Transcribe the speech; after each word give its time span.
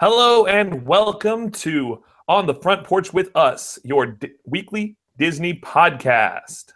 Hello 0.00 0.46
and 0.46 0.86
welcome 0.86 1.50
to 1.50 2.04
On 2.28 2.46
the 2.46 2.54
Front 2.54 2.84
Porch 2.84 3.12
with 3.12 3.34
Us, 3.34 3.80
your 3.82 4.16
weekly 4.46 4.96
Disney 5.16 5.54
podcast. 5.54 6.66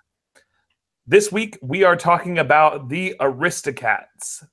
This 1.07 1.31
week 1.31 1.57
we 1.63 1.85
are 1.85 1.95
talking 1.95 2.41
about 2.41 2.89
the 2.89 3.15
Aristocats. 3.21 4.45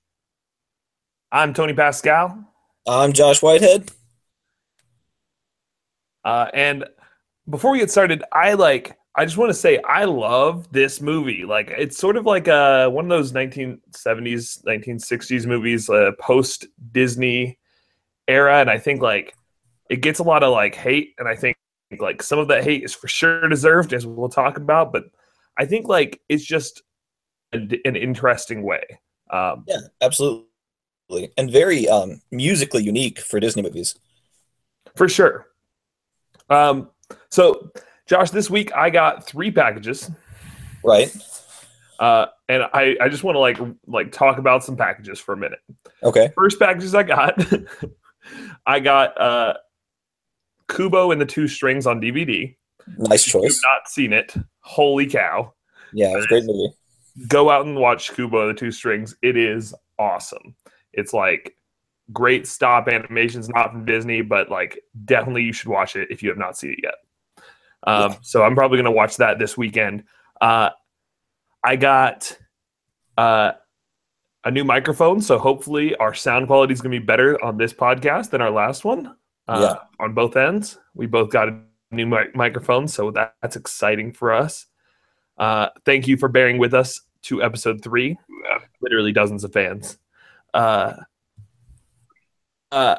I'm 1.32 1.56
Tony 1.56 1.74
Pascal. 1.74 2.46
I'm 2.88 3.12
Josh 3.12 3.42
Whitehead. 3.42 3.90
Uh, 6.24 6.52
and 6.54 6.86
before 7.50 7.72
we 7.72 7.80
get 7.80 7.90
started, 7.90 8.24
I 8.32 8.54
like 8.54 8.96
I 9.16 9.26
just 9.26 9.38
want 9.38 9.50
to 9.50 9.56
say 9.56 9.80
I 9.80 10.06
love 10.06 10.72
this 10.72 11.02
movie. 11.02 11.44
Like 11.44 11.74
it's 11.76 11.98
sort 11.98 12.18
of 12.18 12.28
like 12.28 12.48
a 12.48 12.88
one 12.88 13.06
of 13.06 13.10
those 13.10 13.32
1970s, 13.32 14.64
1960s 14.64 15.48
movies, 15.48 15.90
uh, 15.90 16.12
post 16.20 16.68
Disney 16.92 17.58
era, 18.30 18.60
and 18.62 18.70
I 18.70 18.78
think 18.78 19.02
like 19.02 19.36
it 19.90 19.98
gets 19.98 20.20
a 20.20 20.24
lot 20.24 20.44
of 20.44 20.54
like 20.54 20.76
hate, 20.76 21.16
and 21.18 21.28
I 21.28 21.36
think 21.36 21.58
like 22.00 22.22
some 22.22 22.40
of 22.40 22.48
that 22.50 22.64
hate 22.64 22.84
is 22.84 22.94
for 22.94 23.08
sure 23.08 23.48
deserved, 23.50 23.94
as 23.94 24.06
we'll 24.06 24.30
talk 24.30 24.58
about. 24.58 24.94
But 24.94 25.06
I 25.58 25.66
think 25.66 25.88
like 25.88 26.22
it's 26.30 26.46
just 26.46 26.82
a, 27.54 27.58
an 27.58 27.96
interesting 27.96 28.64
way. 28.64 28.84
Um, 29.32 29.66
Yeah, 29.68 29.82
absolutely. 30.02 30.46
And 31.38 31.52
very 31.52 31.88
um, 31.90 32.22
musically 32.32 32.84
unique 32.84 33.20
for 33.20 33.40
Disney 33.40 33.64
movies. 33.64 33.96
for 34.96 35.10
sure. 35.10 35.48
Um, 36.50 36.90
so 37.30 37.72
Josh, 38.06 38.32
this 38.32 38.50
week 38.50 38.76
I 38.76 38.90
got 38.90 39.26
three 39.26 39.52
packages. 39.52 40.10
Right. 40.84 41.16
Uh, 42.00 42.28
and 42.48 42.64
I, 42.74 42.96
I 43.02 43.10
just 43.10 43.24
want 43.24 43.36
to 43.36 43.40
like 43.40 43.60
like 43.86 44.12
talk 44.12 44.38
about 44.38 44.64
some 44.64 44.78
packages 44.78 45.20
for 45.20 45.34
a 45.34 45.38
minute. 45.38 45.60
Okay. 46.02 46.32
First 46.36 46.60
packages 46.60 46.96
I 46.96 47.04
got, 47.04 47.38
I 48.66 48.80
got 48.80 49.20
uh, 49.20 49.54
Kubo 50.70 51.12
and 51.12 51.20
the 51.22 51.26
Two 51.26 51.48
Strings 51.48 51.88
on 51.88 52.00
DVD. 52.02 52.56
Nice 52.98 53.28
If 53.28 53.34
you've 53.34 53.44
choice. 53.44 53.62
not 53.64 53.88
seen 53.90 54.14
it, 54.14 54.34
holy 54.62 55.08
cow! 55.08 55.54
Yeah, 55.94 56.12
it 56.14 56.16
was 56.18 56.26
a 56.26 56.28
great 56.28 56.46
movie. 56.46 56.74
Go 57.28 57.50
out 57.50 57.66
and 57.66 57.76
watch 57.78 58.14
Kubo 58.14 58.48
and 58.48 58.56
the 58.56 58.60
Two 58.60 58.72
Strings. 58.72 59.16
It 59.22 59.36
is 59.38 59.74
awesome. 59.98 60.56
It's 60.94 61.14
like 61.14 61.56
great 62.14 62.48
stop 62.48 62.88
animations, 62.88 63.50
not 63.50 63.72
from 63.72 63.86
Disney, 63.86 64.22
but 64.22 64.50
like 64.50 64.80
definitely 65.06 65.44
you 65.44 65.54
should 65.54 65.68
watch 65.70 65.96
it 65.96 66.10
if 66.12 66.24
you 66.24 66.30
have 66.30 66.38
not 66.38 66.58
seen 66.58 66.72
it 66.72 66.80
yet. 66.84 66.96
Um, 67.84 68.12
Yeah. 68.12 68.18
So 68.22 68.44
I'm 68.44 68.56
probably 68.56 68.78
gonna 68.78 68.92
watch 68.92 69.18
that 69.18 69.38
this 69.40 69.58
weekend. 69.58 70.04
Uh, 70.42 70.70
I 71.64 71.76
got 71.76 72.36
uh, 73.18 73.52
a 74.50 74.52
new 74.52 74.64
microphone, 74.64 75.22
so 75.22 75.38
hopefully 75.38 75.96
our 75.98 76.14
sound 76.14 76.48
quality 76.48 76.74
is 76.74 76.82
gonna 76.82 76.92
be 76.92 77.06
better 77.06 77.42
on 77.44 77.56
this 77.56 77.72
podcast 77.72 78.32
than 78.32 78.42
our 78.42 78.50
last 78.50 78.84
one. 78.84 79.16
Uh, 79.48 79.76
On 80.00 80.14
both 80.14 80.36
ends, 80.36 80.78
we 80.94 81.06
both 81.06 81.30
got 81.30 81.50
a 81.50 81.62
new 81.92 82.06
mic- 82.06 82.36
microphone, 82.36 82.88
so 82.88 83.12
that, 83.12 83.36
that's 83.42 83.56
exciting 83.56 84.12
for 84.12 84.34
us. 84.34 84.66
Uh, 85.38 85.70
thank 85.86 86.08
you 86.08 86.18
for 86.18 86.28
bearing 86.28 86.58
with 86.58 86.74
us 86.74 87.02
to 87.24 87.44
episode 87.44 87.84
three. 87.84 88.18
Literally 88.82 89.12
dozens 89.12 89.44
of 89.44 89.54
fans. 89.54 89.98
Uh, 90.54 90.94
uh, 92.72 92.98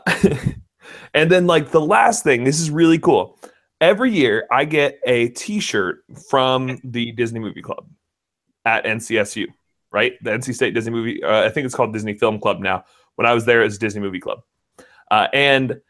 and 1.14 1.30
then 1.30 1.46
like 1.46 1.70
the 1.70 1.80
last 1.80 2.22
thing, 2.24 2.44
this 2.44 2.60
is 2.60 2.70
really 2.70 2.98
cool. 2.98 3.38
Every 3.80 4.12
year, 4.12 4.46
I 4.52 4.66
get 4.66 5.00
a 5.04 5.28
T-shirt 5.30 6.04
from 6.28 6.78
the 6.84 7.12
Disney 7.12 7.40
Movie 7.40 7.62
Club 7.62 7.86
at 8.64 8.84
NCSU, 8.84 9.46
right? 9.92 10.12
The 10.22 10.30
NC 10.30 10.55
State 10.55 10.74
Disney 10.74 10.92
Movie. 10.92 11.22
Uh, 11.22 11.44
I 11.44 11.48
think 11.50 11.64
it's 11.64 11.74
called 11.74 11.92
Disney 11.92 12.14
Film 12.14 12.41
Club 12.41 12.60
now. 12.60 12.84
When 13.16 13.27
I 13.27 13.34
was 13.34 13.44
there, 13.44 13.60
it 13.60 13.64
was 13.64 13.78
Disney 13.78 14.00
Movie 14.00 14.20
Club, 14.20 14.41
uh, 15.10 15.28
and 15.32 15.81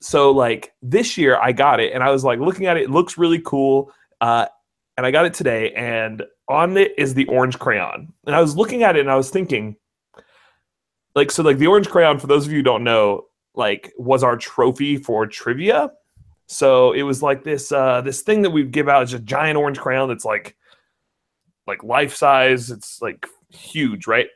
so 0.00 0.32
like 0.32 0.72
this 0.82 1.16
year, 1.16 1.36
I 1.36 1.52
got 1.52 1.80
it, 1.80 1.92
and 1.92 2.02
I 2.02 2.10
was 2.10 2.24
like 2.24 2.40
looking 2.40 2.66
at 2.66 2.76
it. 2.76 2.84
It 2.84 2.90
looks 2.90 3.16
really 3.16 3.40
cool, 3.40 3.92
uh, 4.20 4.46
and 4.96 5.06
I 5.06 5.10
got 5.10 5.24
it 5.24 5.34
today. 5.34 5.72
And 5.72 6.22
on 6.48 6.76
it 6.76 6.92
is 6.98 7.14
the 7.14 7.26
orange 7.26 7.58
crayon, 7.58 8.12
and 8.26 8.36
I 8.36 8.40
was 8.40 8.56
looking 8.56 8.82
at 8.82 8.96
it, 8.96 9.00
and 9.00 9.10
I 9.10 9.16
was 9.16 9.30
thinking, 9.30 9.76
like, 11.14 11.30
so 11.30 11.42
like 11.42 11.58
the 11.58 11.68
orange 11.68 11.88
crayon. 11.88 12.18
For 12.18 12.26
those 12.26 12.46
of 12.46 12.52
you 12.52 12.58
who 12.58 12.64
don't 12.64 12.84
know, 12.84 13.26
like 13.54 13.92
was 13.96 14.22
our 14.22 14.36
trophy 14.36 14.96
for 14.96 15.26
trivia. 15.26 15.90
So 16.46 16.92
it 16.92 17.02
was 17.02 17.22
like 17.22 17.44
this 17.44 17.72
uh 17.72 18.00
this 18.02 18.22
thing 18.22 18.42
that 18.42 18.50
we'd 18.50 18.72
give 18.72 18.88
out 18.88 19.04
is 19.04 19.14
a 19.14 19.18
giant 19.18 19.56
orange 19.56 19.78
crayon 19.78 20.08
that's 20.08 20.24
like 20.24 20.56
like 21.72 21.82
life 21.82 22.14
size. 22.14 22.70
It's 22.70 23.00
like 23.00 23.26
huge, 23.48 24.06
right? 24.06 24.28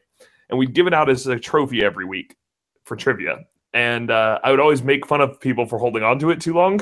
And 0.48 0.58
we'd 0.58 0.74
give 0.74 0.86
it 0.86 0.94
out 0.94 1.10
as 1.10 1.26
a 1.26 1.38
trophy 1.38 1.84
every 1.84 2.04
week 2.04 2.36
for 2.84 2.96
trivia. 2.96 3.44
And 3.74 4.10
uh, 4.10 4.38
I 4.42 4.50
would 4.50 4.60
always 4.60 4.82
make 4.82 5.06
fun 5.06 5.20
of 5.20 5.38
people 5.40 5.66
for 5.66 5.78
holding 5.78 6.02
on 6.02 6.18
to 6.20 6.30
it 6.30 6.40
too 6.40 6.54
long. 6.54 6.80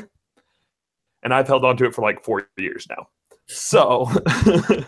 And 1.23 1.35
I've 1.35 1.49
held 1.49 1.65
on 1.65 1.77
to 1.79 1.87
it 1.87 1.95
for 1.95 2.03
like 2.03 2.23
four 2.23 2.49
years 2.57 2.87
now. 2.89 3.09
So 3.47 4.09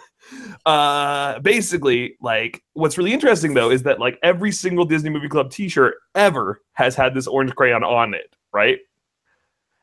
uh 0.66 1.38
basically 1.40 2.16
like 2.20 2.62
what's 2.72 2.98
really 2.98 3.12
interesting 3.12 3.54
though 3.54 3.70
is 3.70 3.82
that 3.84 4.00
like 4.00 4.18
every 4.22 4.50
single 4.50 4.84
Disney 4.84 5.10
Movie 5.10 5.28
Club 5.28 5.50
t-shirt 5.50 5.94
ever 6.14 6.62
has 6.72 6.96
had 6.96 7.14
this 7.14 7.26
orange 7.26 7.54
crayon 7.54 7.84
on 7.84 8.14
it, 8.14 8.34
right? 8.52 8.78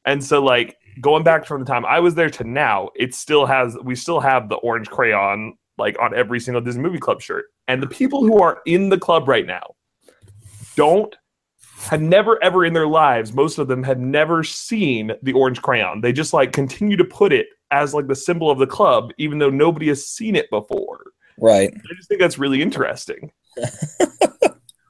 And 0.06 0.24
so 0.24 0.44
like 0.44 0.76
going 1.02 1.24
back 1.24 1.46
from 1.46 1.60
the 1.64 1.66
time 1.66 1.86
I 1.86 2.00
was 2.00 2.16
there 2.16 2.30
to 2.32 2.44
now, 2.44 2.90
it 2.96 3.14
still 3.14 3.46
has 3.46 3.78
we 3.84 3.96
still 3.96 4.20
have 4.20 4.50
the 4.50 4.56
orange 4.56 4.90
crayon 4.90 5.54
like 5.78 6.00
on 6.00 6.16
every 6.16 6.40
single 6.40 6.62
Disney 6.62 6.82
Movie 6.82 7.00
Club 7.00 7.22
shirt. 7.22 7.46
And 7.68 7.82
the 7.82 7.88
people 7.88 8.22
who 8.22 8.40
are 8.40 8.62
in 8.66 8.90
the 8.90 8.98
club 8.98 9.28
right 9.28 9.46
now 9.46 9.76
don't 10.76 11.16
had 11.78 12.02
never 12.02 12.42
ever 12.44 12.66
in 12.66 12.74
their 12.74 12.88
lives, 12.88 13.34
most 13.34 13.58
of 13.58 13.68
them 13.68 13.84
had 13.84 14.00
never 14.00 14.44
seen 14.44 15.12
the 15.22 15.34
orange 15.34 15.62
crayon. 15.62 16.02
They 16.02 16.14
just 16.14 16.34
like 16.34 16.52
continue 16.52 16.98
to 16.98 17.04
put 17.04 17.34
it 17.34 17.48
as 17.72 17.94
like 17.94 18.08
the 18.08 18.16
symbol 18.16 18.50
of 18.50 18.60
the 18.60 18.68
club, 18.68 19.12
even 19.18 19.38
though 19.40 19.50
nobody 19.50 19.88
has 19.90 20.06
seen 20.08 20.36
it 20.36 20.50
before. 20.50 21.04
Right. 21.38 21.74
I 21.74 21.96
just 21.96 22.08
think 22.08 22.22
that's 22.22 22.38
really 22.38 22.62
interesting. 22.62 23.32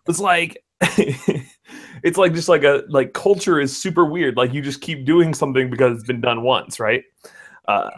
it's 0.08 0.20
like 0.20 0.64
it's 2.04 2.18
like 2.18 2.34
just 2.34 2.50
like 2.50 2.64
a 2.64 2.84
like 2.90 3.14
culture 3.14 3.60
is 3.60 3.80
super 3.80 4.06
weird. 4.06 4.38
Like 4.38 4.54
you 4.54 4.62
just 4.62 4.82
keep 4.82 5.06
doing 5.06 5.34
something 5.34 5.70
because 5.70 5.98
it's 5.98 6.08
been 6.08 6.22
done 6.22 6.44
once, 6.44 6.80
right? 6.80 7.04
Uh, 7.68 7.90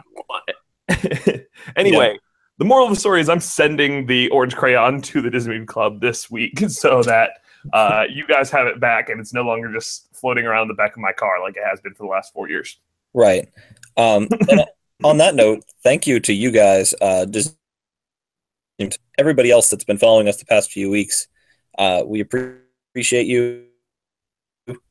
anyway, 1.76 2.18
the 2.58 2.64
moral 2.64 2.86
of 2.86 2.94
the 2.94 3.00
story 3.00 3.20
is 3.20 3.28
I'm 3.28 3.40
sending 3.40 4.06
the 4.06 4.28
orange 4.30 4.56
crayon 4.56 5.00
to 5.02 5.20
the 5.20 5.30
Disney 5.30 5.64
Club 5.64 6.00
this 6.00 6.30
week 6.30 6.58
so 6.68 7.02
that 7.02 7.30
uh, 7.72 8.04
you 8.08 8.26
guys 8.26 8.50
have 8.50 8.66
it 8.66 8.80
back 8.80 9.08
and 9.08 9.20
it's 9.20 9.34
no 9.34 9.42
longer 9.42 9.72
just 9.72 10.08
floating 10.14 10.46
around 10.46 10.68
the 10.68 10.74
back 10.74 10.92
of 10.92 10.98
my 10.98 11.12
car 11.12 11.42
like 11.42 11.56
it 11.56 11.64
has 11.68 11.80
been 11.80 11.94
for 11.94 12.04
the 12.04 12.10
last 12.10 12.32
four 12.32 12.48
years. 12.48 12.78
Right. 13.12 13.48
Um, 13.96 14.28
on 15.04 15.18
that 15.18 15.34
note, 15.34 15.64
thank 15.82 16.06
you 16.06 16.20
to 16.20 16.32
you 16.32 16.50
guys, 16.50 16.94
uh, 17.00 17.26
everybody 19.18 19.50
else 19.50 19.68
that's 19.70 19.84
been 19.84 19.98
following 19.98 20.28
us 20.28 20.36
the 20.36 20.44
past 20.44 20.70
few 20.70 20.90
weeks. 20.90 21.28
Uh, 21.78 22.02
we 22.06 22.20
appreciate 22.20 23.26
you. 23.26 23.64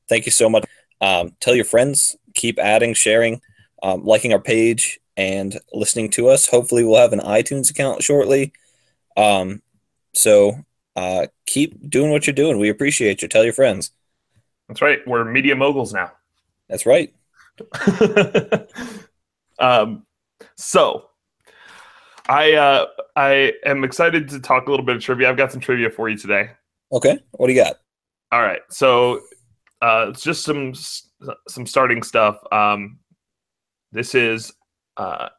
Thank 0.08 0.26
you 0.26 0.32
so 0.32 0.50
much. 0.50 0.66
Um, 1.02 1.36
tell 1.40 1.56
your 1.56 1.66
friends, 1.66 2.16
keep 2.34 2.60
adding, 2.60 2.94
sharing, 2.94 3.42
um, 3.82 4.04
liking 4.06 4.34
our 4.34 4.40
page, 4.40 5.00
and 5.18 5.60
listening 5.74 6.10
to 6.12 6.28
us. 6.28 6.48
Hopefully, 6.48 6.84
we'll 6.84 7.00
have 7.00 7.14
an 7.14 7.20
iTunes 7.20 7.70
account 7.70 8.04
shortly. 8.04 8.54
Um, 9.18 9.62
so 10.14 10.64
uh, 10.96 11.28
keep 11.46 11.90
doing 11.90 12.12
what 12.12 12.28
you're 12.28 12.34
doing. 12.34 12.60
We 12.60 12.70
appreciate 12.70 13.22
you. 13.22 13.28
Tell 13.28 13.44
your 13.44 13.54
friends. 13.54 13.92
That's 14.68 14.82
right. 14.82 15.00
We're 15.08 15.26
media 15.26 15.56
moguls 15.56 15.94
now. 15.94 16.12
That's 16.70 16.86
right. 16.86 17.14
um, 19.60 20.06
so 20.58 21.10
I 22.28 22.54
uh, 22.54 22.86
I 23.16 23.54
am 23.66 23.84
excited 23.84 24.28
to 24.30 24.40
talk 24.40 24.68
a 24.68 24.72
little 24.72 24.86
bit 24.86 24.96
of 24.96 25.02
trivia. 25.02 25.30
I've 25.30 25.38
got 25.38 25.52
some 25.52 25.62
trivia 25.62 25.90
for 25.90 26.10
you 26.10 26.18
today. 26.18 26.52
Okay. 26.92 27.20
What 27.32 27.48
do 27.48 27.54
you 27.54 27.64
got? 27.64 27.78
All 28.32 28.42
right, 28.42 28.62
so 28.70 29.22
uh, 29.82 30.08
it's 30.10 30.24
just 30.24 30.44
some 30.44 30.74
some 30.74 31.66
starting 31.66 32.04
stuff. 32.04 32.38
Um, 32.52 33.00
this 33.92 34.16
is 34.16 34.52
uh, 34.98 35.30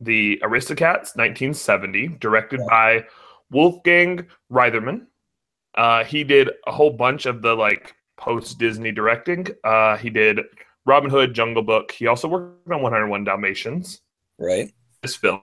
the 0.00 0.40
Aristocats, 0.42 1.16
1970, 1.16 2.08
directed 2.20 2.60
by 2.68 3.04
Wolfgang 3.50 4.26
Reitherman. 4.52 5.06
Uh, 5.74 6.04
he 6.04 6.24
did 6.24 6.50
a 6.66 6.72
whole 6.72 6.90
bunch 6.90 7.26
of 7.26 7.42
the 7.42 7.54
like 7.54 7.94
post 8.16 8.58
Disney 8.58 8.92
directing. 8.92 9.46
Uh, 9.64 9.96
he 9.96 10.10
did 10.10 10.40
Robin 10.86 11.10
Hood, 11.10 11.34
Jungle 11.34 11.62
Book. 11.62 11.92
He 11.92 12.06
also 12.06 12.28
worked 12.28 12.70
on 12.70 12.82
101 12.82 13.24
Dalmatians. 13.24 14.00
Right. 14.38 14.72
This 15.02 15.16
film, 15.16 15.42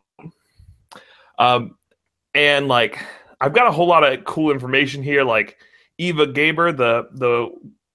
um, 1.38 1.78
and 2.34 2.68
like 2.68 2.98
I've 3.40 3.54
got 3.54 3.68
a 3.68 3.72
whole 3.72 3.88
lot 3.88 4.04
of 4.04 4.24
cool 4.26 4.52
information 4.52 5.04
here. 5.04 5.24
Like 5.24 5.58
Eva 5.98 6.28
Gabor, 6.28 6.72
the 6.72 7.08
the 7.12 7.50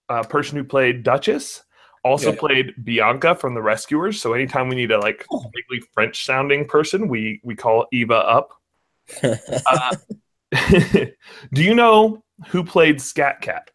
uh, 0.08 0.22
person 0.22 0.56
who 0.56 0.64
played 0.64 1.02
Duchess, 1.02 1.62
also 2.06 2.30
Yeah. 2.32 2.38
played 2.38 2.66
Bianca 2.84 3.34
from 3.34 3.54
The 3.54 3.62
Rescuers. 3.62 4.20
So 4.22 4.32
anytime 4.32 4.68
we 4.68 4.76
need 4.76 4.92
a 4.92 4.98
like 4.98 5.24
Oh. 5.30 5.44
vaguely 5.54 5.80
French 5.94 6.24
sounding 6.24 6.66
person, 6.66 7.08
we 7.08 7.40
we 7.42 7.54
call 7.54 7.86
Eva 7.92 8.14
up. 8.38 8.48
Uh, 9.72 9.94
do 11.52 11.62
you 11.62 11.74
know 11.74 12.22
who 12.48 12.62
played 12.64 13.00
Scat 13.00 13.40
Cat? 13.40 13.70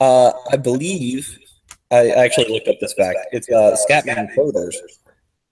Uh, 0.00 0.32
I 0.52 0.56
believe 0.56 1.38
I 1.90 2.08
actually 2.10 2.48
looked 2.52 2.68
up 2.68 2.76
this 2.80 2.94
fact. 2.94 3.18
It's 3.32 3.48
uh, 3.50 3.76
Scatman 3.88 4.32
Crothers. 4.34 4.76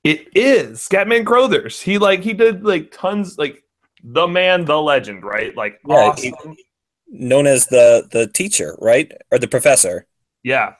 It 0.04 0.28
is 0.34 0.78
Scatman 0.88 1.24
Crothers. 1.26 1.80
He 1.80 1.98
like 1.98 2.20
he 2.22 2.32
did 2.32 2.64
like 2.64 2.90
tons 2.92 3.36
like 3.38 3.62
the 4.04 4.26
man, 4.28 4.64
the 4.64 4.80
legend, 4.80 5.24
right? 5.24 5.54
Like 5.56 5.80
Yeah, 5.86 5.94
awesome. 5.96 6.34
he- 6.54 6.64
known 7.10 7.46
as 7.46 7.66
the 7.66 8.06
the 8.10 8.26
teacher, 8.28 8.76
right, 8.80 9.10
or 9.32 9.38
the 9.38 9.48
professor. 9.48 10.06
Yeah. 10.42 10.74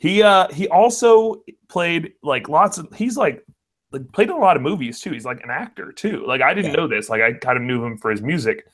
He 0.00 0.22
uh 0.22 0.48
he 0.48 0.66
also 0.68 1.42
played 1.68 2.14
like 2.22 2.48
lots 2.48 2.78
of 2.78 2.88
he's 2.94 3.16
like 3.18 3.44
like 3.92 4.10
played 4.12 4.28
in 4.30 4.34
a 4.34 4.38
lot 4.38 4.56
of 4.56 4.62
movies 4.62 4.98
too. 4.98 5.12
He's 5.12 5.26
like 5.26 5.42
an 5.44 5.50
actor 5.50 5.92
too. 5.92 6.24
Like 6.26 6.40
I 6.40 6.54
didn't 6.54 6.70
Yeah. 6.72 6.76
know 6.78 6.88
this. 6.88 7.08
Like 7.10 7.20
I 7.20 7.34
kind 7.34 7.56
of 7.58 7.62
knew 7.62 7.84
him 7.84 7.98
for 7.98 8.10
his 8.10 8.22
music. 8.22 8.66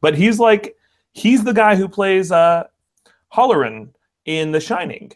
But 0.00 0.14
he's 0.16 0.38
like 0.38 0.76
he's 1.12 1.42
the 1.42 1.52
guy 1.52 1.74
who 1.74 1.88
plays 1.88 2.30
uh 2.30 2.68
Hallorann 3.34 3.88
in 4.24 4.52
The 4.52 4.60
Shining. 4.60 5.10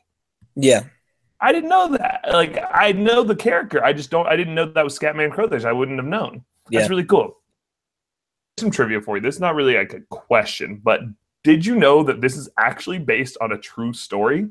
Yeah, 0.56 0.82
I 1.40 1.52
didn't 1.52 1.70
know 1.70 1.96
that. 1.96 2.24
Like 2.30 2.58
I 2.72 2.90
know 2.92 3.22
the 3.22 3.36
character. 3.36 3.84
I 3.84 3.92
just 3.92 4.10
don't 4.10 4.26
I 4.26 4.34
didn't 4.36 4.56
know 4.56 4.66
that 4.66 4.84
was 4.84 4.98
Scatman 4.98 5.30
Crothers. 5.32 5.64
I 5.64 5.72
wouldn't 5.72 5.98
have 5.98 6.06
known. 6.06 6.44
That's 6.70 6.90
really 6.90 7.04
cool. 7.04 7.38
Some 8.58 8.70
trivia 8.72 9.00
for 9.00 9.16
you. 9.16 9.22
This 9.22 9.36
is 9.36 9.40
not 9.40 9.54
really 9.54 9.76
like 9.76 9.94
a 9.94 10.00
question, 10.10 10.80
but 10.82 11.00
did 11.44 11.64
you 11.64 11.76
know 11.76 12.02
that 12.02 12.20
this 12.20 12.36
is 12.36 12.48
actually 12.58 12.98
based 12.98 13.36
on 13.40 13.52
a 13.52 13.58
true 13.58 13.92
story? 13.92 14.48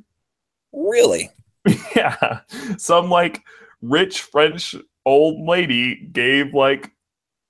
Really. 0.74 1.30
yeah. 1.96 2.42
Some 2.78 3.10
like 3.10 3.42
rich 3.82 4.22
french 4.22 4.76
old 5.06 5.48
lady 5.48 6.08
gave 6.12 6.54
like 6.54 6.92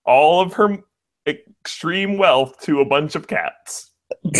all 0.05 0.41
of 0.41 0.53
her 0.53 0.79
extreme 1.27 2.17
wealth 2.17 2.59
to 2.61 2.81
a 2.81 2.85
bunch 2.85 3.15
of 3.15 3.27
cats. 3.27 3.91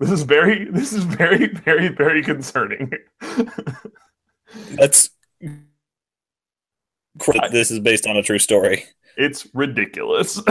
This 0.00 0.10
is 0.10 0.22
very 0.24 0.64
this 0.64 0.92
is 0.92 1.04
very 1.04 1.46
very 1.46 1.86
very 1.86 2.24
concerning. 2.24 2.90
That's 4.72 5.10
this 7.52 7.70
is 7.70 7.78
based 7.78 8.08
on 8.08 8.16
a 8.16 8.22
true 8.24 8.40
story. 8.40 8.82
it's 9.16 9.46
ridiculous. 9.54 10.42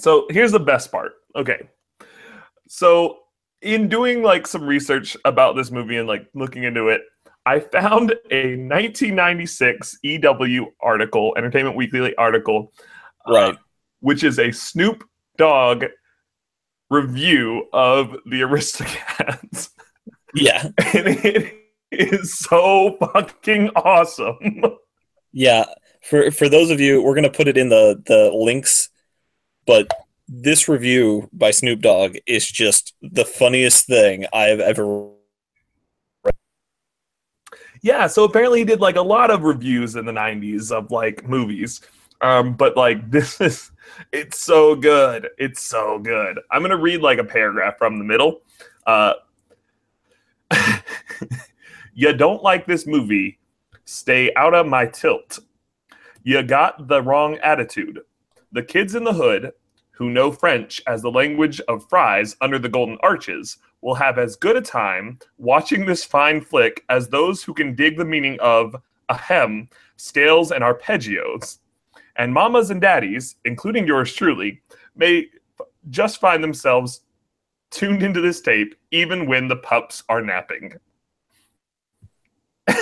So 0.00 0.26
here's 0.30 0.52
the 0.52 0.60
best 0.60 0.90
part. 0.90 1.12
Okay. 1.36 1.68
So 2.68 3.18
in 3.62 3.88
doing 3.88 4.22
like 4.22 4.46
some 4.46 4.64
research 4.64 5.16
about 5.24 5.56
this 5.56 5.70
movie 5.70 5.96
and 5.96 6.08
like 6.08 6.26
looking 6.34 6.64
into 6.64 6.88
it 6.88 7.02
i 7.46 7.58
found 7.60 8.12
a 8.30 8.56
1996 8.56 9.98
ew 10.02 10.72
article 10.80 11.34
entertainment 11.36 11.76
weekly 11.76 12.14
article 12.16 12.72
uh, 13.28 13.32
Right. 13.32 13.56
which 14.00 14.24
is 14.24 14.38
a 14.38 14.50
snoop 14.52 15.04
dogg 15.36 15.84
review 16.90 17.66
of 17.72 18.12
the 18.26 18.40
aristocats 18.46 19.70
Yeah, 20.34 20.62
and 20.94 21.08
it 21.08 21.54
is 21.90 22.38
so 22.38 22.96
fucking 23.00 23.70
awesome 23.76 24.38
yeah. 25.32 25.66
For 26.02 26.30
for 26.32 26.48
those 26.48 26.70
of 26.70 26.80
you, 26.80 27.02
we're 27.02 27.14
gonna 27.14 27.30
put 27.30 27.46
it 27.46 27.56
in 27.56 27.68
the 27.68 28.02
the 28.06 28.32
links, 28.34 28.88
but 29.66 29.88
this 30.32 30.68
review 30.68 31.28
by 31.32 31.50
Snoop 31.50 31.80
Dogg 31.80 32.16
is 32.24 32.48
just 32.48 32.94
the 33.02 33.24
funniest 33.24 33.86
thing 33.86 34.26
I 34.32 34.44
have 34.44 34.60
ever. 34.60 35.08
read. 36.22 36.34
Yeah, 37.82 38.06
so 38.06 38.22
apparently 38.22 38.60
he 38.60 38.64
did 38.64 38.80
like 38.80 38.94
a 38.94 39.02
lot 39.02 39.32
of 39.32 39.42
reviews 39.42 39.96
in 39.96 40.04
the 40.04 40.12
90s 40.12 40.70
of 40.70 40.92
like 40.92 41.28
movies. 41.28 41.80
Um, 42.20 42.54
but 42.54 42.76
like 42.76 43.10
this 43.10 43.40
is 43.40 43.72
it's 44.12 44.38
so 44.40 44.76
good. 44.76 45.28
It's 45.36 45.62
so 45.62 45.98
good. 45.98 46.38
I'm 46.52 46.62
gonna 46.62 46.76
read 46.76 47.00
like 47.00 47.18
a 47.18 47.24
paragraph 47.24 47.76
from 47.76 47.98
the 47.98 48.04
middle. 48.04 48.42
Uh 48.86 49.14
you 51.94 52.12
don't 52.12 52.42
like 52.42 52.66
this 52.66 52.86
movie, 52.86 53.40
stay 53.84 54.32
out 54.34 54.54
of 54.54 54.66
my 54.66 54.86
tilt. 54.86 55.40
You 56.22 56.42
got 56.44 56.86
the 56.86 57.02
wrong 57.02 57.36
attitude. 57.38 58.00
The 58.52 58.62
kids 58.62 58.94
in 58.94 59.04
the 59.04 59.12
hood, 59.12 59.52
who 60.00 60.08
know 60.08 60.32
French 60.32 60.80
as 60.86 61.02
the 61.02 61.10
language 61.10 61.60
of 61.68 61.86
fries 61.86 62.34
under 62.40 62.58
the 62.58 62.70
golden 62.70 62.96
arches, 63.02 63.58
will 63.82 63.94
have 63.94 64.18
as 64.18 64.34
good 64.34 64.56
a 64.56 64.60
time 64.62 65.18
watching 65.36 65.84
this 65.84 66.04
fine 66.04 66.40
flick 66.40 66.82
as 66.88 67.08
those 67.08 67.42
who 67.42 67.52
can 67.52 67.74
dig 67.74 67.98
the 67.98 68.04
meaning 68.04 68.38
of 68.40 68.74
ahem, 69.10 69.68
scales, 69.96 70.52
and 70.52 70.64
arpeggios. 70.64 71.58
And 72.16 72.32
mamas 72.32 72.70
and 72.70 72.80
daddies, 72.80 73.36
including 73.44 73.86
yours 73.86 74.14
truly, 74.14 74.62
may 74.96 75.26
just 75.90 76.18
find 76.18 76.42
themselves 76.42 77.02
tuned 77.70 78.02
into 78.02 78.22
this 78.22 78.40
tape 78.40 78.74
even 78.90 79.26
when 79.26 79.48
the 79.48 79.56
pups 79.56 80.02
are 80.08 80.22
napping. 80.22 80.72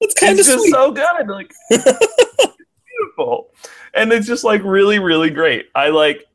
It's 0.00 0.14
kind 0.14 0.38
of 0.38 0.44
just 0.44 0.70
so 0.70 0.90
good. 0.90 1.28
Like 1.28 1.52
beautiful. 1.70 3.50
And 3.94 4.12
it's 4.12 4.26
just 4.26 4.42
like 4.42 4.62
really, 4.64 4.98
really 4.98 5.30
great. 5.30 5.66
I 5.74 5.88
like 5.90 6.26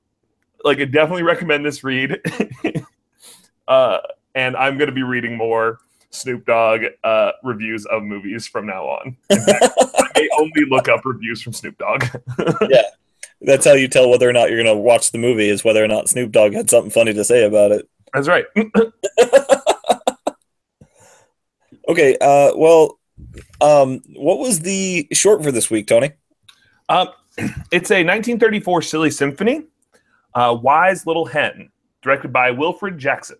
like 0.63 0.79
I 0.79 0.85
definitely 0.85 1.23
recommend 1.23 1.65
this 1.65 1.83
read. 1.83 2.19
uh 3.67 3.97
and 4.35 4.56
I'm 4.56 4.77
gonna 4.77 4.91
be 4.91 5.03
reading 5.03 5.38
more 5.38 5.79
Snoop 6.11 6.45
Dogg 6.45 6.81
uh 7.03 7.31
reviews 7.44 7.85
of 7.85 8.03
movies 8.03 8.47
from 8.47 8.65
now 8.65 8.85
on. 8.85 9.17
In 9.29 9.41
fact, 9.41 9.73
I 10.15 10.29
only 10.39 10.65
look 10.69 10.89
up 10.89 11.06
reviews 11.06 11.41
from 11.41 11.53
Snoop 11.53 11.77
Dogg. 11.77 12.06
Yeah, 12.69 12.83
that's 13.41 13.65
how 13.65 13.73
you 13.73 13.88
tell 13.88 14.09
whether 14.09 14.29
or 14.29 14.33
not 14.33 14.50
you're 14.50 14.61
gonna 14.61 14.75
watch 14.75 15.11
the 15.11 15.17
movie 15.17 15.50
is 15.50 15.63
whether 15.63 15.83
or 15.83 15.88
not 15.88 16.09
Snoop 16.09 16.31
Dogg 16.31 16.53
had 16.53 16.69
something 16.69 16.91
funny 16.91 17.13
to 17.13 17.23
say 17.23 17.45
about 17.45 17.71
it. 17.71 17.89
That's 18.13 18.27
right. 18.27 18.45
Okay, 21.89 22.15
uh, 22.21 22.51
well, 22.56 23.00
um, 23.61 24.01
what 24.15 24.38
was 24.38 24.59
the 24.59 25.07
short 25.11 25.44
for 25.44 25.51
this 25.51 25.71
week, 25.71 25.88
Tony? 25.88 26.11
Um, 26.88 27.07
it's 27.71 27.89
a 27.89 28.06
1934 28.06 28.83
silly 28.83 29.09
symphony, 29.09 29.63
uh, 30.33 30.57
Wise 30.59 31.05
Little 31.05 31.25
Hen, 31.25 31.69
directed 32.01 32.31
by 32.31 32.51
Wilfred 32.51 32.97
Jackson. 32.97 33.37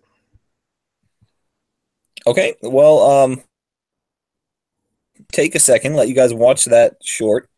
Okay, 2.26 2.54
well, 2.62 3.00
um, 3.00 3.42
take 5.32 5.54
a 5.54 5.58
second, 5.58 5.94
let 5.94 6.08
you 6.08 6.14
guys 6.14 6.34
watch 6.34 6.66
that 6.66 6.96
short, 7.02 7.48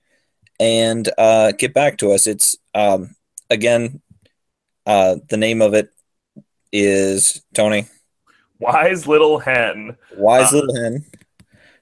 and 0.61 1.09
uh, 1.19 1.53
get 1.53 1.75
back 1.75 1.99
to 1.99 2.13
us. 2.13 2.27
It's 2.27 2.57
um, 2.75 3.17
again, 3.51 4.01
uh, 4.87 5.17
the 5.29 5.37
name 5.37 5.63
of 5.63 5.75
it 5.75 5.91
is 6.73 7.43
Tony 7.55 7.87
Wise 8.59 9.07
Little 9.07 9.39
Hen, 9.39 9.97
Wise 10.17 10.53
Uh, 10.53 10.57
Little 10.57 10.75
Hen. 10.77 11.05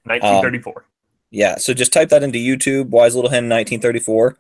1934. 0.04 0.84
Yeah, 1.30 1.56
so 1.56 1.74
just 1.74 1.92
type 1.92 2.08
that 2.08 2.22
into 2.22 2.38
YouTube, 2.38 2.88
Wise 2.88 3.14
Little 3.14 3.30
Hen 3.30 3.48
1934, 3.48 4.36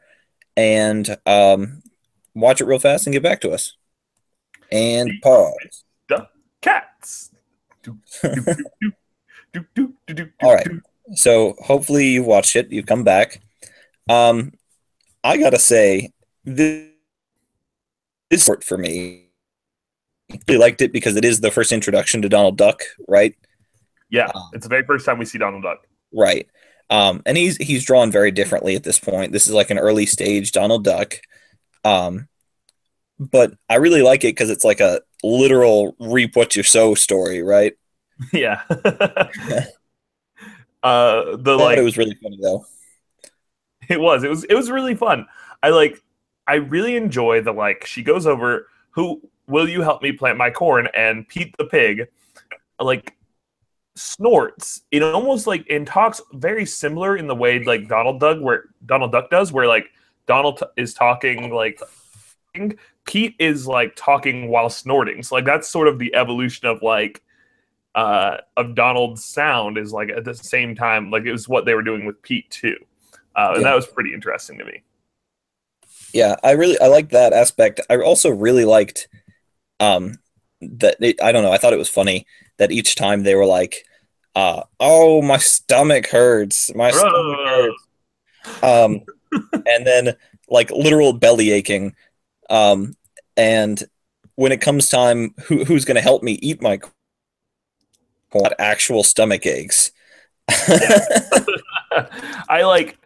and 0.56 1.16
um, 1.26 1.82
watch 2.34 2.60
it 2.60 2.66
real 2.66 2.78
fast 2.78 3.06
and 3.06 3.12
get 3.12 3.22
back 3.22 3.40
to 3.42 3.50
us. 3.50 3.76
And 4.70 5.12
pause. 5.22 5.84
Cats. 6.60 7.30
Do, 7.82 7.96
do, 9.74 10.28
All 10.42 10.54
right. 10.54 10.68
So 11.14 11.54
hopefully 11.58 12.08
you 12.08 12.22
watched 12.22 12.54
it, 12.54 12.70
you've 12.70 12.86
come 12.86 13.02
back. 13.02 13.40
Um, 14.08 14.52
I 15.24 15.38
gotta 15.38 15.58
say, 15.58 16.12
this 16.44 16.88
is 18.30 18.44
short 18.44 18.62
for 18.62 18.78
me. 18.78 19.30
Really 20.46 20.60
liked 20.60 20.82
it 20.82 20.92
because 20.92 21.16
it 21.16 21.24
is 21.24 21.40
the 21.40 21.50
first 21.50 21.72
introduction 21.72 22.22
to 22.22 22.28
Donald 22.28 22.56
Duck, 22.56 22.82
right? 23.08 23.34
Yeah, 24.10 24.30
Um, 24.34 24.50
it's 24.52 24.64
the 24.64 24.68
very 24.68 24.84
first 24.84 25.06
time 25.06 25.18
we 25.18 25.24
see 25.24 25.38
Donald 25.38 25.62
Duck. 25.62 25.86
Right. 26.12 26.46
Um, 26.90 27.22
and 27.24 27.36
he's 27.36 27.56
he's 27.56 27.84
drawn 27.84 28.10
very 28.10 28.30
differently 28.32 28.76
at 28.76 28.82
this 28.82 28.98
point. 28.98 29.32
This 29.32 29.46
is 29.46 29.52
like 29.52 29.70
an 29.70 29.78
early 29.78 30.06
stage 30.06 30.52
Donald 30.52 30.84
Duck. 30.84 31.20
Um, 31.84 32.28
but 33.18 33.52
I 33.68 33.76
really 33.76 34.02
like 34.02 34.24
it 34.24 34.34
because 34.34 34.50
it's 34.50 34.64
like 34.64 34.80
a 34.80 35.00
literal 35.22 35.94
reap 36.00 36.36
what 36.36 36.56
you 36.56 36.62
sow 36.62 36.94
story, 36.94 37.42
right? 37.42 37.74
yeah. 38.32 38.62
uh, 40.82 41.36
the 41.36 41.56
I 41.58 41.62
like 41.62 41.78
it 41.78 41.82
was 41.82 41.98
really 41.98 42.16
funny 42.22 42.38
though. 42.40 42.64
It 43.88 44.00
was. 44.00 44.24
It 44.24 44.30
was. 44.30 44.44
It 44.44 44.54
was 44.54 44.70
really 44.70 44.94
fun. 44.94 45.26
I 45.62 45.70
like. 45.70 46.00
I 46.46 46.54
really 46.54 46.96
enjoy 46.96 47.42
the 47.42 47.52
like. 47.52 47.84
She 47.86 48.02
goes 48.02 48.26
over. 48.26 48.68
Who 48.92 49.20
will 49.46 49.68
you 49.68 49.82
help 49.82 50.02
me 50.02 50.12
plant 50.12 50.38
my 50.38 50.50
corn? 50.50 50.88
And 50.94 51.28
Pete 51.28 51.56
the 51.58 51.64
pig, 51.64 52.08
like, 52.80 53.16
snorts. 53.96 54.82
It 54.90 55.02
almost 55.02 55.46
like 55.46 55.66
and 55.68 55.86
talks 55.86 56.22
very 56.32 56.64
similar 56.64 57.16
in 57.16 57.26
the 57.26 57.34
way 57.34 57.62
like 57.64 57.88
Donald 57.88 58.20
Duck, 58.20 58.40
where 58.40 58.66
Donald 58.86 59.12
Duck 59.12 59.28
does, 59.28 59.52
where 59.52 59.66
like 59.66 59.90
Donald 60.34 60.58
t- 60.58 60.82
is 60.82 60.94
talking 60.94 61.38
like. 61.62 61.80
Pete 63.06 63.34
is 63.38 63.66
like 63.66 63.92
talking 63.96 64.48
while 64.48 64.70
snorting. 64.70 65.22
So 65.22 65.34
like 65.36 65.44
that's 65.44 65.68
sort 65.68 65.88
of 65.88 65.98
the 65.98 66.14
evolution 66.14 66.66
of 66.68 66.82
like 66.82 67.22
uh 67.94 68.36
of 68.56 68.74
Donald's 68.74 69.24
sound 69.24 69.78
is 69.78 69.92
like 69.92 70.10
at 70.10 70.24
the 70.24 70.34
same 70.34 70.74
time 70.74 71.10
like 71.10 71.24
it 71.24 71.32
was 71.32 71.48
what 71.48 71.64
they 71.64 71.74
were 71.74 71.82
doing 71.90 72.04
with 72.06 72.20
Pete 72.22 72.48
too. 72.50 72.76
Uh, 73.36 73.52
and 73.54 73.62
Yeah. 73.62 73.68
that 73.70 73.74
was 73.80 73.86
pretty 73.86 74.12
interesting 74.14 74.58
to 74.58 74.64
me. 74.64 74.82
Yeah, 76.12 76.34
I 76.42 76.52
really 76.52 76.78
I 76.80 76.86
liked 76.86 77.12
that 77.12 77.32
aspect. 77.32 77.80
I 77.88 77.96
also 77.98 78.30
really 78.30 78.64
liked 78.64 79.08
um, 79.78 80.18
that 80.60 80.96
it, 81.00 81.22
I 81.22 81.32
don't 81.32 81.44
know. 81.44 81.52
I 81.52 81.58
thought 81.58 81.72
it 81.72 81.84
was 81.84 81.88
funny 82.00 82.26
that 82.58 82.72
each 82.72 82.94
time 82.94 83.22
they 83.22 83.34
were 83.36 83.46
like, 83.46 83.74
uh, 84.34 84.62
"Oh, 84.80 85.22
my 85.22 85.38
stomach 85.38 86.06
hurts. 86.08 86.74
My 86.74 86.90
stomach 86.90 87.38
hurts." 87.48 87.82
Um, 88.62 89.02
and 89.32 89.86
then 89.86 90.16
like 90.48 90.70
literal 90.70 91.12
belly 91.12 91.50
aching. 91.52 91.94
Um, 92.48 92.96
and 93.36 93.82
when 94.34 94.52
it 94.52 94.60
comes 94.60 94.88
time, 94.88 95.34
who, 95.44 95.64
who's 95.64 95.84
going 95.84 95.96
to 95.96 96.00
help 96.00 96.22
me 96.22 96.32
eat 96.42 96.60
my? 96.62 96.78
Actual 98.58 99.02
stomach 99.02 99.44
aches. 99.46 99.90
I 102.48 102.62
like. 102.62 102.96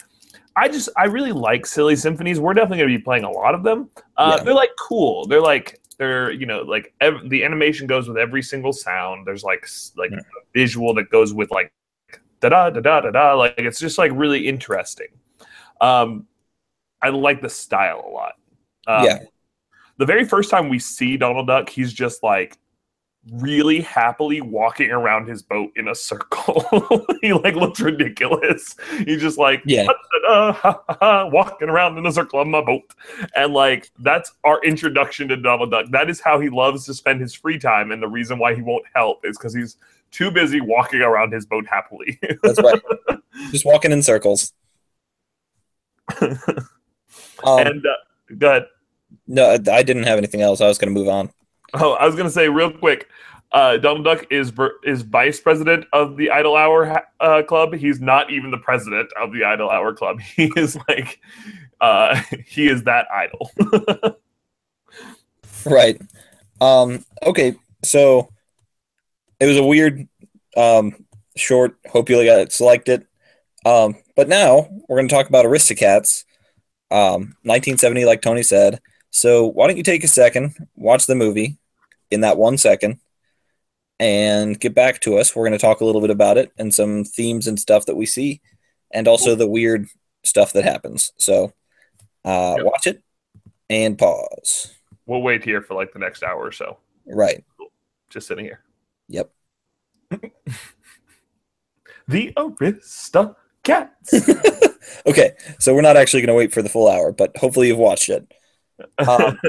I 0.57 0.69
just 0.69 0.89
I 0.97 1.07
really 1.07 1.33
like 1.33 1.67
silly 1.67 1.97
symphonies. 1.97 2.39
We're 2.39 2.55
definitely 2.55 2.79
going 2.79 2.91
to 2.93 2.99
be 2.99 3.03
playing 3.03 3.25
a 3.25 3.31
lot 3.31 3.55
of 3.57 3.65
them. 3.65 3.91
Uh, 4.17 4.37
Yeah. 4.39 4.45
They're 4.45 4.55
like 4.55 4.71
cool. 4.79 5.27
They're 5.27 5.41
like 5.41 5.81
they're 5.99 6.31
you 6.31 6.47
know 6.47 6.61
like 6.63 6.95
ev- 7.01 7.29
the 7.29 7.43
animation 7.45 7.87
goes 7.87 8.07
with 8.09 8.19
every 8.19 8.43
single 8.43 8.73
sound. 8.73 9.27
There's 9.27 9.43
like 9.43 9.67
like 9.97 10.11
Yeah. 10.13 10.19
a 10.19 10.23
visual 10.53 10.95
that 10.95 11.11
goes 11.11 11.35
with 11.35 11.51
like 11.51 11.73
da 12.41 12.51
da 12.51 12.71
da 12.71 12.81
da 12.81 13.01
da 13.01 13.11
da. 13.11 13.35
Like 13.35 13.55
it's 13.59 13.81
just 13.81 13.99
like 13.99 14.13
really 14.15 14.47
interesting. 14.47 15.09
Um, 15.85 16.27
I 17.03 17.11
like 17.11 17.43
the 17.43 17.51
style 17.51 18.05
a 18.07 18.11
lot. 18.11 18.33
Um, 18.87 19.05
Yeah. 19.05 19.19
The 19.97 20.07
very 20.07 20.25
first 20.25 20.51
time 20.51 20.69
we 20.69 20.81
see 20.81 21.17
Donald 21.17 21.47
Duck, 21.47 21.69
he's 21.69 21.93
just 21.93 22.23
like 22.23 22.59
really 23.31 23.81
happily 23.81 24.41
walking 24.41 24.91
around 24.91 25.29
his 25.29 25.43
boat 25.43 25.71
in 25.77 25.89
a 25.89 25.95
circle. 25.95 27.07
he 27.23 27.33
like 27.33 27.55
looks 27.55 27.81
ridiculous. 27.81 28.77
He's 29.05 29.21
just 29.21 29.39
like 29.39 29.63
Yeah. 29.65 29.87
Ha, 30.27 30.53
ha, 30.53 30.83
ha," 30.89 31.27
walking 31.29 31.69
around 31.69 31.97
in 31.97 32.07
a 32.07 32.13
circle 32.13 32.41
on 32.41 32.51
my 32.51 32.61
boat. 32.61 32.83
And 33.37 33.53
like 33.53 33.91
that's 34.01 34.33
our 34.43 34.61
introduction 34.65 35.29
to 35.29 35.37
Donald 35.37 35.71
Duck. 35.71 35.87
That 35.91 36.11
is 36.11 36.21
how 36.21 36.41
he 36.41 36.49
loves 36.49 36.87
to 36.87 36.95
spend 36.95 37.21
his 37.21 37.35
free 37.35 37.59
time. 37.59 37.93
And 37.93 38.03
the 38.03 38.09
reason 38.09 38.39
why 38.39 38.55
he 38.55 38.63
won't 38.63 38.85
help 38.95 39.25
is 39.25 39.39
because 39.39 39.55
he's 39.55 39.77
too 40.11 40.31
busy 40.31 40.61
walking 40.61 41.03
around 41.03 41.33
his 41.33 41.47
boat 41.47 41.67
happily. 41.67 42.19
That's 42.43 42.61
right. 42.61 42.81
Just 43.51 43.65
walking 43.65 43.93
in 43.93 44.03
circles. 44.03 44.53
Um, 47.45 47.67
and 47.67 47.85
uh, 47.87 48.35
go 48.39 48.49
ahead. 48.49 48.67
no, 49.27 49.51
I 49.51 49.83
didn't 49.83 50.05
have 50.05 50.17
anything 50.17 50.41
else. 50.41 50.61
I 50.61 50.67
was 50.67 50.79
going 50.79 50.93
to 50.93 50.99
move 50.99 51.09
on. 51.09 51.31
Oh, 51.75 51.93
I 51.93 52.07
was 52.07 52.15
gonna 52.15 52.31
say 52.31 52.49
real 52.49 52.71
quick. 52.71 53.09
Uh, 53.53 53.77
Donald 53.77 54.05
Duck 54.05 54.27
is 54.31 54.53
is 54.85 55.03
vice 55.03 55.41
president 55.41 55.87
of 55.93 56.17
the 56.17 56.31
Idle 56.31 56.57
Hour 56.57 57.03
uh, 57.21 57.43
Club. 57.43 57.75
He's 57.75 58.01
not 58.01 58.31
even 58.31 58.51
the 58.51 58.59
president 58.59 59.11
of 59.21 59.33
the 59.33 59.45
Idle 59.45 59.71
Hour 59.71 59.93
Club. 59.93 60.21
He 60.37 60.51
is 60.57 60.77
like, 60.89 61.21
uh, 61.81 62.21
he 62.47 62.69
is 62.69 62.85
that 62.85 63.07
idle. 63.13 63.51
Right. 65.67 65.99
Um, 66.61 67.07
okay. 67.23 67.55
So 67.83 68.29
it 69.41 69.47
was 69.47 69.57
a 69.57 69.65
weird, 69.65 70.07
um, 70.59 71.07
short. 71.37 71.79
Hope 71.91 72.11
you 72.11 72.17
guys 72.17 72.37
liked 72.37 72.53
selected. 72.53 73.07
Um, 73.65 73.97
but 74.17 74.29
now 74.29 74.69
we're 74.89 74.97
going 74.99 75.09
to 75.09 75.15
talk 75.15 75.29
about 75.29 75.45
Aristocats, 75.47 76.25
um, 76.91 77.35
1970, 77.43 78.05
like 78.05 78.21
Tony 78.23 78.43
said. 78.43 78.81
So 79.11 79.47
why 79.47 79.67
don't 79.67 79.77
you 79.77 79.83
take 79.83 80.05
a 80.05 80.09
second, 80.09 80.55
watch 80.75 81.07
the 81.07 81.15
movie 81.15 81.57
in 82.11 82.21
that 82.23 82.37
one 82.37 82.59
second, 82.59 83.01
and 84.01 84.59
get 84.59 84.75
back 84.75 85.01
to 85.01 85.17
us. 85.19 85.35
We're 85.35 85.47
going 85.49 85.59
to 85.59 85.65
talk 85.65 85.81
a 85.81 85.85
little 85.85 86.01
bit 86.01 86.11
about 86.11 86.37
it 86.37 86.53
and 86.59 86.75
some 86.75 87.05
themes 87.05 87.47
and 87.47 87.59
stuff 87.59 87.87
that 87.87 87.97
we 87.97 88.07
see, 88.07 88.41
and 88.91 89.09
also 89.09 89.35
the 89.35 89.47
weird 89.49 89.87
stuff 90.25 90.53
that 90.53 90.65
happens. 90.65 91.13
So 91.17 91.53
uh, 92.25 92.55
Yep. 92.59 92.67
watch 92.67 92.87
it 92.87 93.03
and 93.71 93.97
pause. 93.99 94.75
we'll 95.07 95.23
wait 95.23 95.45
here 95.45 95.63
for 95.63 95.75
like 95.75 95.93
the 95.93 95.99
next 95.99 96.23
hour 96.23 96.43
or 96.45 96.53
so. 96.53 96.79
Right. 97.07 97.45
Just 98.11 98.27
sitting 98.29 98.45
here. 98.45 98.61
Yep. 99.09 99.31
The 102.07 102.33
Aristocats. 103.67 104.75
Okay, 105.07 105.33
so 105.59 105.75
we're 105.75 105.83
not 105.83 105.97
actually 105.97 106.21
going 106.21 106.29
to 106.29 106.35
wait 106.39 106.53
for 106.53 106.63
the 106.63 106.69
full 106.69 106.89
hour, 106.91 107.13
but 107.13 107.37
hopefully 107.37 107.69
you've 107.69 107.79
watched 107.79 108.09
it. 108.09 108.27
Um, 109.07 109.41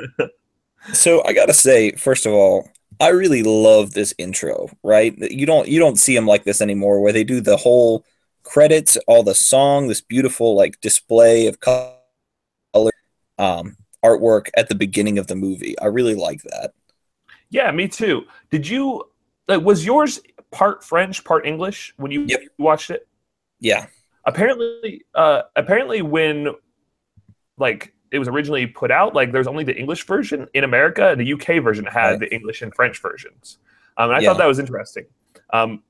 so 0.94 1.24
I 1.26 1.34
gotta 1.34 1.54
say, 1.54 1.92
first 1.94 2.26
of 2.26 2.34
all, 2.34 2.70
I 3.00 3.10
really 3.10 3.44
love 3.44 3.92
this 3.92 4.14
intro. 4.18 4.70
Right, 4.84 5.16
you 5.32 5.46
don't 5.46 5.68
you 5.68 5.80
don't 5.80 6.00
see 6.00 6.16
them 6.16 6.28
like 6.28 6.44
this 6.44 6.62
anymore, 6.62 7.02
where 7.02 7.14
they 7.14 7.24
do 7.24 7.42
the 7.42 7.58
whole 7.58 8.06
credits, 8.44 8.98
all 9.08 9.24
the 9.24 9.36
song, 9.36 9.88
this 9.88 10.02
beautiful 10.02 10.56
like 10.56 10.80
display 10.82 11.48
of 11.48 11.60
color, 11.60 11.94
um, 13.38 13.78
artwork 14.04 14.50
at 14.56 14.70
the 14.70 14.76
beginning 14.76 15.18
of 15.18 15.28
the 15.28 15.36
movie. 15.36 15.78
I 15.80 15.88
really 15.88 16.16
like 16.16 16.42
that. 16.44 16.72
yeah, 17.50 17.72
me 17.72 17.88
too. 17.88 18.26
Did 18.50 18.68
you? 18.68 19.04
Like, 19.48 19.62
was 19.62 19.86
yours 19.86 20.20
part 20.52 20.84
French, 20.84 21.24
part 21.24 21.46
English 21.46 21.94
when 21.98 22.12
you 22.12 22.28
Yep. 22.28 22.42
watched 22.58 22.90
it? 22.90 23.08
Yeah, 23.60 23.88
apparently 24.26 25.04
uh 25.16 25.44
apparently 25.56 26.02
when 26.02 26.50
like 27.58 27.94
it 28.12 28.20
was 28.20 28.28
originally 28.28 28.68
put 28.68 28.92
out 28.92 29.14
like 29.14 29.32
there's 29.32 29.48
only 29.48 29.64
the 29.64 29.76
english 29.78 30.06
version 30.06 30.48
in 30.54 30.64
america 30.64 31.10
and 31.10 31.20
the 31.20 31.34
uk 31.34 31.46
version 31.64 31.86
had 31.86 32.12
Right. 32.12 32.20
the 32.20 32.34
english 32.34 32.62
and 32.62 32.74
french 32.74 33.02
versions 33.02 33.58
um 33.98 34.10
and 34.10 34.18
i 34.18 34.22
Yeah. 34.22 34.30
thought 34.30 34.38
that 34.38 34.46
was 34.48 34.60
interesting 34.60 35.06
um 35.54 35.84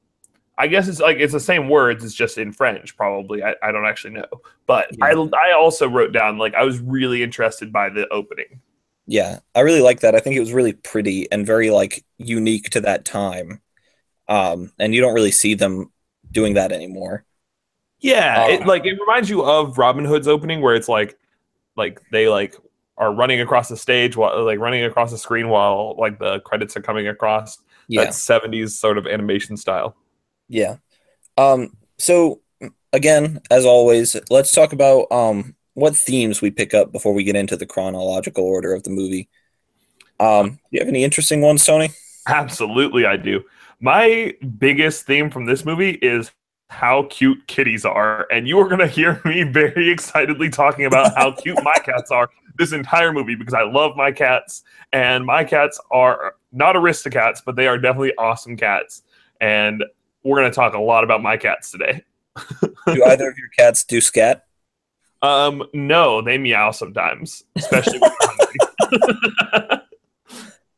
i 0.58 0.68
guess 0.68 0.88
it's 0.88 1.00
like 1.02 1.18
it's 1.20 1.34
the 1.34 1.40
same 1.42 1.70
words 1.70 2.04
it's 2.04 2.16
just 2.16 2.38
in 2.38 2.52
french 2.52 2.98
probably 2.98 3.44
i, 3.44 3.56
I 3.64 3.72
don't 3.72 3.86
actually 3.88 4.16
know 4.16 4.28
but 4.68 4.92
i 5.02 5.12
i 5.14 5.54
also 5.54 5.90
wrote 5.90 6.14
down 6.14 6.38
like 6.38 6.56
i 6.56 6.64
was 6.64 6.80
really 6.80 7.24
interested 7.24 7.74
by 7.74 7.90
the 7.90 8.08
opening 8.10 8.62
yeah, 9.08 9.40
I 9.54 9.62
really 9.62 9.82
like 9.82 10.00
that. 10.02 10.16
I 10.16 10.20
think 10.20 10.36
it 10.36 10.40
was 10.40 10.54
really 10.54 10.74
pretty 10.74 11.32
and 11.32 11.46
very 11.46 11.70
like 11.70 12.04
unique 12.18 12.72
to 12.72 12.82
that 12.82 13.06
time. 13.06 13.62
Um, 14.30 14.72
and 14.80 14.96
you 14.96 15.02
don't 15.02 15.14
really 15.16 15.32
see 15.32 15.56
them 15.56 15.92
doing 16.32 16.56
that 16.56 16.72
anymore. 16.72 17.26
Yeah 18.02 18.48
it 18.48 18.62
Um, 18.62 18.68
like 18.68 18.86
it 18.86 19.00
reminds 19.00 19.30
you 19.30 19.44
of 19.44 19.78
robin 19.78 20.06
hood's 20.06 20.28
opening 20.28 20.62
where 20.62 20.76
it's 20.76 20.90
like 20.90 21.18
like 21.76 22.02
they 22.12 22.28
like 22.28 22.56
are 22.98 23.14
running 23.14 23.42
across 23.42 23.70
the 23.70 23.78
stage 23.78 24.16
while 24.16 24.44
like 24.46 24.60
running 24.60 24.84
across 24.84 25.12
the 25.12 25.18
screen 25.18 25.50
while 25.50 25.96
like 25.98 26.18
the 26.20 26.40
credits 26.42 26.78
are 26.78 26.82
coming 26.82 27.08
across 27.08 27.60
Yeah. 27.88 28.06
That's 28.06 28.18
70s 28.18 28.78
sort 28.80 28.98
of 28.98 29.06
animation 29.06 29.58
style. 29.58 29.96
Yeah. 30.48 30.78
Um, 31.38 31.78
so 31.98 32.42
again, 32.94 33.42
as 33.52 33.66
always, 33.66 34.16
let's 34.30 34.52
talk 34.52 34.74
about 34.74 35.12
um 35.12 35.56
what 35.74 35.96
themes 35.96 36.42
we 36.42 36.52
pick 36.52 36.74
up 36.74 36.92
before 36.92 37.14
we 37.14 37.24
get 37.24 37.36
into 37.36 37.58
the 37.58 37.66
chronological 37.66 38.46
order 38.46 38.74
of 38.74 38.84
the 38.84 38.90
movie. 38.90 39.30
Um, 40.20 40.52
do 40.52 40.60
you 40.72 40.80
have 40.80 40.90
any 40.90 41.04
interesting 41.04 41.42
ones, 41.42 41.66
Tony? 41.66 41.90
Absolutely, 42.28 43.06
I 43.06 43.18
do. 43.18 43.44
My 43.80 44.34
biggest 44.58 45.06
theme 45.06 45.30
from 45.30 45.46
this 45.46 45.66
movie 45.66 45.92
is 45.92 46.32
how 46.70 47.04
cute 47.10 47.48
kitties 47.48 47.86
are. 47.86 48.28
And 48.32 48.48
you 48.48 48.60
are 48.60 48.68
going 48.68 48.80
to 48.80 48.88
hear 48.88 49.22
me 49.26 49.44
very 49.44 49.90
excitedly 49.90 50.50
talking 50.50 50.86
about 50.86 51.16
how 51.16 51.32
cute 51.32 51.62
my 51.64 51.76
cats 51.84 52.12
are 52.12 52.30
this 52.58 52.72
entire 52.72 53.12
movie 53.12 53.36
because 53.36 53.54
I 53.54 53.64
love 53.64 53.96
my 53.96 54.12
cats. 54.12 54.64
And 54.94 55.26
my 55.26 55.44
cats 55.44 55.80
are 55.92 56.36
not 56.52 56.76
aristocats, 56.76 57.42
but 57.46 57.56
they 57.56 57.68
are 57.68 57.78
definitely 57.78 58.14
awesome 58.18 58.58
cats. 58.58 59.04
And 59.42 59.84
we're 60.24 60.40
going 60.40 60.52
to 60.52 60.56
talk 60.56 60.74
a 60.74 60.80
lot 60.80 61.04
about 61.04 61.22
my 61.22 61.38
cats 61.38 61.72
today. 61.72 62.04
Do 62.88 63.04
either 63.06 63.30
of 63.30 63.38
your 63.38 63.50
cats 63.58 63.84
do 63.84 64.02
scat? 64.02 64.46
Um, 65.22 65.64
no, 65.74 66.22
they 66.22 66.38
meow 66.38 66.72
sometimes, 66.72 67.44
especially 67.56 68.00
when 68.00 68.12
hungry. 68.20 69.82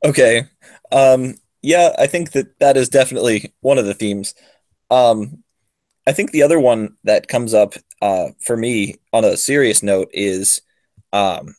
Okay. 0.04 0.48
Um, 0.92 1.36
yeah, 1.62 1.94
I 1.98 2.08
think 2.08 2.32
that 2.32 2.60
that 2.60 2.78
is 2.78 2.90
definitely 2.90 3.54
one 3.62 3.78
of 3.78 3.86
the 3.86 3.94
themes. 3.94 4.36
Um, 4.90 5.44
I 6.08 6.14
think 6.14 6.32
the 6.32 6.44
other 6.44 6.60
one 6.60 6.96
that 7.04 7.28
comes 7.28 7.54
up 7.54 7.74
uh, 8.02 8.30
for 8.40 8.56
me 8.56 8.96
on 9.12 9.26
a 9.26 9.36
serious 9.36 9.84
note 9.84 10.10
is 10.14 10.62
um, 11.12 11.54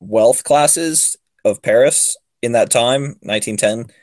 wealth 0.00 0.42
classes 0.42 1.18
of 1.44 1.60
Paris 1.60 2.16
in 2.40 2.52
that 2.52 2.70
time, 2.70 3.16
1910. 3.20 3.94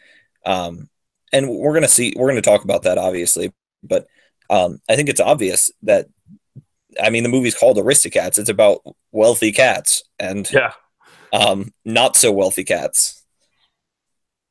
Um, 0.45 0.89
and 1.33 1.49
we're 1.49 1.73
gonna 1.73 1.87
see, 1.87 2.13
we're 2.15 2.29
gonna 2.29 2.41
talk 2.41 2.63
about 2.63 2.83
that 2.83 2.99
obviously, 2.99 3.51
but 3.81 4.07
um, 4.51 4.79
I 4.87 4.95
think 4.95 5.09
it's 5.09 5.19
obvious 5.19 5.71
that, 5.81 6.07
I 7.01 7.09
mean, 7.09 7.23
the 7.23 7.29
movie's 7.29 7.55
called 7.57 7.77
Aristocats. 7.77 8.37
It's 8.37 8.49
about 8.49 8.81
wealthy 9.11 9.51
cats 9.51 10.03
and 10.19 10.49
yeah. 10.51 10.73
um, 11.33 11.73
not 11.83 12.15
so 12.15 12.31
wealthy 12.31 12.63
cats. 12.63 13.25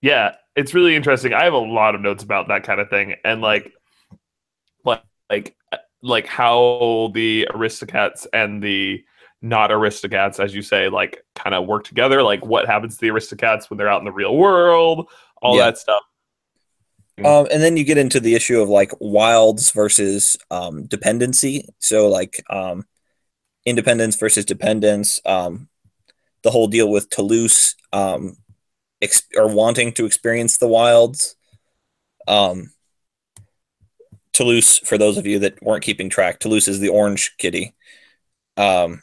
yeah 0.03 0.35
it's 0.57 0.75
really 0.75 0.97
interesting 0.97 1.33
i 1.33 1.45
have 1.45 1.53
a 1.53 1.59
lot 1.59 1.95
of 1.95 2.01
notes 2.01 2.23
about 2.23 2.49
that 2.49 2.65
kind 2.65 2.81
of 2.81 2.89
thing 2.91 3.15
and 3.25 3.41
like 3.41 3.73
like 5.31 5.57
like 5.73 5.81
like 6.03 6.27
how 6.27 7.11
the 7.15 7.49
aristocrats 7.55 8.27
and 8.33 8.63
the 8.63 9.05
not 9.43 9.71
aristocrats 9.73 10.41
as 10.41 10.55
you 10.55 10.63
say 10.63 10.89
like 10.89 11.25
kind 11.35 11.55
of 11.55 11.67
work 11.67 11.85
together 11.85 12.23
like 12.23 12.45
what 12.45 12.67
happens 12.67 12.95
to 12.97 13.01
the 13.01 13.11
aristocrats 13.11 13.71
when 13.71 13.77
they're 13.79 13.89
out 13.89 14.01
in 14.01 14.05
the 14.05 14.13
real 14.13 14.37
world 14.37 15.09
all 15.43 15.57
Yeah. 15.57 15.67
that 15.67 15.79
stuff 15.79 16.03
Um, 17.25 17.47
and 17.51 17.63
then 17.63 17.77
you 17.77 17.85
get 17.85 17.99
into 17.99 18.21
the 18.21 18.35
issue 18.35 18.61
of 18.61 18.69
like 18.69 18.93
wilds 19.01 19.71
versus 19.71 20.37
um, 20.51 20.85
dependency. 20.87 21.67
So 21.79 22.09
like 22.09 22.43
um, 22.51 22.85
independence 23.67 24.17
versus 24.17 24.45
dependence. 24.45 25.21
Um, 25.27 25.69
the 26.43 26.51
whole 26.51 26.69
deal 26.69 26.91
with 26.91 27.11
Toulouse 27.11 27.77
um, 27.93 28.37
ex- 29.03 29.29
are 29.37 29.49
wanting 29.49 29.93
to 29.95 30.07
experience 30.07 30.59
the 30.59 30.69
wilds. 30.69 31.37
Um, 32.29 32.73
Toulouse, 34.37 34.79
for 34.81 34.99
those 34.99 35.17
of 35.17 35.27
you 35.27 35.39
that 35.39 35.63
weren't 35.63 35.83
keeping 35.83 36.11
track, 36.11 36.41
Toulouse 36.41 36.69
is 36.69 36.79
the 36.79 36.91
orange 36.91 37.35
kitty. 37.39 37.75
Um, 38.59 39.03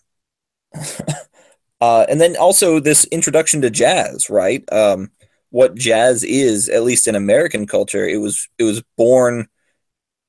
uh, 1.82 2.06
and 2.08 2.22
then 2.22 2.36
also 2.38 2.80
this 2.80 3.06
introduction 3.06 3.62
to 3.62 3.72
jazz, 3.72 4.30
right? 4.30 4.64
Um, 4.72 5.10
what 5.50 5.74
jazz 5.74 6.24
is, 6.24 6.70
at 6.70 6.84
least 6.84 7.08
in 7.08 7.16
American 7.16 7.66
culture, 7.66 8.08
it 8.08 8.18
was 8.18 8.48
it 8.60 8.64
was 8.64 8.84
born 8.96 9.48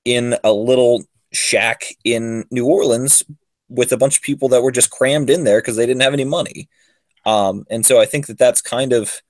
in 0.07 0.37
a 0.43 0.53
little 0.53 1.05
shack 1.33 1.85
in 2.05 2.45
New 2.51 2.67
Orleans 2.67 3.23
with 3.69 3.93
a 3.93 3.99
bunch 3.99 4.17
of 4.17 4.23
people 4.23 4.49
that 4.51 4.63
were 4.63 4.73
just 4.73 4.91
crammed 4.91 5.29
in 5.29 5.45
there 5.45 5.61
because 5.61 5.77
they 5.77 5.87
didn't 5.87 6.03
have 6.03 6.15
any 6.15 6.25
money. 6.25 6.69
Um, 7.27 7.67
and 7.71 7.85
so 7.85 8.01
I 8.01 8.07
think 8.07 8.27
that 8.29 8.39
that's 8.39 8.63
kind 8.63 8.95
of 8.95 9.21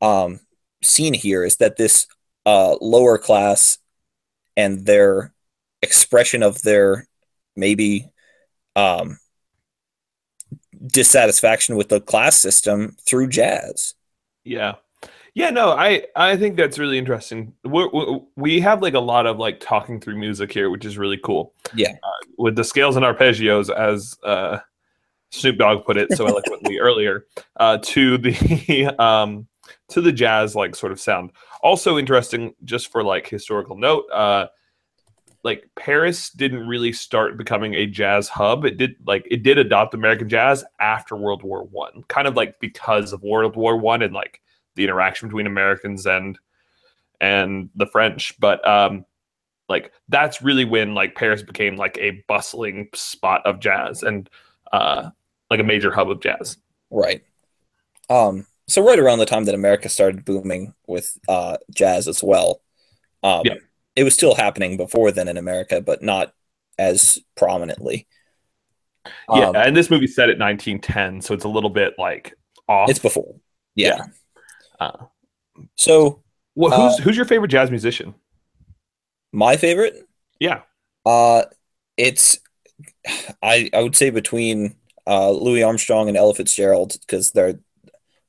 um, 0.00 0.40
seen 0.82 1.14
here 1.14 1.44
is 1.44 1.56
that 1.56 1.76
this 1.76 2.08
uh, 2.44 2.76
lower 2.80 3.18
class 3.18 3.78
and 4.56 4.86
their 4.86 5.32
expression 5.82 6.42
of 6.42 6.62
their 6.62 7.06
maybe 7.54 8.10
um, 8.74 9.18
dissatisfaction 10.86 11.76
with 11.76 11.88
the 11.88 12.00
class 12.00 12.36
system 12.36 12.96
through 13.06 13.28
jazz. 13.28 13.94
Yeah. 14.44 14.74
Yeah, 15.34 15.50
no, 15.50 15.72
I 15.72 16.04
I 16.16 16.38
think 16.38 16.56
that's 16.56 16.78
really 16.78 16.96
interesting. 16.96 17.52
We're, 17.62 17.90
we 17.90 18.20
we 18.36 18.60
have 18.60 18.80
like 18.80 18.94
a 18.94 19.00
lot 19.00 19.26
of 19.26 19.36
like 19.36 19.60
talking 19.60 20.00
through 20.00 20.16
music 20.16 20.50
here, 20.50 20.70
which 20.70 20.86
is 20.86 20.96
really 20.96 21.18
cool. 21.18 21.52
Yeah, 21.74 21.90
uh, 21.90 22.26
with 22.38 22.56
the 22.56 22.64
scales 22.64 22.96
and 22.96 23.04
arpeggios, 23.04 23.68
as 23.68 24.16
uh, 24.24 24.60
Snoop 25.32 25.58
Dogg 25.58 25.84
put 25.84 25.98
it 25.98 26.10
so 26.12 26.26
eloquently 26.26 26.78
earlier, 26.80 27.26
uh, 27.56 27.76
to 27.82 28.16
the 28.16 28.86
um, 28.98 29.46
to 29.88 30.00
the 30.00 30.10
jazz 30.10 30.56
like 30.56 30.74
sort 30.74 30.90
of 30.90 30.98
sound. 30.98 31.32
Also 31.62 31.98
interesting, 31.98 32.54
just 32.64 32.90
for 32.90 33.02
like 33.02 33.28
historical 33.28 33.76
note, 33.76 34.04
uh, 34.12 34.46
like 35.42 35.68
Paris 35.76 36.30
didn't 36.30 36.66
really 36.66 36.92
start 36.92 37.36
becoming 37.36 37.74
a 37.74 37.86
jazz 37.86 38.28
hub. 38.28 38.64
It 38.64 38.76
did 38.76 38.96
like 39.06 39.26
it 39.30 39.42
did 39.42 39.58
adopt 39.58 39.94
American 39.94 40.28
jazz 40.28 40.64
after 40.80 41.14
World 41.16 41.42
War 41.42 41.62
One, 41.64 42.02
kind 42.08 42.26
of 42.26 42.34
like 42.34 42.58
because 42.60 43.12
of 43.12 43.22
World 43.22 43.54
War 43.54 43.76
One 43.76 44.02
and 44.02 44.12
like 44.12 44.40
the 44.74 44.84
interaction 44.84 45.28
between 45.28 45.46
Americans 45.46 46.06
and 46.06 46.38
and 47.20 47.70
the 47.76 47.86
French. 47.86 48.38
But 48.40 48.66
um, 48.66 49.04
like 49.68 49.92
that's 50.08 50.42
really 50.42 50.64
when 50.64 50.94
like 50.94 51.14
Paris 51.14 51.42
became 51.42 51.76
like 51.76 51.96
a 51.98 52.24
bustling 52.26 52.88
spot 52.94 53.44
of 53.46 53.60
jazz 53.60 54.02
and 54.02 54.28
uh, 54.72 55.10
like 55.50 55.60
a 55.60 55.64
major 55.64 55.92
hub 55.92 56.10
of 56.10 56.20
jazz. 56.20 56.56
Right. 56.90 57.22
Um, 58.10 58.46
so 58.68 58.84
right 58.84 58.98
around 58.98 59.18
the 59.18 59.26
time 59.26 59.44
that 59.44 59.54
America 59.54 59.88
started 59.88 60.24
booming 60.24 60.74
with 60.86 61.16
uh, 61.28 61.56
jazz 61.74 62.08
as 62.08 62.22
well. 62.22 62.60
Um, 63.22 63.42
yeah. 63.44 63.54
It 63.94 64.04
was 64.04 64.14
still 64.14 64.34
happening 64.34 64.76
before 64.76 65.10
then 65.10 65.28
in 65.28 65.36
America, 65.36 65.80
but 65.80 66.02
not 66.02 66.32
as 66.78 67.18
prominently. 67.36 68.06
Yeah, 69.32 69.48
um, 69.48 69.56
and 69.56 69.76
this 69.76 69.88
movie 69.88 70.08
set 70.08 70.28
at 70.28 70.38
1910, 70.38 71.22
so 71.22 71.32
it's 71.32 71.44
a 71.44 71.48
little 71.48 71.70
bit 71.70 71.94
like 71.96 72.34
off. 72.68 72.90
It's 72.90 72.98
before. 72.98 73.36
Yeah. 73.74 73.98
yeah. 74.80 74.86
Uh, 74.86 75.06
so, 75.76 76.22
well, 76.54 76.70
who's 76.70 76.98
uh, 76.98 77.02
who's 77.02 77.16
your 77.16 77.24
favorite 77.24 77.48
jazz 77.48 77.70
musician? 77.70 78.14
My 79.32 79.56
favorite? 79.56 80.08
Yeah. 80.40 80.62
Uh, 81.04 81.44
it's 81.96 82.38
I 83.42 83.70
I 83.72 83.82
would 83.82 83.96
say 83.96 84.10
between 84.10 84.74
uh, 85.06 85.30
Louis 85.30 85.62
Armstrong 85.62 86.08
and 86.08 86.16
Ella 86.16 86.34
Fitzgerald 86.34 86.96
because 87.00 87.32
they're 87.32 87.60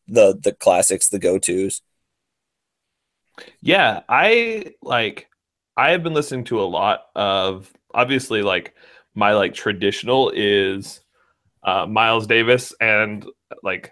the 0.07 0.37
the 0.39 0.53
classics, 0.53 1.09
the 1.09 1.19
go 1.19 1.37
tos. 1.37 1.81
Yeah, 3.61 4.01
I 4.09 4.73
like. 4.81 5.27
I 5.75 5.91
have 5.91 6.01
been 6.01 6.15
listening 6.15 6.45
to 6.45 6.59
a 6.59 6.65
lot 6.65 7.05
of 7.15 7.71
obviously 7.93 8.41
like 8.41 8.73
my 9.13 9.33
like 9.33 9.53
traditional 9.53 10.31
is 10.33 11.01
uh, 11.63 11.85
Miles 11.85 12.27
Davis 12.27 12.73
and 12.79 13.25
like 13.63 13.91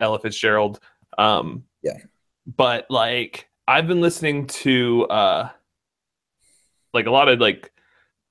Ella 0.00 0.18
Fitzgerald. 0.18 0.80
Um, 1.18 1.64
yeah. 1.82 1.98
But 2.46 2.86
like 2.90 3.48
I've 3.68 3.86
been 3.86 4.00
listening 4.00 4.46
to 4.48 5.06
uh 5.06 5.50
like 6.92 7.06
a 7.06 7.10
lot 7.10 7.28
of 7.28 7.38
like 7.40 7.72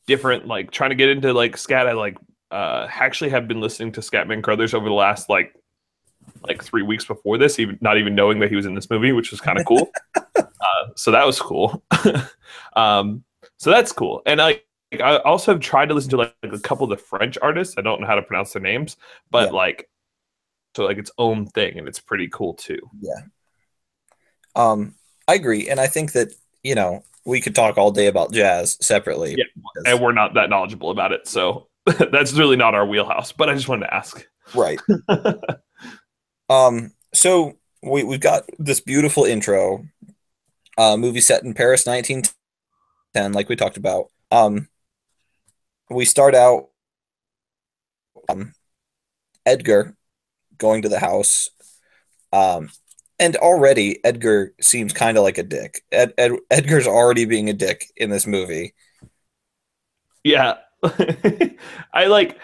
different 0.08 0.48
like 0.48 0.72
trying 0.72 0.90
to 0.90 0.96
get 0.96 1.10
into 1.10 1.34
like 1.34 1.56
scat. 1.56 1.88
I 1.88 1.94
like 1.94 2.18
uh 2.52 2.88
actually 2.90 3.30
have 3.30 3.48
been 3.48 3.62
listening 3.62 3.94
to 3.94 4.02
Scatman 4.02 4.44
Crothers 4.44 4.74
over 4.74 4.88
the 4.88 4.94
last 4.94 5.30
like 5.30 5.54
like 6.48 6.64
three 6.64 6.84
weeks 6.84 7.06
before 7.06 7.38
this, 7.38 7.60
even 7.60 7.78
not 7.82 7.98
even 7.98 8.16
knowing 8.16 8.40
that 8.40 8.50
he 8.50 8.56
was 8.56 8.66
in 8.66 8.76
this 8.76 8.90
movie, 8.90 9.12
which 9.12 9.32
was 9.32 9.42
kind 9.42 9.60
of 9.60 9.66
cool. 9.66 9.92
uh, 10.16 10.44
so 10.96 11.12
that 11.12 11.26
was 11.26 11.40
cool. 11.40 11.84
um, 12.76 13.24
so 13.58 13.70
that's 13.70 13.92
cool. 13.92 14.22
And 14.26 14.42
I, 14.42 14.62
I 14.94 15.18
also 15.18 15.54
have 15.54 15.62
tried 15.62 15.90
to 15.90 15.94
listen 15.94 16.10
to 16.12 16.18
like, 16.18 16.36
like, 16.44 16.54
a 16.54 16.60
couple 16.60 16.86
of 16.86 16.90
the 16.98 17.04
French 17.04 17.38
artists. 17.42 17.76
I 17.78 17.82
don't 17.82 18.02
know 18.02 18.08
how 18.08 18.16
to 18.16 18.22
pronounce 18.22 18.54
their 18.54 18.62
names, 18.62 18.98
but 19.30 19.50
yeah. 19.50 19.58
like 19.58 19.90
so 20.76 20.86
like 20.86 20.98
its 20.98 21.12
own 21.18 21.46
thing, 21.48 21.78
and 21.78 21.88
it's 21.88 22.00
pretty 22.00 22.28
cool 22.30 22.54
too. 22.54 22.80
Yeah. 23.02 23.22
Um, 24.56 24.96
I 25.28 25.36
agree, 25.36 25.70
and 25.70 25.80
I 25.80 25.88
think 25.88 26.14
that 26.14 26.34
you 26.64 26.76
know 26.76 27.04
we 27.26 27.42
could 27.42 27.56
talk 27.56 27.78
all 27.78 27.92
day 27.92 28.08
about 28.08 28.32
jazz 28.32 28.78
separately. 28.82 29.36
Yeah, 29.38 29.44
because... 29.56 29.94
and 29.94 30.04
we're 30.04 30.14
not 30.14 30.34
that 30.36 30.50
knowledgeable 30.50 30.92
about 30.92 31.12
it, 31.12 31.28
so 31.28 31.68
that's 32.12 32.34
really 32.34 32.56
not 32.56 32.76
our 32.76 32.86
wheelhouse. 32.86 33.32
But 33.32 33.50
I 33.50 33.54
just 33.54 33.68
wanted 33.68 33.88
to 33.88 33.94
ask. 33.94 34.26
Right. 34.56 34.80
Um. 36.50 36.94
So 37.14 37.58
we 37.82 38.04
we've 38.04 38.20
got 38.20 38.44
this 38.58 38.80
beautiful 38.80 39.26
intro. 39.26 39.86
Uh, 40.78 40.96
movie 40.96 41.20
set 41.20 41.44
in 41.44 41.54
Paris, 41.54 41.86
1910, 41.86 43.34
like 43.34 43.50
we 43.50 43.58
talked 43.58 43.76
about. 43.76 44.12
Um, 44.32 44.70
we 45.90 46.06
start 46.06 46.36
out. 46.36 46.70
Um, 48.30 48.54
Edgar 49.46 49.98
going 50.58 50.84
to 50.84 50.90
the 50.90 51.00
house. 51.00 51.50
Um, 52.32 52.70
and 53.20 53.36
already 53.36 54.04
Edgar 54.06 54.54
seems 54.62 54.94
kind 54.94 55.18
of 55.18 55.24
like 55.24 55.38
a 55.38 55.44
dick. 55.44 55.84
Ed, 55.92 56.14
Ed, 56.18 56.34
Edgar's 56.50 56.88
already 56.88 57.26
being 57.26 57.50
a 57.50 57.54
dick 57.54 57.86
in 57.98 58.10
this 58.10 58.28
movie. 58.28 58.74
Yeah, 60.24 60.58
I 61.94 62.06
like. 62.06 62.40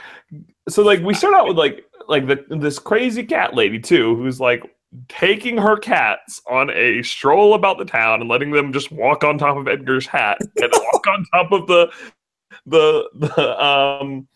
So 0.67 0.81
like 0.81 1.01
we 1.01 1.13
start 1.13 1.35
out 1.35 1.47
with 1.47 1.57
like 1.57 1.84
like 2.07 2.27
the 2.27 2.43
this 2.49 2.79
crazy 2.79 3.23
cat 3.23 3.53
lady 3.53 3.79
too, 3.79 4.15
who's 4.15 4.39
like 4.39 4.63
taking 5.07 5.57
her 5.57 5.77
cats 5.77 6.41
on 6.49 6.69
a 6.71 7.01
stroll 7.01 7.53
about 7.53 7.77
the 7.77 7.85
town 7.85 8.21
and 8.21 8.29
letting 8.29 8.51
them 8.51 8.71
just 8.71 8.91
walk 8.91 9.23
on 9.23 9.37
top 9.37 9.57
of 9.57 9.67
Edgar's 9.67 10.07
hat 10.07 10.37
and 10.57 10.71
walk 10.71 11.07
on 11.07 11.25
top 11.33 11.51
of 11.51 11.67
the 11.67 11.91
the 12.65 13.09
the 13.15 13.63
um 13.63 14.27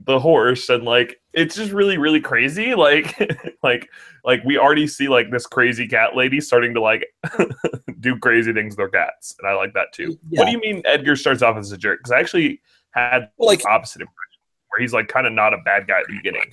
the 0.00 0.18
horse. 0.18 0.68
And 0.68 0.84
like 0.84 1.20
it's 1.32 1.56
just 1.56 1.72
really 1.72 1.98
really 1.98 2.20
crazy. 2.20 2.74
Like 2.76 3.14
like 3.62 3.88
like 4.24 4.44
we 4.44 4.58
already 4.58 4.86
see 4.86 5.08
like 5.08 5.30
this 5.30 5.46
crazy 5.46 5.86
cat 5.86 6.16
lady 6.16 6.40
starting 6.40 6.74
to 6.74 6.80
like 6.80 7.06
do 8.00 8.18
crazy 8.18 8.52
things 8.52 8.72
with 8.72 8.78
their 8.78 8.88
cats. 8.88 9.34
And 9.38 9.48
i 9.48 9.54
like 9.54 9.74
that 9.74 9.92
too. 9.92 10.18
Yeah. 10.28 10.40
what 10.40 10.46
do 10.46 10.52
you 10.52 10.60
mean 10.60 10.82
edgar 10.84 11.16
starts 11.16 11.42
off 11.42 11.56
as 11.56 11.72
a 11.72 11.78
jerk? 11.78 12.00
Because 12.00 12.12
i 12.12 12.20
actually 12.20 12.60
had 12.92 13.30
like 13.38 13.64
opposite 13.66 14.00
impression 14.00 14.40
where 14.70 14.80
he's 14.80 14.92
like 14.92 15.08
kind 15.08 15.26
of 15.26 15.32
not 15.32 15.52
a 15.52 15.58
bad 15.64 15.86
guy 15.86 16.00
at 16.00 16.06
the 16.08 16.16
beginning 16.16 16.52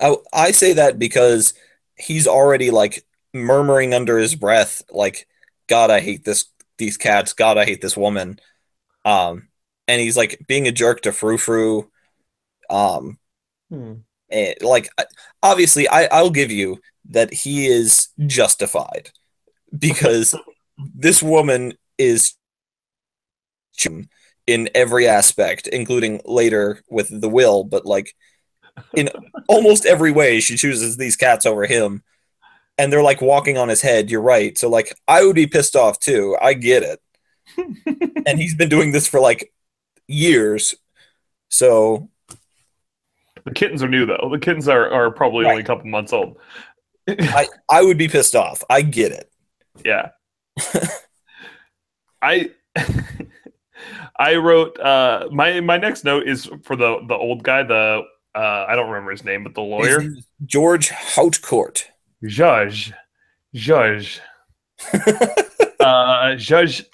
I, 0.00 0.16
I 0.32 0.50
say 0.52 0.74
that 0.74 0.98
because 0.98 1.54
he's 1.96 2.26
already 2.26 2.70
like 2.70 3.04
murmuring 3.32 3.94
under 3.94 4.18
his 4.18 4.34
breath 4.34 4.82
like 4.90 5.26
god 5.68 5.90
i 5.90 6.00
hate 6.00 6.24
this 6.24 6.46
these 6.78 6.96
cats 6.96 7.32
god 7.32 7.58
i 7.58 7.64
hate 7.64 7.80
this 7.80 7.96
woman 7.96 8.38
um 9.04 9.48
and 9.88 10.00
he's 10.00 10.16
like 10.16 10.40
being 10.46 10.66
a 10.66 10.72
jerk 10.72 11.02
to 11.02 11.12
Frou 11.12 11.38
Frou. 11.38 11.90
Um, 12.68 13.18
hmm. 13.70 13.94
and, 14.30 14.54
like 14.60 14.88
obviously, 15.42 15.88
I 15.88 16.06
I'll 16.06 16.30
give 16.30 16.50
you 16.50 16.80
that 17.10 17.32
he 17.32 17.66
is 17.66 18.08
justified 18.26 19.10
because 19.76 20.34
this 20.76 21.22
woman 21.22 21.74
is 21.98 22.34
in 24.46 24.68
every 24.74 25.06
aspect, 25.06 25.66
including 25.68 26.20
later 26.24 26.82
with 26.88 27.08
the 27.20 27.28
will, 27.28 27.62
but 27.64 27.86
like 27.86 28.14
in 28.94 29.08
almost 29.48 29.86
every 29.86 30.12
way, 30.12 30.40
she 30.40 30.56
chooses 30.56 30.96
these 30.96 31.16
cats 31.16 31.46
over 31.46 31.66
him. 31.66 32.02
And 32.78 32.92
they're 32.92 33.02
like 33.02 33.22
walking 33.22 33.56
on 33.56 33.68
his 33.68 33.80
head. 33.80 34.10
You're 34.10 34.20
right. 34.20 34.56
So 34.58 34.68
like 34.68 34.94
I 35.08 35.24
would 35.24 35.36
be 35.36 35.46
pissed 35.46 35.76
off 35.76 35.98
too. 35.98 36.36
I 36.40 36.52
get 36.52 36.82
it. 36.82 37.00
and 38.26 38.38
he's 38.38 38.54
been 38.54 38.68
doing 38.68 38.92
this 38.92 39.08
for 39.08 39.18
like 39.18 39.52
years. 40.08 40.74
So 41.48 42.10
the 43.44 43.52
kittens 43.52 43.82
are 43.82 43.88
new 43.88 44.04
though. 44.04 44.28
The 44.30 44.38
kittens 44.38 44.68
are, 44.68 44.90
are 44.90 45.10
probably 45.10 45.44
right. 45.44 45.52
only 45.52 45.62
a 45.62 45.66
couple 45.66 45.86
months 45.86 46.12
old. 46.12 46.36
I, 47.08 47.48
I 47.70 47.82
would 47.82 47.96
be 47.96 48.08
pissed 48.08 48.34
off. 48.34 48.62
I 48.68 48.82
get 48.82 49.12
it. 49.12 49.30
Yeah. 49.84 50.10
I 52.22 52.50
I 54.18 54.36
wrote 54.36 54.78
uh 54.80 55.28
my 55.30 55.60
my 55.60 55.76
next 55.76 56.04
note 56.04 56.26
is 56.26 56.50
for 56.62 56.76
the 56.76 56.98
the 57.06 57.14
old 57.14 57.42
guy, 57.42 57.62
the 57.62 58.02
uh 58.36 58.66
I 58.68 58.76
don't 58.76 58.88
remember 58.88 59.10
his 59.10 59.24
name, 59.24 59.42
but 59.44 59.54
the 59.54 59.62
lawyer. 59.62 60.14
George 60.44 60.90
Hautcourt. 60.90 61.84
Judge. 62.24 62.92
Judge. 63.54 64.20
uh, 65.80 66.34
Judge 66.36 66.84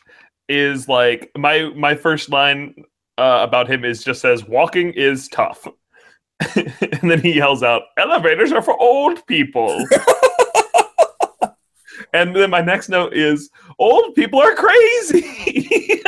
is 0.48 0.88
like 0.88 1.30
my 1.36 1.70
my 1.74 1.94
first 1.94 2.30
line 2.30 2.74
uh, 3.18 3.40
about 3.42 3.68
him 3.68 3.84
is 3.84 4.04
just 4.04 4.20
says 4.20 4.46
walking 4.46 4.92
is 4.92 5.28
tough, 5.28 5.66
and 6.56 7.10
then 7.10 7.20
he 7.20 7.34
yells 7.34 7.62
out, 7.62 7.82
"Elevators 7.98 8.52
are 8.52 8.62
for 8.62 8.78
old 8.80 9.26
people." 9.26 9.84
and 12.12 12.34
then 12.34 12.50
my 12.50 12.60
next 12.60 12.88
note 12.88 13.14
is, 13.14 13.50
"Old 13.78 14.14
people 14.14 14.40
are 14.40 14.54
crazy." 14.54 16.00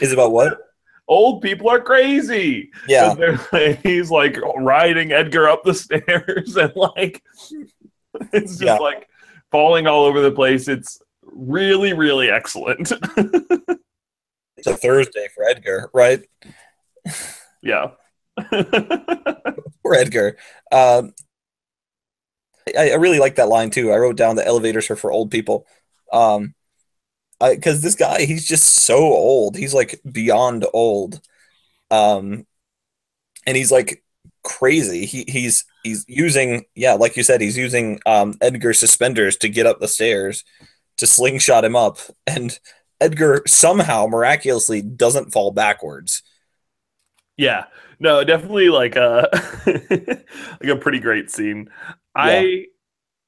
Is 0.00 0.12
about 0.12 0.32
what? 0.32 0.58
Old 1.08 1.42
people 1.42 1.68
are 1.68 1.80
crazy. 1.80 2.70
Yeah. 2.88 3.14
Like- 3.52 3.80
he's 3.82 4.10
like 4.10 4.38
riding 4.56 5.12
Edgar 5.12 5.48
up 5.48 5.62
the 5.64 5.74
stairs 5.84 6.56
and 6.56 6.72
like 6.76 7.22
it's 8.32 8.52
just 8.52 8.62
Yeah. 8.62 8.76
like 8.78 9.08
falling 9.50 9.86
all 9.86 10.04
over 10.04 10.20
the 10.20 10.32
place. 10.32 10.68
It's 10.68 11.00
really, 11.22 11.92
really 11.92 12.30
excellent. 12.30 12.92
It's 14.58 14.66
a 14.66 14.74
Thursday 14.74 15.28
for 15.34 15.44
Edgar, 15.44 15.90
right? 15.92 16.24
yeah. 17.62 17.90
Poor 18.50 19.94
Edgar. 19.94 20.38
Um, 20.72 21.12
I, 22.76 22.92
I 22.92 22.94
really 22.94 23.18
like 23.18 23.34
that 23.34 23.48
line 23.48 23.68
too. 23.68 23.92
I 23.92 23.96
wrote 23.98 24.16
down 24.16 24.36
the 24.36 24.46
elevators 24.46 24.90
are 24.90 24.96
for 24.96 25.12
old 25.12 25.30
people. 25.30 25.66
Um, 26.10 26.54
because 27.40 27.82
this 27.82 27.94
guy, 27.94 28.24
he's 28.24 28.46
just 28.46 28.64
so 28.84 28.98
old. 28.98 29.56
He's 29.56 29.74
like 29.74 30.00
beyond 30.10 30.66
old. 30.72 31.20
Um, 31.90 32.46
and 33.46 33.56
he's 33.56 33.72
like 33.72 34.02
crazy. 34.44 35.06
He 35.06 35.24
he's 35.28 35.64
he's 35.82 36.04
using 36.08 36.64
yeah, 36.74 36.94
like 36.94 37.16
you 37.16 37.22
said, 37.22 37.40
he's 37.40 37.56
using 37.58 38.00
um 38.06 38.34
Edgar's 38.40 38.78
suspenders 38.78 39.36
to 39.38 39.48
get 39.48 39.66
up 39.66 39.80
the 39.80 39.88
stairs 39.88 40.44
to 40.98 41.06
slingshot 41.06 41.64
him 41.64 41.76
up, 41.76 41.98
and 42.26 42.58
Edgar 43.00 43.42
somehow 43.46 44.06
miraculously 44.06 44.82
doesn't 44.82 45.32
fall 45.32 45.50
backwards. 45.50 46.22
yeah. 47.36 47.64
No, 47.98 48.24
definitely 48.24 48.68
like 48.68 48.96
a 48.96 49.28
like 50.60 50.70
a 50.70 50.76
pretty 50.76 51.00
great 51.00 51.30
scene. 51.30 51.70
I 52.14 52.66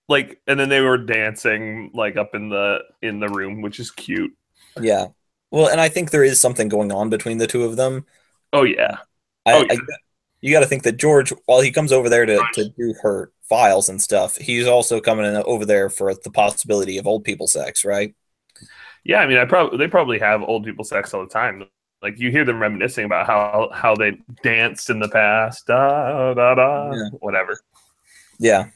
like 0.08 0.40
and 0.46 0.58
then 0.58 0.68
they 0.68 0.80
were 0.80 0.98
dancing 0.98 1.90
like 1.94 2.16
up 2.16 2.34
in 2.34 2.48
the 2.48 2.80
in 3.02 3.20
the 3.20 3.28
room, 3.28 3.62
which 3.62 3.80
is 3.80 3.90
cute. 3.90 4.32
Yeah. 4.80 5.08
Well, 5.50 5.68
and 5.68 5.80
I 5.80 5.88
think 5.88 6.10
there 6.10 6.24
is 6.24 6.40
something 6.40 6.68
going 6.68 6.92
on 6.92 7.10
between 7.10 7.38
the 7.38 7.46
two 7.46 7.64
of 7.64 7.76
them. 7.76 8.06
Oh 8.52 8.62
yeah. 8.64 8.98
I, 9.46 9.52
Oh, 9.54 9.62
yeah. 9.62 9.74
I, 9.74 9.76
you 10.40 10.52
got 10.52 10.60
to 10.60 10.66
think 10.66 10.84
that 10.84 10.98
George, 10.98 11.32
while 11.46 11.60
he 11.60 11.72
comes 11.72 11.92
over 11.92 12.08
there 12.08 12.26
to, 12.26 12.48
to 12.54 12.68
do 12.78 12.94
her 13.02 13.32
files 13.48 13.88
and 13.88 14.00
stuff, 14.00 14.36
he's 14.36 14.66
also 14.68 15.00
coming 15.00 15.26
in 15.26 15.36
over 15.36 15.64
there 15.64 15.90
for 15.90 16.14
the 16.14 16.30
possibility 16.30 16.98
of 16.98 17.06
old 17.06 17.24
people 17.24 17.46
sex, 17.48 17.84
right? 17.84 18.14
Yeah, 19.04 19.20
I 19.20 19.26
mean, 19.26 19.38
I 19.38 19.44
probably 19.44 19.78
they 19.78 19.88
probably 19.88 20.18
have 20.18 20.42
old 20.42 20.64
people 20.64 20.84
sex 20.84 21.14
all 21.14 21.22
the 21.22 21.28
time. 21.30 21.64
Like 22.02 22.18
you 22.18 22.30
hear 22.30 22.44
them 22.44 22.60
reminiscing 22.60 23.04
about 23.04 23.26
how 23.26 23.70
how 23.72 23.94
they 23.96 24.18
danced 24.42 24.90
in 24.90 25.00
the 25.00 25.08
past, 25.08 25.66
da 25.66 26.34
da 26.34 26.54
da, 26.54 26.92
Yeah. 26.92 27.08
whatever. 27.20 27.58
Yeah. 28.38 28.70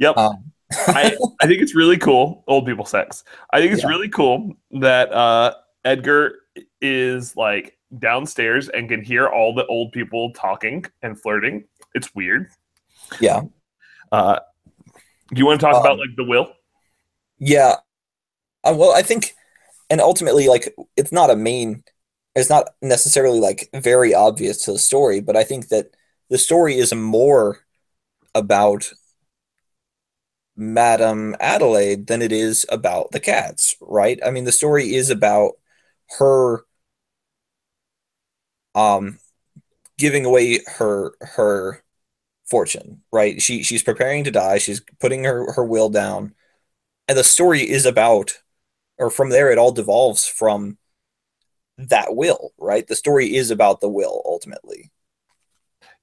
Yep, 0.00 0.16
Um, 0.16 0.52
I 0.88 1.16
I 1.42 1.48
think 1.48 1.62
it's 1.62 1.74
really 1.76 1.98
cool. 1.98 2.44
Old 2.48 2.66
people 2.66 2.84
sex. 2.86 3.24
I 3.52 3.60
think 3.60 3.72
it's 3.72 3.84
Yeah. 3.84 3.88
really 3.88 4.10
cool 4.10 4.54
that 4.72 5.12
uh, 5.12 5.54
Edgar 5.84 6.34
is 6.80 7.36
like 7.36 7.78
downstairs 7.98 8.68
and 8.68 8.88
can 8.88 9.02
hear 9.02 9.28
all 9.28 9.54
the 9.54 9.66
old 9.66 9.92
people 9.92 10.32
talking 10.34 10.84
and 11.02 11.20
flirting. 11.20 11.64
It's 11.94 12.14
weird. 12.14 12.48
yeah. 13.18 13.42
Uh, 14.12 14.40
do 15.32 15.38
you 15.38 15.46
want 15.46 15.60
to 15.60 15.66
talk 15.66 15.76
Um, 15.76 15.80
about 15.80 15.98
like 15.98 16.10
the 16.16 16.24
will? 16.24 16.52
Yeah. 17.38 17.76
Uh, 18.64 18.74
well, 18.76 18.92
I 18.92 19.02
think, 19.02 19.34
and 19.90 20.00
ultimately, 20.00 20.48
like, 20.48 20.74
it's 20.96 21.12
not 21.12 21.30
a 21.30 21.36
main, 21.36 21.84
it's 22.36 22.50
not 22.50 22.70
necessarily 22.82 23.40
like 23.40 23.70
very 23.74 24.14
obvious 24.14 24.64
to 24.64 24.72
the 24.74 24.80
story, 24.80 25.20
but 25.20 25.36
I 25.36 25.44
think 25.44 25.68
that 25.70 25.94
the 26.30 26.38
story 26.38 26.76
is 26.78 26.94
more 26.94 27.60
about 28.34 28.92
Madame 30.56 31.36
Adelaide 31.40 32.06
than 32.06 32.22
it 32.22 32.32
is 32.32 32.66
about 32.70 33.12
the 33.12 33.20
cats, 33.20 33.76
right? 33.80 34.18
I 34.24 34.30
mean, 34.30 34.44
the 34.44 34.52
story 34.52 34.94
is 34.94 35.10
about 35.10 35.52
her 36.18 36.64
um 38.74 39.18
giving 39.98 40.24
away 40.24 40.60
her 40.78 41.12
her 41.20 41.84
fortune, 42.50 43.02
right? 43.12 43.42
She 43.42 43.62
she's 43.62 43.82
preparing 43.82 44.24
to 44.24 44.30
die, 44.30 44.58
she's 44.58 44.82
putting 45.00 45.24
her 45.24 45.52
her 45.54 45.64
will 45.64 45.90
down 45.90 46.34
and 47.08 47.18
the 47.18 47.24
story 47.24 47.68
is 47.68 47.86
about 47.86 48.40
or 48.98 49.10
from 49.10 49.30
there 49.30 49.50
it 49.52 49.58
all 49.58 49.72
devolves 49.72 50.26
from 50.26 50.78
that 51.78 52.14
will 52.14 52.52
right 52.58 52.86
the 52.86 52.96
story 52.96 53.34
is 53.34 53.50
about 53.50 53.80
the 53.80 53.88
will 53.88 54.22
ultimately 54.26 54.90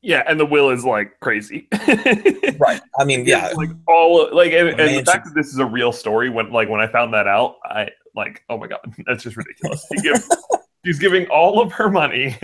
Yeah, 0.01 0.23
and 0.27 0.39
the 0.39 0.45
will 0.45 0.69
is 0.69 0.85
like 0.85 1.19
crazy. 1.19 1.67
right. 2.59 2.81
I 2.99 3.03
mean 3.03 3.25
yeah. 3.25 3.51
like 3.55 3.69
all 3.87 4.33
like 4.33 4.53
and, 4.53 4.69
and 4.69 4.97
the 4.97 5.03
fact 5.03 5.25
that 5.25 5.33
this 5.35 5.47
is 5.47 5.57
a 5.57 5.65
real 5.65 5.91
story 5.91 6.29
when 6.29 6.51
like 6.51 6.69
when 6.69 6.79
i 6.79 6.87
found 6.87 7.13
that 7.13 7.27
out 7.27 7.55
i 7.65 7.89
like 8.15 8.43
oh 8.49 8.57
my 8.57 8.67
god 8.67 8.79
that's 9.05 9.23
just 9.23 9.37
ridiculous. 9.37 9.85
She 9.91 10.01
gives- 10.01 10.29
she's 10.85 10.99
giving 10.99 11.25
all 11.27 11.61
of 11.61 11.71
her 11.73 11.89
money 11.89 12.37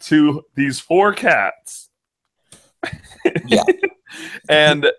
to 0.00 0.42
these 0.54 0.80
four 0.80 1.12
cats. 1.12 1.90
Yeah. 3.46 3.62
and 4.48 4.90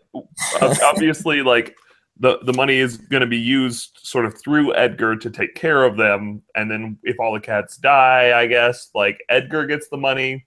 obviously 0.62 1.42
like 1.42 1.76
the 2.18 2.40
the 2.44 2.54
money 2.54 2.78
is 2.78 2.98
going 2.98 3.22
to 3.22 3.28
be 3.28 3.38
used 3.38 4.00
sort 4.02 4.26
of 4.26 4.40
through 4.40 4.74
edgar 4.76 5.16
to 5.16 5.30
take 5.30 5.56
care 5.56 5.84
of 5.84 5.98
them 5.98 6.42
and 6.56 6.72
then 6.72 6.98
if 7.04 7.20
all 7.20 7.34
the 7.34 7.40
cats 7.40 7.76
die 7.78 8.40
i 8.40 8.48
guess 8.48 8.90
like 8.96 9.20
edgar 9.30 9.66
gets 9.66 9.90
the 9.90 9.98
money 9.98 10.46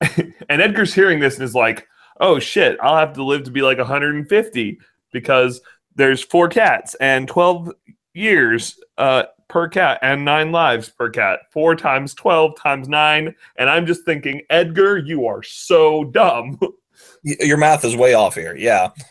and 0.48 0.62
edgar's 0.62 0.94
hearing 0.94 1.20
this 1.20 1.34
and 1.36 1.44
is 1.44 1.54
like 1.54 1.86
oh 2.20 2.38
shit, 2.38 2.78
I'll 2.82 2.96
have 2.96 3.14
to 3.14 3.24
live 3.24 3.44
to 3.44 3.50
be 3.50 3.62
like 3.62 3.78
150 3.78 4.80
because 5.12 5.60
there's 5.94 6.22
four 6.22 6.48
cats 6.48 6.94
and 7.00 7.28
12 7.28 7.72
years 8.14 8.78
uh, 8.98 9.24
per 9.48 9.68
cat 9.68 9.98
and 10.02 10.24
nine 10.24 10.52
lives 10.52 10.88
per 10.88 11.10
cat. 11.10 11.40
Four 11.52 11.76
times 11.76 12.14
12 12.14 12.58
times 12.58 12.88
nine. 12.88 13.34
And 13.56 13.70
I'm 13.70 13.86
just 13.86 14.04
thinking, 14.04 14.42
Edgar, 14.50 14.98
you 14.98 15.26
are 15.26 15.42
so 15.42 16.04
dumb. 16.04 16.58
Your 17.22 17.58
math 17.58 17.84
is 17.84 17.94
way 17.94 18.14
off 18.14 18.34
here 18.36 18.56
yeah 18.56 18.90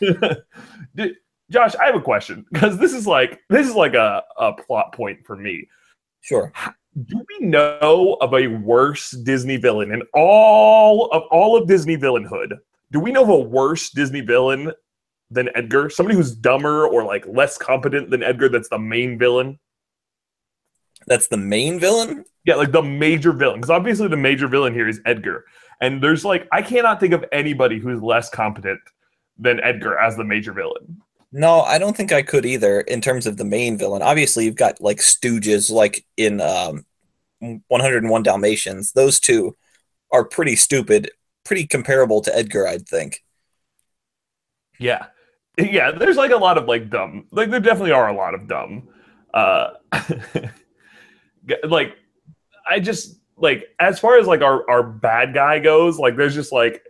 Dude, 0.96 1.14
Josh, 1.50 1.76
I 1.76 1.86
have 1.86 1.94
a 1.94 2.00
question 2.00 2.44
because 2.50 2.78
this 2.78 2.92
is 2.92 3.06
like 3.06 3.40
this 3.48 3.68
is 3.68 3.76
like 3.76 3.94
a, 3.94 4.24
a 4.38 4.54
plot 4.54 4.92
point 4.92 5.24
for 5.24 5.36
me. 5.36 5.68
sure 6.20 6.52
Do 7.04 7.22
we 7.28 7.46
know 7.46 8.16
of 8.20 8.32
a 8.32 8.46
worse 8.46 9.10
Disney 9.10 9.58
villain 9.58 9.92
in 9.92 10.02
all 10.14 11.10
of 11.10 11.24
all 11.30 11.56
of 11.56 11.68
Disney 11.68 11.96
villainhood? 11.96 12.58
Do 12.90 13.00
we 13.00 13.12
know 13.12 13.22
of 13.22 13.28
a 13.28 13.38
worse 13.38 13.90
Disney 13.90 14.22
villain 14.22 14.72
than 15.30 15.50
Edgar? 15.54 15.90
Somebody 15.90 16.16
who's 16.16 16.34
dumber 16.34 16.86
or 16.86 17.04
like 17.04 17.26
less 17.26 17.58
competent 17.58 18.10
than 18.10 18.22
Edgar 18.22 18.48
that's 18.48 18.68
the 18.68 18.78
main 18.78 19.18
villain? 19.18 19.58
that's 21.06 21.28
the 21.28 21.36
main 21.36 21.78
villain 21.78 22.24
Yeah, 22.44 22.54
like 22.54 22.72
the 22.72 22.82
major 22.82 23.32
villain. 23.32 23.60
Because 23.60 23.70
obviously 23.70 24.08
the 24.08 24.16
major 24.16 24.48
villain 24.48 24.74
here 24.74 24.88
is 24.88 25.00
Edgar. 25.04 25.44
And 25.80 26.02
there's 26.02 26.24
like 26.24 26.48
I 26.52 26.62
cannot 26.62 27.00
think 27.00 27.12
of 27.12 27.24
anybody 27.32 27.78
who's 27.78 28.02
less 28.02 28.30
competent 28.30 28.80
than 29.38 29.60
Edgar 29.60 29.98
as 29.98 30.16
the 30.16 30.24
major 30.24 30.52
villain. 30.52 30.95
No 31.36 31.60
i 31.62 31.78
don't 31.78 31.96
think 31.96 32.12
i 32.12 32.22
could 32.22 32.46
either 32.46 32.80
in 32.82 33.00
terms 33.00 33.26
of 33.26 33.36
the 33.36 33.44
main 33.44 33.76
villain 33.76 34.02
obviously 34.02 34.44
you've 34.44 34.56
got 34.56 34.80
like 34.80 34.98
stooges 34.98 35.70
like 35.70 36.04
in 36.16 36.40
um 36.40 36.84
101 37.68 38.22
dalmatians 38.22 38.92
those 38.92 39.20
two 39.20 39.56
are 40.12 40.24
pretty 40.24 40.56
stupid 40.56 41.10
pretty 41.44 41.66
comparable 41.66 42.20
to 42.22 42.34
edgar 42.36 42.66
i'd 42.68 42.88
think 42.88 43.22
Yeah. 44.78 45.06
Yeah, 45.58 45.90
there's 45.90 46.16
like 46.16 46.32
a 46.32 46.36
lot 46.36 46.58
of 46.58 46.66
like 46.68 46.90
dumb. 46.90 47.26
Like 47.30 47.50
there 47.50 47.60
definitely 47.60 47.92
are 47.92 48.08
a 48.08 48.12
lot 48.12 48.34
of 48.34 48.46
dumb. 48.46 48.88
Uh 49.32 49.70
like 51.64 51.96
I 52.68 52.80
just 52.80 53.16
like 53.36 53.68
as 53.80 53.98
far 53.98 54.18
as 54.18 54.26
like 54.26 54.42
our 54.42 54.68
our 54.68 54.82
bad 54.82 55.34
guy 55.34 55.58
goes, 55.58 55.98
like 55.98 56.16
there's 56.16 56.34
just 56.34 56.52
like 56.52 56.82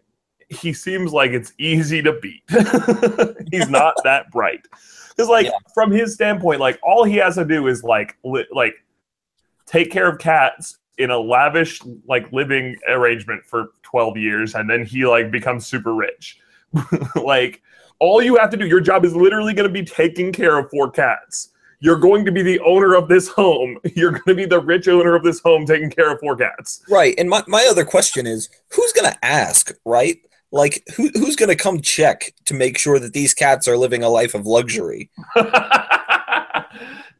he 0.49 0.73
seems 0.73 1.13
like 1.13 1.33
it's 1.33 1.53
easy 1.59 2.03
to 2.03 2.13
beat. 2.21 2.43
He's 3.51 3.69
not 3.69 3.95
that 4.05 4.31
bright. 4.31 4.67
Cuz 5.17 5.29
like 5.29 5.47
Yeah. 5.47 5.53
from 5.75 5.91
his 5.91 6.15
standpoint, 6.15 6.61
like 6.61 6.79
all 6.83 7.05
he 7.05 7.17
has 7.17 7.35
to 7.37 7.45
do 7.45 7.67
is 7.69 7.83
like 7.83 8.17
li- 8.25 8.47
like 8.53 8.75
take 9.67 9.91
care 9.91 10.09
of 10.09 10.19
cats 10.19 10.79
in 10.99 11.11
a 11.11 11.19
lavish 11.19 11.81
like 12.09 12.31
living 12.33 12.77
arrangement 12.89 13.45
for 13.45 13.69
12 13.83 14.17
years 14.17 14.55
and 14.55 14.69
then 14.71 14.85
he 14.85 15.05
like 15.07 15.31
becomes 15.31 15.67
super 15.67 15.95
rich. 15.95 16.39
like 17.17 17.63
all 17.99 18.23
you 18.23 18.37
have 18.37 18.51
to 18.51 18.57
do, 18.57 18.67
your 18.67 18.81
job 18.81 19.05
is 19.05 19.15
literally 19.17 19.55
going 19.55 19.69
to 19.69 19.73
be 19.73 19.85
taking 19.85 20.31
care 20.33 20.59
of 20.59 20.71
four 20.71 20.91
cats. 20.91 21.51
You're 21.81 21.99
going 21.99 22.25
to 22.25 22.33
be 22.33 22.43
the 22.43 22.59
owner 22.61 22.95
of 22.95 23.09
this 23.09 23.29
home. 23.29 23.79
You're 23.95 24.13
going 24.13 24.23
to 24.29 24.35
be 24.35 24.47
the 24.47 24.61
rich 24.61 24.89
owner 24.89 25.15
of 25.15 25.23
this 25.23 25.41
home 25.41 25.67
taking 25.67 25.91
care 25.91 26.11
of 26.13 26.21
four 26.21 26.37
cats. 26.37 26.83
Right. 26.89 27.15
And 27.19 27.29
my, 27.29 27.43
my 27.47 27.67
other 27.71 27.85
question 27.85 28.27
is 28.27 28.49
who's 28.71 28.93
going 28.93 29.11
to 29.13 29.25
ask, 29.25 29.73
right? 29.85 30.19
Like 30.53 30.83
who 30.95 31.09
who's 31.15 31.37
gonna 31.37 31.57
come 31.57 31.81
check 31.81 32.33
to 32.45 32.55
make 32.55 32.79
sure 32.79 32.99
that 32.99 33.13
these 33.13 33.35
cats 33.35 33.67
are 33.69 33.77
living 33.77 34.03
a 34.03 34.09
life 34.09 34.35
of 34.35 34.47
luxury? 34.47 35.11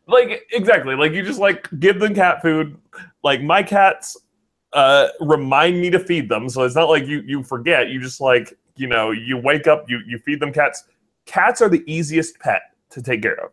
like 0.07 0.47
exactly. 0.53 0.95
Like 0.95 1.13
you 1.13 1.23
just 1.23 1.41
like 1.41 1.69
give 1.79 2.01
them 2.01 2.15
cat 2.15 2.43
food. 2.43 2.77
Like 3.23 3.43
my 3.43 3.63
cats 3.63 4.17
uh 4.73 5.09
remind 5.21 5.81
me 5.81 5.91
to 5.91 5.99
feed 5.99 6.29
them. 6.29 6.49
So 6.49 6.63
it's 6.63 6.75
not 6.75 6.89
like 6.89 7.07
you 7.07 7.23
you 7.27 7.43
forget. 7.43 7.91
You 7.91 8.01
just 8.01 8.21
like 8.21 8.57
you 8.77 8.87
know 8.87 9.11
you 9.11 9.37
wake 9.37 9.67
up 9.67 9.89
you 9.89 10.01
you 10.07 10.19
feed 10.19 10.41
them 10.41 10.53
cats. 10.53 10.85
Cats 11.27 11.61
are 11.61 11.69
the 11.69 11.83
easiest 11.87 12.39
pet 12.39 12.63
to 12.91 13.03
take 13.03 13.23
care 13.23 13.45
of. 13.45 13.51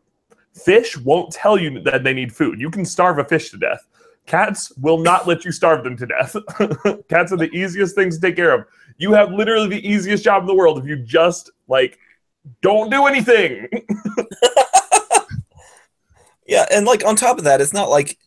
Fish 0.54 0.96
won't 0.98 1.32
tell 1.32 1.58
you 1.58 1.82
that 1.82 2.04
they 2.04 2.14
need 2.14 2.34
food. 2.34 2.62
You 2.62 2.70
can 2.70 2.86
starve 2.86 3.18
a 3.18 3.24
fish 3.24 3.50
to 3.50 3.58
death. 3.58 3.88
Cats 4.28 4.72
will 4.78 5.00
not 5.00 5.28
let 5.28 5.44
you 5.44 5.52
starve 5.52 5.84
them 5.84 5.98
to 5.98 6.06
death. 6.06 6.36
Cats 7.10 7.34
are 7.34 7.38
the 7.38 7.50
easiest 7.52 7.96
things 7.96 8.16
to 8.16 8.22
take 8.22 8.36
care 8.36 8.54
of 8.54 8.66
you 8.98 9.14
have 9.14 9.32
literally 9.32 9.68
the 9.68 9.88
easiest 9.88 10.24
job 10.24 10.44
in 10.44 10.48
the 10.48 10.56
world 10.56 10.78
if 10.78 10.86
you 10.86 10.96
just 10.98 11.50
like 11.68 11.98
don't 12.62 12.90
do 12.90 13.06
anything 13.06 13.68
Yeah, 16.46 16.66
and 16.72 16.86
like 16.86 17.06
on 17.06 17.16
top 17.16 17.38
of 17.38 17.46
that, 17.46 17.62
it's 17.62 17.74
not 17.74 17.90
like 17.90 18.18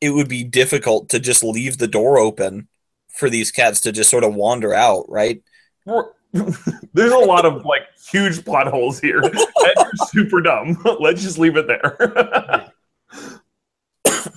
it 0.00 0.10
would 0.10 0.28
be 0.28 0.44
difficult 0.44 1.08
to 1.10 1.20
just 1.20 1.44
leave 1.44 1.78
the 1.78 1.88
door 1.88 2.18
open 2.18 2.68
for 3.08 3.30
these 3.30 3.50
cats 3.50 3.80
to 3.80 3.92
just 3.92 4.10
sort 4.10 4.24
of 4.24 4.34
wander 4.34 4.74
out, 4.74 5.04
right? 5.08 5.42
There's 6.32 7.12
a 7.12 7.18
lot 7.18 7.44
of 7.44 7.64
like 7.64 7.82
huge 8.10 8.44
plot 8.44 8.66
holes 8.66 8.98
here. 8.98 9.20
and 9.22 9.34
you're 9.34 9.90
super 10.08 10.40
dumb. 10.40 10.82
Let's 11.00 11.22
just 11.22 11.38
leave 11.38 11.56
it 11.56 11.66
there. 11.66 12.72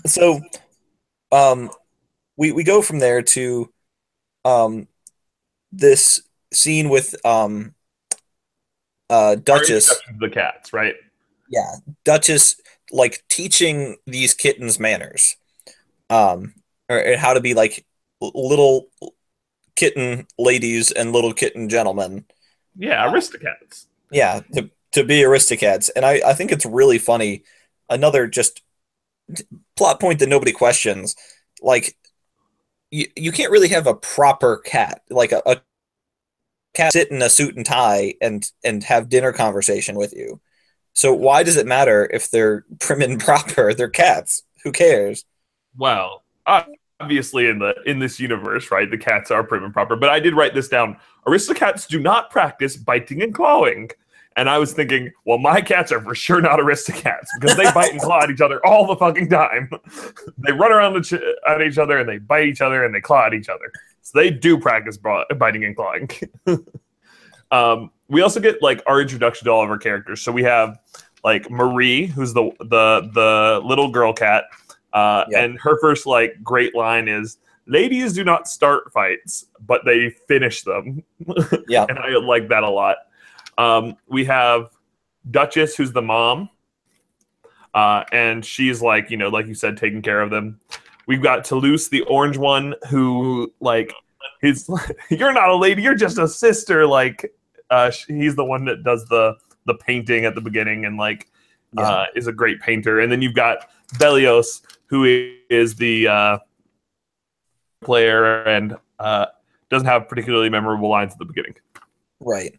so 0.06 0.40
um 1.32 1.70
we 2.38 2.52
we 2.52 2.64
go 2.64 2.82
from 2.82 3.00
there 3.00 3.22
to 3.22 3.72
um 4.44 4.88
this 5.76 6.22
scene 6.54 6.90
with 6.90 7.16
um 7.26 7.74
uh 9.10 9.36
Duchess. 9.36 9.94
the 10.20 10.30
cats, 10.30 10.74
right? 10.74 10.96
Yeah, 11.50 11.76
Duchess 12.04 12.60
like 12.92 13.24
teaching 13.30 13.98
these 14.06 14.34
kittens 14.34 14.80
manners 14.80 15.38
um 16.10 16.54
or 16.88 17.18
how 17.18 17.34
to 17.34 17.42
be 17.42 17.54
like 17.54 17.86
little 18.22 18.88
kitten 19.76 20.28
ladies 20.38 20.92
and 20.92 21.12
little 21.12 21.34
kitten 21.34 21.68
gentlemen. 21.70 22.26
Yeah 22.78 23.12
aristocrats 23.12 23.88
yeah 24.12 24.42
to, 24.54 24.70
to 24.92 25.04
be 25.04 25.24
aristocrats 25.24 25.90
and 25.90 26.06
I, 26.06 26.22
I 26.26 26.34
think 26.34 26.52
it's 26.52 26.66
really 26.66 26.98
funny. 26.98 27.44
Another 27.90 28.28
just 28.28 28.62
plot 29.76 30.00
point 30.00 30.20
that 30.20 30.30
nobody 30.30 30.52
questions. 30.52 31.16
Like 31.62 31.96
you, 32.96 33.08
you 33.16 33.32
can't 33.32 33.52
really 33.52 33.70
have 33.70 33.88
a 33.88 33.96
proper 33.96 34.58
cat 34.58 35.02
like 35.10 35.32
a, 35.32 35.42
a 35.46 35.62
cat 36.74 36.94
sit 36.94 37.12
in 37.12 37.22
a 37.22 37.30
suit 37.30 37.56
and 37.56 37.66
tie 37.66 38.14
and 38.22 38.52
and 38.64 38.84
have 38.84 39.10
dinner 39.10 39.32
conversation 39.32 39.96
with 39.96 40.14
you 40.14 40.40
so 40.96 41.14
why 41.14 41.44
does 41.44 41.58
it 41.58 41.68
matter 41.68 42.10
if 42.12 42.32
they're 42.32 42.66
prim 42.80 43.02
and 43.02 43.20
proper? 43.20 43.74
They're 43.74 43.90
cats. 43.90 44.44
Who 44.64 44.72
cares? 44.72 45.26
Well, 45.78 46.24
obviously 47.00 47.48
in 47.48 47.60
the 47.60 47.76
in 47.86 48.00
this 48.00 48.20
universe, 48.20 48.72
right, 48.72 48.90
the 48.90 48.98
cats 48.98 49.30
are 49.30 49.44
prim 49.44 49.64
and 49.64 49.74
proper. 49.74 49.96
But 49.96 50.10
I 50.10 50.20
did 50.20 50.34
write 50.34 50.56
this 50.56 50.70
down. 50.70 50.98
Aristocats 51.28 51.88
do 51.88 52.00
not 52.00 52.32
practice 52.32 52.78
biting 52.78 53.22
and 53.22 53.34
clawing. 53.34 53.92
And 54.38 54.50
I 54.50 54.58
was 54.58 54.74
thinking, 54.74 55.12
well, 55.26 55.38
my 55.38 55.62
cats 55.62 55.92
are 55.92 56.02
for 56.02 56.14
sure 56.14 56.42
not 56.42 56.60
aristocats 56.60 57.28
because 57.40 57.56
they 57.56 57.72
bite 57.72 57.92
and 57.92 58.02
claw 58.02 58.24
at 58.24 58.30
each 58.30 58.42
other 58.42 58.66
all 58.66 58.86
the 58.86 58.96
fucking 58.98 59.30
time. 59.30 59.70
they 60.38 60.52
run 60.52 60.74
around 60.74 61.02
ch- 61.04 61.14
at 61.48 61.62
each 61.62 61.78
other 61.78 62.00
and 62.00 62.10
they 62.10 62.18
bite 62.18 62.48
each 62.48 62.62
other 62.62 62.84
and 62.84 62.94
they 62.94 63.00
claw 63.00 63.28
at 63.28 63.34
each 63.34 63.48
other. 63.48 63.72
So 64.02 64.20
they 64.20 64.30
do 64.30 64.60
practice 64.60 64.98
biting 64.98 65.64
and 65.64 65.76
clawing. 65.76 66.10
um, 67.52 67.92
we 68.08 68.22
also 68.22 68.40
get 68.40 68.62
like 68.62 68.84
our 68.88 69.02
introduction 69.02 69.46
to 69.46 69.52
all 69.52 69.64
of 69.64 69.70
our 69.70 69.78
characters. 69.78 70.22
So 70.22 70.32
we 70.32 70.44
have 70.44 70.78
like 71.24 71.50
Marie, 71.50 72.06
who's 72.06 72.34
the 72.34 72.52
the 72.60 73.10
the 73.14 73.62
little 73.66 73.90
girl 73.90 74.14
cat, 74.14 74.46
uh, 74.94 75.26
yep. 75.30 75.44
and 75.44 75.60
her 75.60 75.80
first 75.80 76.06
like 76.06 76.36
great 76.44 76.76
line 76.76 77.08
is, 77.08 77.38
"Ladies 77.66 78.14
do 78.14 78.24
not 78.24 78.48
start 78.48 78.94
fights, 78.94 79.46
but 79.66 79.82
they 79.86 80.12
finish 80.28 80.62
them." 80.64 81.04
Yeah, 81.68 81.86
and 81.90 81.98
I 81.98 82.10
like 82.18 82.48
that 82.50 82.64
a 82.64 82.70
lot. 82.70 82.98
Um, 83.58 83.96
we 84.08 84.26
have 84.26 84.70
Duchess, 85.30 85.76
who's 85.76 85.92
the 85.92 86.02
mom, 86.02 86.50
uh, 87.74 88.04
and 88.12 88.44
she's 88.44 88.82
like 88.82 89.10
you 89.10 89.18
know, 89.18 89.30
like 89.30 89.48
you 89.48 89.54
said, 89.54 89.78
taking 89.78 90.02
care 90.02 90.22
of 90.22 90.30
them. 90.30 90.60
We've 91.08 91.22
got 91.22 91.46
Toulouse, 91.46 91.90
the 91.90 92.02
orange 92.02 92.38
one, 92.38 92.76
who 92.90 93.54
like 93.60 93.94
he's 94.42 94.70
you're 95.10 95.34
not 95.34 95.50
a 95.50 95.56
lady, 95.56 95.82
you're 95.82 95.96
just 95.96 96.18
a 96.18 96.28
sister. 96.28 96.86
Like 96.86 97.34
uh, 97.70 97.92
he's 98.08 98.36
the 98.36 98.46
one 98.46 98.66
that 98.66 98.84
does 98.84 99.06
the 99.06 99.36
the 99.66 99.76
painting 99.76 100.26
at 100.26 100.36
the 100.36 100.42
beginning 100.42 100.86
and 100.86 100.98
like 100.98 101.30
yeah. 101.78 101.84
uh, 101.84 102.06
is 102.16 102.28
a 102.28 102.32
great 102.32 102.62
painter. 102.62 103.00
And 103.00 103.12
then 103.12 103.22
you've 103.22 103.34
got 103.34 103.70
Berlioz, 104.00 104.62
who 104.88 105.04
is 105.50 105.76
the 105.76 106.08
uh, 106.08 106.38
player 107.82 108.44
and 108.44 108.76
uh, 109.00 109.28
doesn't 109.70 109.88
have 109.88 110.08
particularly 110.08 110.50
memorable 110.50 110.90
lines 110.90 111.14
at 111.14 111.20
the 111.20 111.26
beginning. 111.26 111.56
Right. 112.20 112.58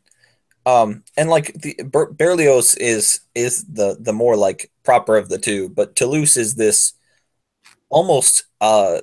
Um, 0.66 1.04
and 1.16 1.30
like 1.30 1.54
the 1.54 1.80
Ber- 1.84 2.12
Berlioz 2.12 2.76
is 2.76 3.20
is 3.34 3.64
the 3.64 3.96
the 3.98 4.12
more 4.12 4.36
like 4.36 4.70
proper 4.82 5.16
of 5.16 5.28
the 5.28 5.38
two, 5.38 5.68
but 5.68 5.96
Toulouse 5.96 6.36
is 6.36 6.56
this 6.56 6.92
almost 7.88 8.44
uh 8.60 9.00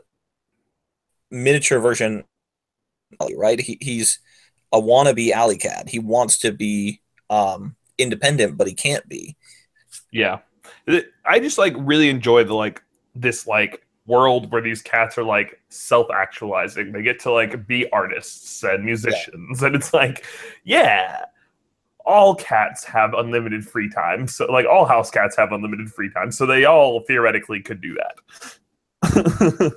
miniature 1.31 1.79
version, 1.79 2.23
right? 3.35 3.59
He, 3.59 3.77
he's 3.81 4.19
a 4.73 4.81
wannabe 4.81 5.31
alley 5.31 5.57
cat. 5.57 5.89
He 5.89 5.99
wants 5.99 6.37
to 6.39 6.51
be 6.51 7.01
um, 7.29 7.75
independent, 7.97 8.57
but 8.57 8.67
he 8.67 8.73
can't 8.73 9.07
be. 9.07 9.35
Yeah, 10.11 10.39
I 11.25 11.39
just 11.39 11.57
like 11.57 11.73
really 11.77 12.09
enjoy 12.09 12.43
the 12.43 12.53
like 12.53 12.81
this 13.15 13.47
like 13.47 13.85
world 14.05 14.51
where 14.51 14.61
these 14.61 14.81
cats 14.81 15.17
are 15.17 15.23
like 15.23 15.59
self 15.69 16.07
actualizing. 16.13 16.91
They 16.91 17.01
get 17.01 17.19
to 17.21 17.31
like 17.31 17.67
be 17.67 17.89
artists 17.91 18.63
and 18.63 18.83
musicians, 18.83 19.61
yeah. 19.61 19.67
and 19.67 19.75
it's 19.75 19.93
like, 19.93 20.25
yeah, 20.63 21.25
all 22.05 22.35
cats 22.35 22.83
have 22.83 23.13
unlimited 23.13 23.65
free 23.65 23.89
time. 23.89 24.27
So 24.27 24.51
like 24.51 24.65
all 24.65 24.85
house 24.85 25.09
cats 25.09 25.35
have 25.37 25.51
unlimited 25.51 25.89
free 25.89 26.11
time. 26.11 26.31
So 26.31 26.45
they 26.45 26.65
all 26.65 27.01
theoretically 27.01 27.61
could 27.61 27.81
do 27.81 27.95
that. 27.95 29.73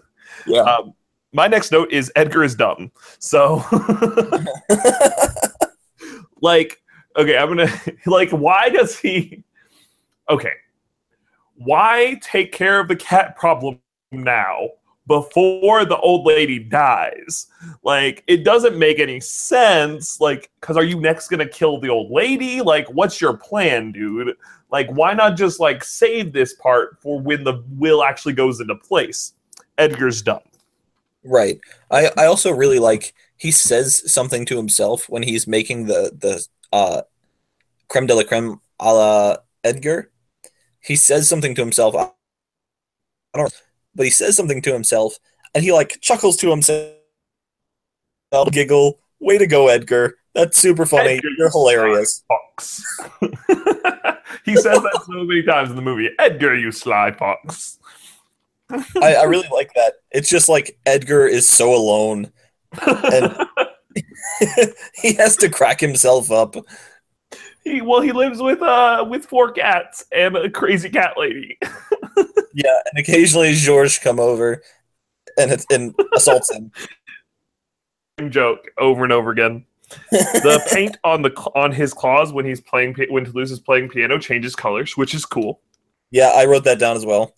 yeah. 0.47 0.63
Um, 0.63 0.95
my 1.33 1.49
next 1.49 1.71
note 1.71 1.93
is 1.93 2.11
Edgar 2.17 2.45
is 2.45 2.55
dumb. 2.55 2.91
So, 3.19 3.63
like, 6.41 6.81
okay, 7.17 7.37
I'm 7.37 7.49
gonna 7.49 7.83
like, 8.07 8.31
why 8.31 8.71
does 8.71 8.99
he? 8.99 9.45
Okay, 10.31 10.53
why 11.57 12.19
take 12.23 12.53
care 12.53 12.81
of 12.81 12.89
the 12.89 12.97
cat 12.97 13.37
problem 13.37 13.81
now 14.13 14.69
before 15.07 15.85
the 15.85 15.97
old 15.99 16.27
lady 16.27 16.59
dies? 16.59 17.47
Like, 17.83 18.25
it 18.27 18.45
doesn't 18.45 18.79
make 18.79 18.99
any 18.99 19.21
sense. 19.21 20.21
Like, 20.21 20.51
because 20.61 20.77
are 20.77 20.85
you 20.85 21.01
next 21.01 21.29
gonna 21.29 21.49
kill 21.49 21.81
the 21.81 21.89
old 21.89 22.11
lady? 22.11 22.61
Like, 22.61 22.89
what's 22.89 23.21
your 23.21 23.37
plan, 23.37 23.93
dude? 23.93 24.37
Like, 24.71 24.89
why 24.91 25.15
not 25.15 25.37
just 25.37 25.61
like 25.61 25.85
save 25.85 26.33
this 26.33 26.55
part 26.55 27.01
for 27.01 27.21
when 27.21 27.45
the 27.45 27.63
will 27.71 28.03
actually 28.03 28.35
goes 28.35 28.61
into 28.61 28.75
place? 28.75 29.35
Edgar's 29.79 30.23
dumb. 30.23 30.41
Right. 31.25 31.61
I, 31.91 32.11
I 32.17 32.27
also 32.27 32.51
really 32.53 32.79
like 32.79 33.15
he 33.37 33.51
says 33.51 34.11
something 34.13 34.47
to 34.47 34.57
himself 34.57 35.09
when 35.09 35.23
he's 35.23 35.47
making 35.47 35.87
the 35.87 36.13
the 36.17 36.47
uh 36.73 37.03
creme 37.89 38.07
de 38.07 38.15
la 38.15 38.23
creme 38.23 38.61
a 38.81 38.93
la 38.93 39.37
Edgar. 39.65 40.11
He 40.81 40.97
says 40.97 41.29
something 41.29 41.55
to 41.55 41.61
himself. 41.61 41.95
I 41.97 42.11
don't 43.35 43.53
but 43.97 44.05
he 44.05 44.11
says 44.11 44.37
something 44.37 44.63
to 44.63 44.73
himself 44.73 45.19
and 45.55 45.65
he 45.65 45.73
like 45.73 45.99
chuckles 46.01 46.37
to 46.37 46.51
himself 46.51 46.93
I'll 48.33 48.47
giggle. 48.47 48.99
Way 49.21 49.39
to 49.39 49.47
go, 49.47 49.69
Edgar. 49.69 50.19
That's 50.35 50.59
super 50.59 50.85
funny. 50.85 51.15
Edgar, 51.15 51.29
You're 51.39 51.51
hilarious. 51.51 52.23
he 54.45 54.57
says 54.57 54.79
that 54.83 55.03
so 55.07 55.25
many 55.25 55.43
times 55.43 55.71
in 55.71 55.77
the 55.77 55.83
movie. 55.83 56.11
Edgar, 56.19 56.55
you 56.55 56.71
sly 56.71 57.13
fox. 57.13 57.79
I, 58.71 59.15
I 59.15 59.23
really 59.25 59.49
like 59.51 59.73
that. 59.75 59.95
It's 60.11 60.29
just 60.29 60.49
like 60.49 60.79
Edgar 60.85 61.27
is 61.27 61.49
so 61.49 61.73
alone, 61.73 62.33
and 62.87 63.37
he 64.95 65.15
has 65.15 65.37
to 65.37 65.49
crack 65.49 65.81
himself 65.81 66.31
up. 66.33 66.57
He 67.63 67.81
well, 67.81 68.01
he 68.01 68.13
lives 68.13 68.43
with 68.43 68.61
uh 68.63 69.07
with 69.09 69.25
four 69.25 69.53
cats 69.53 70.05
and 70.13 70.37
a 70.37 70.51
crazy 70.51 70.91
cat 70.91 71.15
lady. 71.17 71.59
yeah, 72.55 72.81
and 72.91 72.99
occasionally 72.99 73.55
George 73.55 74.01
come 74.01 74.19
over 74.21 74.63
and 75.37 75.51
it's 75.51 75.67
and 75.71 75.95
assaults 76.15 76.51
him. 76.51 76.71
Joke 78.31 78.67
over 78.79 79.05
and 79.05 79.13
over 79.13 79.31
again. 79.31 79.67
the 80.11 80.63
paint 80.73 80.97
on 81.05 81.23
the 81.23 81.31
on 81.55 81.73
his 81.73 81.93
claws 81.93 82.33
when 82.33 82.45
he's 82.45 82.61
playing 82.61 82.97
when 83.11 83.25
Toulouse 83.25 83.51
is 83.51 83.61
playing 83.61 83.89
piano 83.89 84.19
changes 84.19 84.57
colors, 84.57 84.97
which 84.97 85.15
is 85.15 85.25
cool. 85.25 85.61
Yeah, 86.11 86.33
I 86.35 86.47
wrote 86.47 86.65
that 86.65 86.79
down 86.79 86.97
as 86.97 87.05
well. 87.05 87.35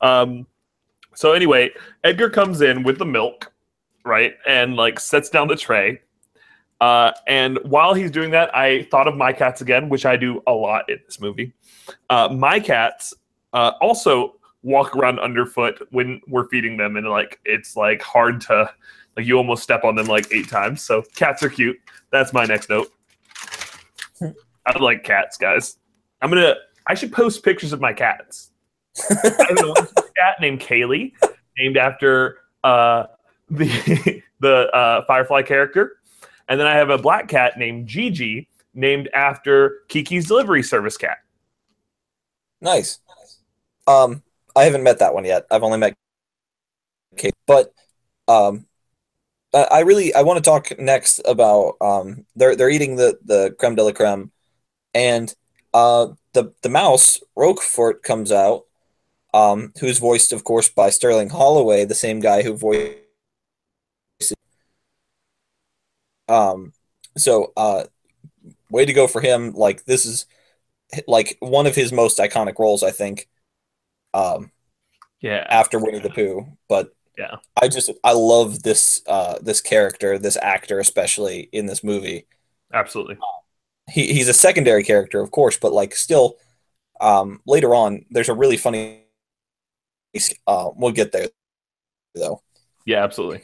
Um, 0.00 0.46
so 1.14 1.32
anyway, 1.32 1.70
Edgar 2.04 2.30
comes 2.30 2.62
in 2.62 2.82
with 2.82 2.98
the 2.98 3.04
milk, 3.04 3.52
right, 4.04 4.34
and 4.46 4.76
like 4.76 4.98
sets 4.98 5.28
down 5.28 5.48
the 5.48 5.56
tray, 5.56 6.00
Uh, 6.80 7.12
and 7.26 7.58
while 7.64 7.92
he's 7.92 8.10
doing 8.10 8.30
that, 8.30 8.56
I 8.56 8.84
thought 8.84 9.06
of 9.06 9.16
my 9.16 9.32
cats 9.32 9.60
again, 9.60 9.90
which 9.90 10.06
I 10.06 10.16
do 10.16 10.42
a 10.46 10.52
lot 10.52 10.88
in 10.88 10.98
this 11.04 11.20
movie. 11.20 11.52
Uh, 12.08 12.28
my 12.28 12.58
cats 12.58 13.12
uh, 13.52 13.72
also 13.80 14.36
walk 14.62 14.94
around 14.96 15.18
underfoot 15.18 15.86
when 15.90 16.20
we're 16.28 16.48
feeding 16.48 16.76
them, 16.76 16.96
and 16.96 17.08
like 17.08 17.40
it's 17.44 17.76
like 17.76 18.02
hard 18.02 18.40
to 18.42 18.70
like 19.16 19.26
you 19.26 19.36
almost 19.36 19.62
step 19.62 19.84
on 19.84 19.94
them 19.94 20.06
like 20.06 20.26
eight 20.32 20.48
times. 20.48 20.82
So 20.82 21.02
cats 21.14 21.42
are 21.42 21.50
cute. 21.50 21.78
That's 22.10 22.32
my 22.32 22.44
next 22.44 22.68
note. 22.68 22.92
I 24.66 24.78
like 24.78 25.04
cats, 25.04 25.36
guys. 25.36 25.78
I'm 26.22 26.30
gonna. 26.30 26.54
I 26.86 26.94
should 26.94 27.12
post 27.12 27.42
pictures 27.42 27.72
of 27.72 27.80
my 27.80 27.92
cats. 27.92 28.50
I 29.10 29.46
have 29.48 29.58
a 29.58 29.74
cat 30.16 30.36
named 30.40 30.60
Kaylee, 30.60 31.12
named 31.58 31.76
after 31.76 32.38
uh, 32.64 33.04
the 33.50 34.22
the 34.40 34.70
uh, 34.74 35.04
Firefly 35.06 35.42
character, 35.42 35.98
and 36.48 36.60
then 36.60 36.66
I 36.66 36.74
have 36.74 36.90
a 36.90 36.98
black 36.98 37.28
cat 37.28 37.58
named 37.58 37.86
Gigi, 37.86 38.48
named 38.74 39.08
after 39.14 39.80
Kiki's 39.88 40.26
Delivery 40.26 40.62
Service 40.62 40.96
cat. 40.96 41.18
Nice. 42.60 43.00
Um, 43.90 44.22
I 44.54 44.64
haven't 44.64 44.84
met 44.84 44.98
that 45.00 45.14
one 45.14 45.24
yet. 45.24 45.46
I've 45.50 45.62
only 45.62 45.78
met 45.78 45.94
Kate, 47.16 47.34
but 47.46 47.72
um, 48.28 48.66
I 49.52 49.80
really 49.80 50.14
I 50.14 50.22
want 50.22 50.36
to 50.36 50.48
talk 50.48 50.78
next 50.78 51.20
about 51.24 51.76
um 51.80 52.24
they're 52.36 52.54
they're 52.54 52.70
eating 52.70 52.96
the 52.96 53.18
the 53.24 53.54
creme 53.58 53.74
de 53.74 53.82
la 53.82 53.90
creme, 53.92 54.30
and 54.94 55.34
uh 55.74 56.08
the 56.34 56.52
the 56.62 56.68
mouse 56.68 57.18
Roquefort 57.34 58.02
comes 58.04 58.30
out, 58.30 58.66
um 59.34 59.72
who's 59.80 59.98
voiced 59.98 60.32
of 60.32 60.44
course 60.44 60.68
by 60.68 60.90
Sterling 60.90 61.30
Holloway, 61.30 61.84
the 61.84 61.94
same 61.96 62.20
guy 62.20 62.42
who 62.42 62.56
voiced 62.56 62.96
um 66.28 66.72
so 67.16 67.52
uh 67.56 67.84
way 68.70 68.84
to 68.84 68.92
go 68.92 69.08
for 69.08 69.20
him 69.20 69.52
like 69.52 69.84
this 69.86 70.06
is 70.06 70.26
like 71.08 71.36
one 71.40 71.66
of 71.66 71.74
his 71.74 71.90
most 71.92 72.18
iconic 72.18 72.58
roles 72.60 72.84
I 72.84 72.92
think 72.92 73.28
um 74.14 74.50
Yeah, 75.20 75.46
after 75.48 75.78
Winnie 75.78 75.98
the 76.00 76.10
Pooh 76.10 76.46
but 76.68 76.94
Yeah. 77.16 77.36
I 77.60 77.68
just 77.68 77.90
I 78.04 78.12
love 78.12 78.62
this 78.64 79.02
uh 79.08 79.38
this 79.42 79.60
character 79.60 80.18
this 80.18 80.38
actor 80.42 80.80
especially 80.80 81.48
in 81.52 81.66
this 81.66 81.84
movie 81.84 82.26
absolutely. 82.72 83.18
he, 83.88 84.12
he's 84.12 84.28
a 84.28 84.34
secondary 84.34 84.82
character 84.82 85.20
of 85.20 85.30
course 85.30 85.56
but 85.58 85.72
like 85.72 85.94
still 85.94 86.36
um 87.00 87.40
later 87.46 87.74
on 87.74 88.04
there's 88.10 88.28
a 88.28 88.34
really 88.34 88.56
funny 88.56 89.04
uh 90.46 90.70
we'll 90.76 90.92
get 90.92 91.12
there 91.12 91.28
though 92.14 92.42
Yeah, 92.84 93.02
absolutely. 93.04 93.42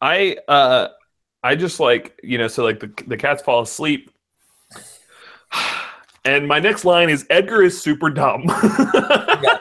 I 0.00 0.36
uh 0.48 0.88
I 1.42 1.54
just 1.56 1.80
like, 1.80 2.18
you 2.22 2.38
know, 2.38 2.48
so 2.48 2.64
like 2.64 2.80
the 2.80 2.92
the 3.06 3.16
cats 3.16 3.42
fall 3.42 3.62
asleep. 3.62 4.10
And 6.24 6.46
my 6.46 6.58
next 6.58 6.84
line 6.84 7.10
is 7.10 7.26
Edgar 7.30 7.62
is 7.62 7.80
super 7.80 8.10
dumb. 8.10 8.44
I, 8.48 9.58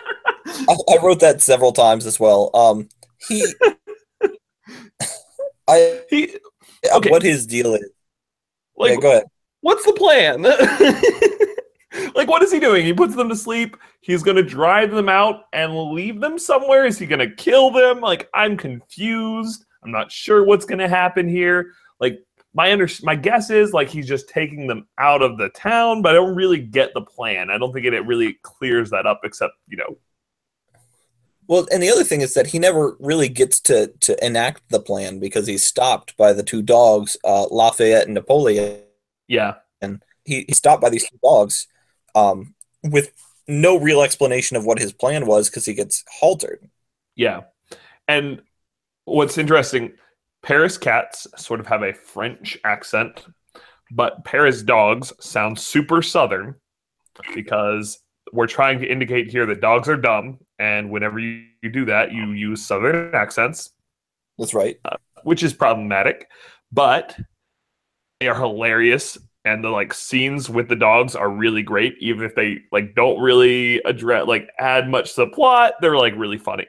I 0.70 0.98
wrote 1.04 1.20
that 1.20 1.41
several 1.41 1.72
times 1.72 2.06
as 2.06 2.20
well 2.20 2.50
um 2.56 2.89
he 3.28 3.46
I 5.67 6.02
he 6.10 6.36
Okay. 6.93 7.10
what 7.10 7.22
his 7.22 7.46
deal 7.46 7.74
is 7.76 7.89
like 8.78 8.91
yeah 8.91 8.96
go 9.00 9.12
ahead 9.12 9.24
what's 9.67 9.86
the 9.86 9.93
plan? 9.93 10.43
like 12.15 12.30
what 12.30 12.41
is 12.41 12.52
he 12.52 12.60
doing? 12.60 12.86
He 12.86 12.93
puts 12.93 13.15
them 13.15 13.28
to 13.28 13.36
sleep. 13.36 13.76
He's 14.00 14.24
going 14.24 14.38
to 14.38 14.43
drive 14.43 14.91
them 14.91 15.10
out 15.10 15.43
and 15.52 15.91
leave 15.91 16.22
them 16.22 16.39
somewhere. 16.39 16.86
Is 16.86 16.98
he 16.98 17.06
going 17.06 17.28
to 17.28 17.36
kill 17.36 17.72
them? 17.72 18.00
Like 18.00 18.30
I'm 18.34 18.56
confused. 18.56 19.65
I'm 19.84 19.91
not 19.91 20.12
sure 20.12 20.46
what's 20.46 20.65
going 20.65 20.80
to 20.80 20.88
happen 20.88 21.28
here. 21.28 21.74
Like 22.00 22.20
my 22.58 22.72
under 22.74 22.89
my 23.04 23.15
guess 23.15 23.52
is 23.52 23.72
like 23.72 23.88
he's 23.88 24.08
just 24.08 24.28
taking 24.30 24.65
them 24.65 24.88
out 24.98 25.22
of 25.22 25.38
the 25.38 25.50
town, 25.50 26.02
but 26.02 26.12
I 26.12 26.15
don't 26.15 26.36
really 26.36 26.60
get 26.60 26.91
the 26.96 27.02
plan. 27.02 27.52
I 27.52 27.60
don't 27.60 27.72
think 27.72 27.86
it, 27.86 27.93
it 27.93 28.04
really 28.08 28.39
clears 28.41 28.89
that 28.89 29.06
up 29.06 29.22
except, 29.24 29.54
you 29.67 29.78
know, 29.78 29.96
Well, 31.48 31.67
and 31.72 31.84
the 31.84 31.91
other 31.91 32.04
thing 32.04 32.22
is 32.22 32.34
that 32.34 32.48
he 32.48 32.58
never 32.58 32.98
really 33.00 33.30
gets 33.30 33.60
to 33.62 33.88
to 34.00 34.26
enact 34.26 34.63
the 34.70 34.80
plan 34.80 35.20
because 35.20 35.46
he's 35.46 35.63
stopped 35.63 36.17
by 36.17 36.34
the 36.34 36.41
two 36.41 36.63
dogs, 36.63 37.15
uh, 37.24 37.46
Lafayette 37.52 38.06
and 38.06 38.15
Napoleon. 38.15 38.82
yeah. 39.28 39.54
And 39.80 40.02
he, 40.26 40.43
he's 40.48 40.58
stopped 40.58 40.82
by 40.82 40.89
these 40.89 41.08
two 41.08 41.20
dogs, 41.24 41.67
um, 42.15 42.56
with 42.84 43.12
no 43.48 43.78
real 43.80 44.02
explanation 44.02 44.58
of 44.58 44.65
what 44.65 44.80
his 44.80 44.91
plan 44.91 45.28
was 45.28 45.48
because 45.48 45.65
he 45.65 45.76
gets 45.76 46.04
haltered. 46.20 46.67
Yeah. 47.15 47.41
And 48.08 48.41
what's 49.06 49.38
interesting, 49.38 49.93
Paris 50.43 50.78
cats 50.78 51.28
sort 51.36 51.60
of 51.60 51.67
have 51.67 51.84
a 51.84 51.93
French 51.93 52.58
accent, 52.63 53.26
but 53.91 54.23
Paris 54.23 54.63
dogs 54.63 55.13
sound 55.19 55.58
super 55.58 56.02
southern 56.02 56.56
because 57.34 58.00
we're 58.34 58.47
trying 58.47 58.80
to 58.80 58.86
indicate 58.86 59.30
here 59.30 59.45
that 59.45 59.62
dogs 59.62 59.89
are 59.89 59.97
dumb. 59.97 60.39
And 60.60 60.89
whenever 60.89 61.19
you, 61.19 61.45
you 61.62 61.69
do 61.69 61.86
that, 61.86 62.12
you 62.12 62.32
use 62.32 62.65
southern 62.65 63.13
accents, 63.13 63.71
That's 64.38 64.54
right. 64.54 64.78
Uh, 64.86 64.97
which 65.23 65.43
is 65.43 65.54
problematic, 65.54 66.28
but 66.71 67.17
they 68.19 68.28
are 68.28 68.36
hilarious. 68.36 69.17
And 69.45 69.63
the 69.63 69.69
like 69.69 69.93
scenes 69.93 70.50
with 70.50 70.67
the 70.67 70.76
dogs 70.76 71.15
are 71.15 71.30
really 71.30 71.63
great, 71.63 71.95
even 72.02 72.26
if 72.26 72.36
they 72.36 72.58
like 72.73 72.95
don't 72.95 73.21
really 73.21 73.80
address 73.84 74.28
like 74.28 74.50
add 74.60 74.89
much 74.89 75.15
to 75.15 75.21
the 75.21 75.32
plot. 75.32 75.76
They're 75.80 75.95
like 75.95 76.13
really 76.17 76.38
funny. 76.38 76.67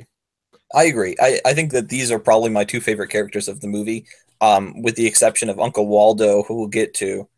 I 0.74 0.84
agree. 0.84 1.16
I, 1.20 1.40
I 1.44 1.54
think 1.54 1.72
that 1.72 1.88
these 1.88 2.10
are 2.10 2.18
probably 2.18 2.50
my 2.50 2.64
two 2.64 2.80
favorite 2.80 3.10
characters 3.10 3.48
of 3.48 3.60
the 3.60 3.68
movie, 3.68 4.06
um, 4.40 4.82
with 4.82 4.96
the 4.96 5.06
exception 5.06 5.48
of 5.48 5.58
Uncle 5.58 5.86
Waldo, 5.86 6.42
who 6.42 6.54
we'll 6.56 6.68
get 6.68 6.94
to. 6.94 7.28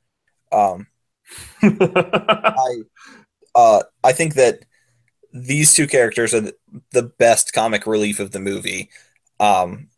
Um, 0.52 0.88
I 1.62 2.76
uh, 3.54 3.82
I 4.04 4.12
think 4.12 4.34
that 4.34 4.60
these 5.32 5.74
two 5.74 5.86
characters 5.86 6.34
are 6.34 6.52
the, 6.92 7.02
best 7.18 7.52
comic 7.52 7.86
relief 7.86 8.20
of 8.20 8.32
the 8.32 8.40
movie. 8.40 8.90
Um, 9.40 9.88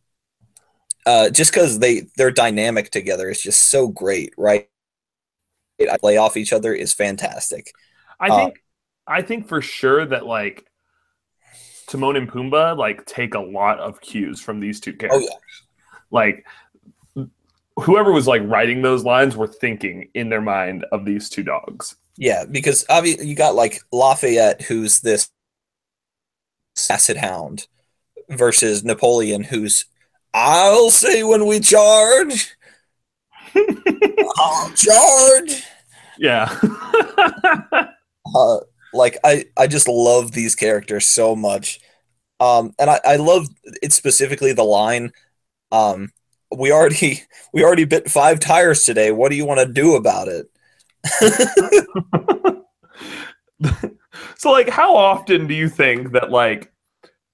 uh, 1.07 1.31
just 1.31 1.53
because 1.53 1.79
they 1.79 2.07
their 2.17 2.31
dynamic 2.31 2.91
together 2.91 3.29
is 3.29 3.41
just 3.41 3.71
so 3.71 3.89
great, 3.89 4.33
right? 4.39 4.69
I 5.91 5.97
play 5.99 6.17
off 6.17 6.37
each 6.37 6.53
other 6.53 6.73
is 6.75 6.93
fantastic. 6.93 7.73
I 8.21 8.31
Uh, 8.31 8.37
think 8.37 8.63
I 9.07 9.23
think 9.23 9.49
for 9.49 9.61
sure 9.61 10.05
that 10.07 10.27
like 10.27 10.65
Timon 11.93 12.17
and 12.17 12.31
Pumbaa 12.31 12.77
like 12.77 13.05
take 13.07 13.35
a 13.35 13.41
lot 13.41 13.79
of 13.81 14.01
cues 14.01 14.41
from 14.41 14.61
these 14.61 14.81
two 14.81 14.93
Oh 15.11 15.21
characters. 15.21 15.21
yeah, 15.21 15.37
Like 16.11 16.47
whoever 17.77 18.13
was 18.13 18.27
like 18.27 18.43
writing 18.45 18.83
those 18.83 19.05
lines 19.05 19.37
were 19.37 19.47
thinking 19.47 20.09
in 20.15 20.29
their 20.29 20.41
mind 20.41 20.85
of 20.93 21.05
these 21.05 21.29
two 21.29 21.43
dogs. 21.43 21.97
yeah, 22.17 22.45
because 22.51 22.85
obviously 22.89 23.27
you 23.27 23.35
got 23.35 23.55
like 23.55 23.81
Lafayette, 23.93 24.63
who's 24.63 25.01
this 25.01 25.31
basset 26.89 27.17
hound, 27.17 27.67
versus 28.31 28.85
Napoleon, 28.85 29.45
who's 29.45 29.87
I'll 30.35 30.91
say 30.91 31.23
when 31.25 31.47
we 31.47 31.61
charge, 31.61 32.57
I'll 34.39 34.71
charge. 34.73 35.63
Yeah. 36.19 36.49
uh, 38.35 38.59
like 38.93 39.19
I, 39.25 39.47
I 39.57 39.67
just 39.67 39.89
love 39.89 40.33
these 40.33 40.55
characters 40.55 41.07
so 41.07 41.35
much 41.35 41.81
um 42.41 42.75
and 42.79 42.91
I, 42.91 43.01
I 43.05 43.17
love 43.17 43.47
it 43.83 43.93
specifically 43.93 44.53
the 44.53 44.65
line 44.65 45.13
um 45.71 46.13
we 46.57 46.73
already 46.73 47.23
we 47.53 47.65
already 47.65 47.85
bit 47.85 48.11
five 48.11 48.41
tires 48.41 48.85
today 48.85 49.13
what 49.13 49.31
do 49.31 49.37
you 49.37 49.45
want 49.45 49.61
to 49.61 49.73
do 49.73 49.97
about 49.97 50.29
it 50.29 50.47
so 54.37 54.53
like 54.53 54.69
how 54.69 54.97
often 54.97 55.47
do 55.47 55.55
you 55.55 55.69
think 55.69 56.13
that 56.13 56.31
like 56.31 56.73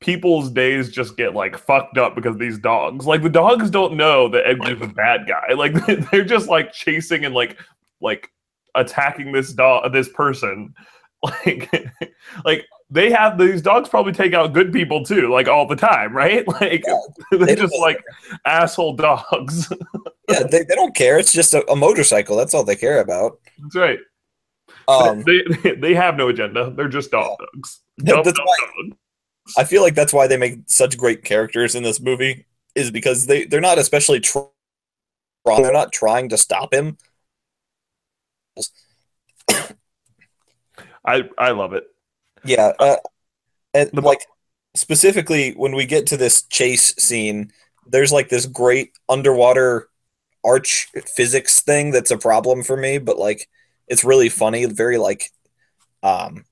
people's 0.00 0.50
days 0.50 0.90
just 0.90 1.16
get 1.16 1.34
like 1.34 1.58
fucked 1.58 1.98
up 1.98 2.14
because 2.14 2.36
these 2.36 2.58
dogs? 2.58 3.06
Like 3.06 3.22
the 3.22 3.28
dogs 3.28 3.70
don't 3.70 3.96
know 3.96 4.28
that 4.28 4.46
Edgar's 4.46 4.80
a 4.80 4.86
bad 4.86 5.26
guy. 5.26 5.54
Like 5.54 5.74
they're 6.10 6.24
just 6.24 6.48
like 6.48 6.72
chasing 6.72 7.24
and 7.24 7.34
like 7.34 7.58
like 8.00 8.30
attacking 8.74 9.32
this 9.32 9.52
dog 9.52 9.92
this 9.92 10.08
person. 10.08 10.74
Like 11.44 11.70
like 12.44 12.66
they 12.90 13.10
have 13.10 13.38
these 13.38 13.60
dogs 13.60 13.88
probably 13.88 14.12
take 14.12 14.34
out 14.34 14.52
good 14.52 14.72
people 14.72 15.04
too, 15.04 15.30
like 15.30 15.48
all 15.48 15.66
the 15.66 15.76
time, 15.76 16.16
right? 16.16 16.46
Like 16.60 16.84
Yeah, 16.86 17.00
they're 17.32 17.46
they 17.46 17.56
just 17.56 17.76
like 17.78 18.02
asshole 18.44 18.94
dogs. 18.94 19.72
yeah 20.28 20.42
they, 20.42 20.62
they 20.64 20.74
don't 20.74 20.94
care 20.94 21.18
it's 21.18 21.32
just 21.32 21.54
a, 21.54 21.68
a 21.70 21.76
motorcycle 21.76 22.36
that's 22.36 22.54
all 22.54 22.64
they 22.64 22.76
care 22.76 23.00
about 23.00 23.38
That's 23.58 23.76
right. 23.76 23.98
um 24.88 25.22
they, 25.24 25.42
they 25.62 25.74
they 25.76 25.94
have 25.94 26.16
no 26.16 26.28
agenda. 26.28 26.70
They're 26.70 26.88
just 26.88 27.10
dogs. 27.10 27.80
Dumb, 27.98 28.22
that's 28.24 28.38
dumb 28.38 28.46
why 28.46 28.56
dogs. 28.82 28.96
i 29.56 29.64
feel 29.64 29.82
like 29.82 29.94
that's 29.94 30.12
why 30.12 30.26
they 30.26 30.36
make 30.36 30.60
such 30.66 30.96
great 30.98 31.24
characters 31.24 31.74
in 31.74 31.82
this 31.82 32.00
movie 32.00 32.46
is 32.74 32.90
because 32.90 33.26
they 33.26 33.44
they're 33.44 33.60
not 33.60 33.78
especially 33.78 34.20
tr- 34.20 34.40
they're 35.44 35.72
not 35.72 35.92
trying 35.92 36.28
to 36.28 36.36
stop 36.36 36.72
him 36.72 36.96
I 41.08 41.28
I 41.38 41.50
love 41.52 41.72
it. 41.72 41.84
Yeah, 42.44 42.72
uh, 42.78 42.96
and 43.74 43.90
The- 43.92 44.02
like 44.02 44.20
specifically 44.76 45.52
when 45.52 45.74
we 45.74 45.86
get 45.86 46.06
to 46.08 46.16
this 46.16 46.42
chase 46.42 46.94
scene, 46.96 47.52
there's 47.86 48.12
like 48.12 48.28
this 48.28 48.46
great 48.46 48.92
underwater 49.08 49.88
arch 50.44 50.88
physics 51.16 51.60
thing 51.62 51.90
that's 51.90 52.10
a 52.10 52.18
problem 52.18 52.62
for 52.62 52.76
me, 52.76 52.98
but 52.98 53.18
like 53.18 53.48
it's 53.88 54.04
really 54.04 54.28
funny, 54.28 54.66
very 54.66 54.98
like 54.98 55.30
um 56.02 56.44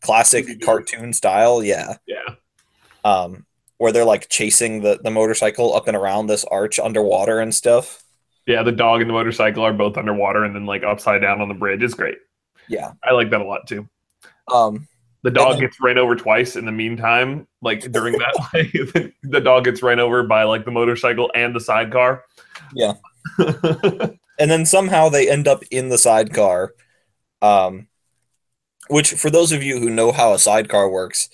classic 0.00 0.46
cartoon 0.62 1.12
style, 1.12 1.62
yeah. 1.62 1.96
Yeah. 2.06 2.36
Um 3.04 3.46
where 3.78 3.92
they're 3.92 4.04
like 4.04 4.28
chasing 4.28 4.82
the, 4.82 5.00
the 5.02 5.10
motorcycle 5.10 5.74
up 5.74 5.88
and 5.88 5.96
around 5.96 6.28
this 6.28 6.44
arch 6.44 6.78
underwater 6.78 7.40
and 7.40 7.54
stuff. 7.54 8.02
Yeah, 8.46 8.62
the 8.62 8.72
dog 8.72 9.00
and 9.00 9.10
the 9.10 9.14
motorcycle 9.14 9.64
are 9.64 9.72
both 9.72 9.96
underwater 9.98 10.44
and 10.44 10.54
then 10.54 10.66
like 10.66 10.84
upside 10.84 11.22
down 11.22 11.40
on 11.40 11.48
the 11.48 11.54
bridge. 11.54 11.82
It's 11.82 11.94
great. 11.94 12.18
Yeah. 12.68 12.92
I 13.02 13.12
like 13.12 13.30
that 13.30 13.40
a 13.40 13.44
lot 13.44 13.66
too. 13.66 13.88
Um 14.52 14.88
The 15.22 15.30
dog 15.30 15.52
then- 15.52 15.60
gets 15.60 15.80
ran 15.80 15.98
over 15.98 16.14
twice 16.16 16.56
in 16.56 16.64
the 16.66 16.72
meantime, 16.72 17.46
like 17.62 17.80
during 17.92 18.18
that 18.18 18.34
like, 18.52 19.14
the 19.22 19.40
dog 19.40 19.64
gets 19.64 19.82
ran 19.82 20.00
over 20.00 20.22
by 20.22 20.44
like 20.44 20.64
the 20.64 20.70
motorcycle 20.70 21.30
and 21.34 21.54
the 21.54 21.60
sidecar. 21.60 22.24
Yeah. 22.74 22.94
and 23.38 24.50
then 24.50 24.66
somehow 24.66 25.08
they 25.08 25.30
end 25.30 25.48
up 25.48 25.62
in 25.70 25.88
the 25.88 25.98
sidecar 25.98 26.74
um 27.42 27.88
which 28.88 29.12
for 29.12 29.30
those 29.30 29.50
of 29.50 29.62
you 29.62 29.78
who 29.80 29.88
know 29.88 30.12
how 30.12 30.34
a 30.34 30.38
sidecar 30.38 30.90
works 30.90 31.30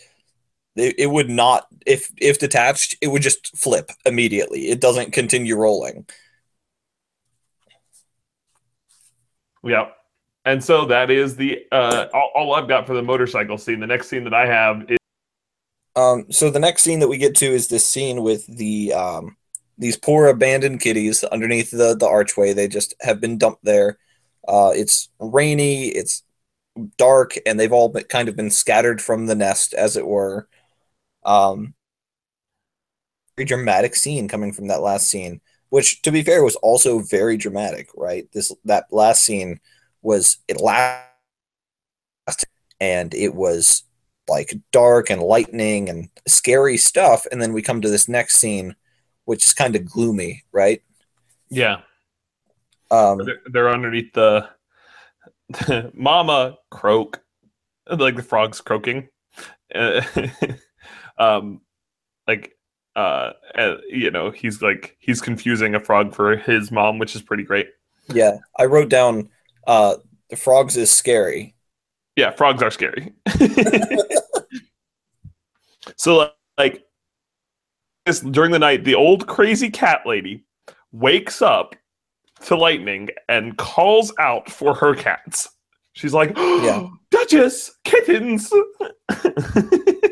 it, 0.77 0.95
it 0.99 1.07
would 1.09 1.29
not 1.29 1.67
if 1.85 2.11
if 2.17 2.39
detached 2.39 2.97
it 3.03 3.09
would 3.09 3.23
just 3.23 3.57
flip 3.57 3.91
immediately 4.07 4.69
it 4.69 4.81
doesn't 4.81 5.13
continue 5.13 5.57
rolling 5.57 6.07
Yep. 9.65 9.95
And 10.45 10.63
so 10.63 10.87
that 10.87 11.11
is 11.11 11.37
the 11.37 11.67
uh 11.71 12.07
all, 12.15 12.31
all 12.35 12.55
I've 12.55 12.69
got 12.69 12.87
for 12.87 12.95
the 12.95 13.03
motorcycle 13.03 13.59
scene. 13.59 13.81
The 13.81 13.87
next 13.87 14.09
scene 14.09 14.25
that 14.25 14.35
I 14.35 14.47
have 14.47 14.91
is 14.91 14.99
um 15.97 16.27
so 16.31 16.51
the 16.51 16.59
next 16.59 16.83
scene 16.83 17.01
that 17.01 17.09
we 17.09 17.19
get 17.19 17.37
to 17.37 17.47
is 17.47 17.69
this 17.69 17.87
scene 17.87 18.23
with 18.23 18.47
the 18.47 18.93
um 18.93 19.37
these 19.79 19.97
poor 19.97 20.27
abandoned 20.29 20.81
kitties 20.81 21.25
underneath 21.25 21.71
the 21.71 21.95
the 21.95 22.07
archway. 22.09 22.53
They 22.53 22.69
just 22.69 22.95
have 23.01 23.21
been 23.21 23.39
dumped 23.39 23.65
there. 23.65 23.99
Uh 24.49 24.73
it's 24.75 25.11
rainy 25.19 25.89
it's 25.89 26.23
dark 26.97 27.35
and 27.47 27.59
they've 27.59 27.73
all 27.73 27.89
been, 27.91 28.05
kind 28.05 28.29
of 28.29 28.37
been 28.37 28.51
scattered 28.51 29.03
from 29.03 29.27
the 29.27 29.35
nest 29.35 29.75
as 29.75 29.97
it 29.97 30.07
were. 30.07 30.49
Um 31.25 31.75
very 33.37 33.47
dramatic 33.47 33.95
scene 33.95 34.29
coming 34.29 34.53
from 34.53 34.69
that 34.69 34.81
last 34.83 35.09
scene 35.09 35.41
which 35.71 36.03
to 36.03 36.11
be 36.11 36.23
fair 36.23 36.43
was 36.43 36.57
also 36.57 36.99
very 37.01 37.37
dramatic 37.37 37.89
right? 37.95 38.29
This 38.33 38.53
that 38.65 38.87
last 38.91 39.25
scene 39.25 39.61
was 40.03 40.39
it 40.49 40.61
last 40.61 41.07
and 42.81 43.15
it 43.15 43.35
was 43.35 43.85
like 44.29 44.55
dark 44.73 45.11
and 45.11 45.23
lightning 45.23 45.89
and 45.89 46.09
scary 46.27 46.77
stuff 46.77 47.27
and 47.31 47.43
then 47.43 47.53
we 47.53 47.63
come 47.63 47.81
to 47.81 47.91
this 47.91 48.09
next 48.09 48.37
scene 48.37 48.77
which 49.25 49.47
is 49.47 49.53
kind 49.53 49.77
of 49.77 49.85
gloomy 49.85 50.45
right 50.53 50.83
yeah, 51.51 51.81
um 52.93 53.19
they're, 53.25 53.41
they're 53.47 53.71
underneath 53.71 54.13
the 54.13 54.49
mama 55.95 56.57
croak 56.71 57.21
like 57.91 58.15
the 58.15 58.23
frogs 58.23 58.61
croaking. 58.61 59.09
Uh, 59.75 60.03
um 61.19 61.61
like 62.29 62.57
uh, 62.95 63.33
uh 63.57 63.77
you 63.89 64.13
know, 64.13 64.31
he's 64.31 64.63
like 64.63 64.97
he's 65.01 65.21
confusing 65.21 65.75
a 65.75 65.81
frog 65.81 66.15
for 66.15 66.37
his 66.37 66.71
mom, 66.71 66.99
which 66.99 67.17
is 67.17 67.23
pretty 67.23 67.43
great. 67.43 67.69
yeah 68.13 68.39
i 68.59 68.65
wrote 68.65 68.89
down 68.89 69.29
uh 69.67 69.97
the 70.31 70.37
frogs 70.37 70.77
is 70.77 70.91
scary 70.91 71.55
Yeah, 72.17 72.31
frogs 72.33 72.63
are 72.63 72.71
scary. 72.71 73.13
so 75.97 76.31
like 76.59 76.85
this 78.07 78.21
during 78.21 78.51
the 78.51 78.59
night, 78.59 78.85
the 78.85 78.95
old 78.95 79.27
crazy 79.27 79.71
cat 79.71 80.01
lady 80.07 80.45
wakes 80.93 81.43
up 81.43 81.75
to 82.47 82.57
lightning 82.57 83.09
and 83.29 83.57
calls 83.57 84.13
out 84.19 84.51
for 84.51 84.75
her 84.75 84.95
cats. 84.95 85.49
She's 85.93 86.15
like, 86.15 86.37
Yeah. 86.37 86.87
Duchess, 87.11 87.73
kittens. 87.85 88.53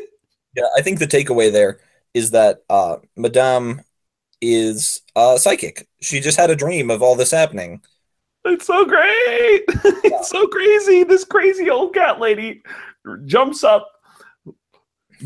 Yeah, 0.55 0.65
I 0.75 0.81
think 0.81 0.99
the 0.99 1.07
takeaway 1.07 1.51
there 1.51 1.79
is 2.13 2.31
that 2.31 2.63
uh, 2.69 2.97
Madame 3.15 3.81
is 4.41 5.01
uh, 5.15 5.37
psychic. 5.37 5.87
She 6.01 6.19
just 6.19 6.37
had 6.37 6.49
a 6.49 6.55
dream 6.55 6.89
of 6.89 7.01
all 7.01 7.15
this 7.15 7.31
happening. 7.31 7.81
It's 8.45 8.65
so 8.65 8.85
great. 8.85 9.63
it's 10.03 10.29
so 10.29 10.47
crazy. 10.47 11.03
This 11.03 11.23
crazy 11.25 11.69
old 11.69 11.93
cat 11.93 12.19
lady 12.19 12.61
jumps 13.25 13.63
up, 13.63 13.89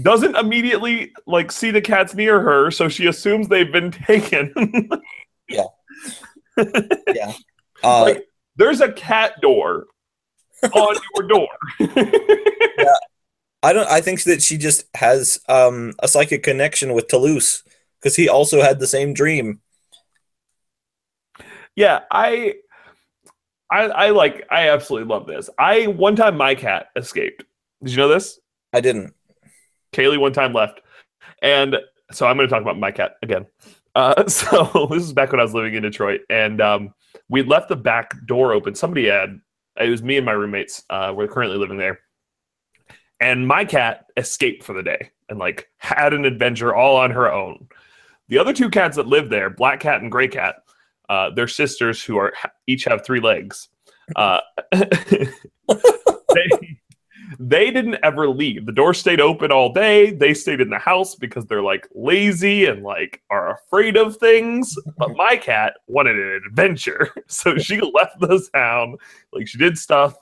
doesn't 0.02 0.36
immediately 0.36 1.14
like 1.28 1.52
see 1.52 1.72
the 1.72 1.82
cats 1.82 2.14
near 2.16 2.40
her, 2.42 2.72
so 2.72 2.90
she 2.90 3.08
assumes 3.08 3.48
they've 3.48 3.72
been 3.72 3.92
taken. 4.08 4.54
Uh, 7.84 8.02
Like- 8.04 8.28
There's 8.56 8.80
a 8.82 8.92
cat 8.92 9.34
door 9.42 9.88
on 10.64 10.96
your 11.16 11.28
door. 11.28 11.48
yeah. 11.80 12.94
I 13.62 13.74
don't. 13.74 13.90
I 13.90 14.00
think 14.02 14.24
that 14.24 14.42
she 14.42 14.58
just 14.58 14.86
has 14.96 15.40
um, 15.50 15.94
a 16.00 16.08
psychic 16.08 16.44
connection 16.44 16.94
with 16.94 17.08
Toulouse 17.08 17.64
because 18.00 18.16
he 18.16 18.30
also 18.30 18.62
had 18.62 18.80
the 18.80 18.88
same 18.88 19.14
dream. 19.14 19.60
yeah, 21.76 22.02
I, 22.12 22.56
I, 23.74 23.86
I 23.86 24.10
like. 24.12 24.46
I 24.52 24.70
absolutely 24.70 25.10
love 25.10 25.26
this. 25.26 25.50
I 25.58 25.88
one 25.88 26.16
time 26.16 26.38
my 26.38 26.54
cat 26.54 26.88
escaped. 26.96 27.44
Did 27.82 27.92
you 27.92 27.98
know 27.98 28.08
this? 28.08 28.40
I 28.72 28.82
didn't. 28.82 29.16
Kaylee 29.94 30.20
one 30.20 30.32
time 30.32 30.54
left, 30.54 30.82
and 31.42 31.78
so 32.12 32.28
I'm 32.28 32.38
going 32.38 32.48
to 32.48 32.54
talk 32.54 32.62
about 32.62 32.78
my 32.78 32.92
cat 32.92 33.14
again. 33.24 33.48
Uh, 33.96 34.28
so 34.28 34.88
this 34.92 35.02
is 35.02 35.14
back 35.14 35.32
when 35.32 35.40
I 35.40 35.44
was 35.44 35.56
living 35.56 35.74
in 35.74 35.82
Detroit, 35.82 36.22
and 36.30 36.62
um, 36.62 36.94
we 37.30 37.42
left 37.42 37.68
the 37.68 37.76
back 37.76 38.14
door 38.28 38.54
open. 38.54 38.76
Somebody 38.76 39.08
had 39.08 39.40
it 39.82 39.90
was 39.90 40.04
me 40.04 40.18
and 40.18 40.26
my 40.26 40.34
roommates. 40.34 40.84
Uh, 40.92 41.12
we're 41.16 41.28
currently 41.28 41.58
living 41.58 41.78
there, 41.78 42.00
and 43.20 43.48
my 43.48 43.66
cat 43.66 44.06
escaped 44.18 44.64
for 44.64 44.74
the 44.74 44.84
day 44.84 45.10
and 45.30 45.40
like 45.40 45.68
had 45.78 46.14
an 46.14 46.26
adventure 46.26 46.76
all 46.76 46.96
on 46.96 47.10
her 47.10 47.32
own. 47.32 47.68
The 48.28 48.38
other 48.38 48.54
two 48.54 48.70
cats 48.70 48.98
that 48.98 49.08
live 49.08 49.32
there, 49.32 49.50
black 49.50 49.80
cat 49.80 50.02
and 50.02 50.12
gray 50.12 50.28
cat, 50.28 50.58
uh, 51.14 51.30
they're 51.36 51.48
sisters 51.48 52.04
who 52.04 52.18
are 52.18 52.34
each 52.66 52.86
have 52.86 53.06
three 53.06 53.20
legs. 53.20 53.70
Uh, 54.16 54.40
they, 54.72 55.28
they 57.40 57.70
didn't 57.70 57.98
ever 58.02 58.28
leave. 58.28 58.66
The 58.66 58.72
door 58.72 58.96
stayed 58.96 59.22
open 59.22 59.52
all 59.52 59.72
day. 59.72 60.10
They 60.10 60.34
stayed 60.34 60.60
in 60.60 60.72
the 60.72 60.80
house 60.80 61.14
because 61.14 61.46
they're 61.46 61.62
like 61.62 61.88
lazy 61.94 62.66
and 62.66 62.82
like 62.82 63.22
are 63.30 63.54
afraid 63.54 63.96
of 63.96 64.18
things. 64.18 64.76
But 64.98 65.12
my 65.16 65.36
cat 65.36 65.76
wanted 65.86 66.18
an 66.18 66.42
adventure. 66.48 67.10
So 67.28 67.58
she 67.58 67.80
left 67.80 68.20
the 68.20 68.44
town. 68.54 68.98
Like 69.32 69.48
she 69.48 69.58
did 69.58 69.78
stuff 69.78 70.16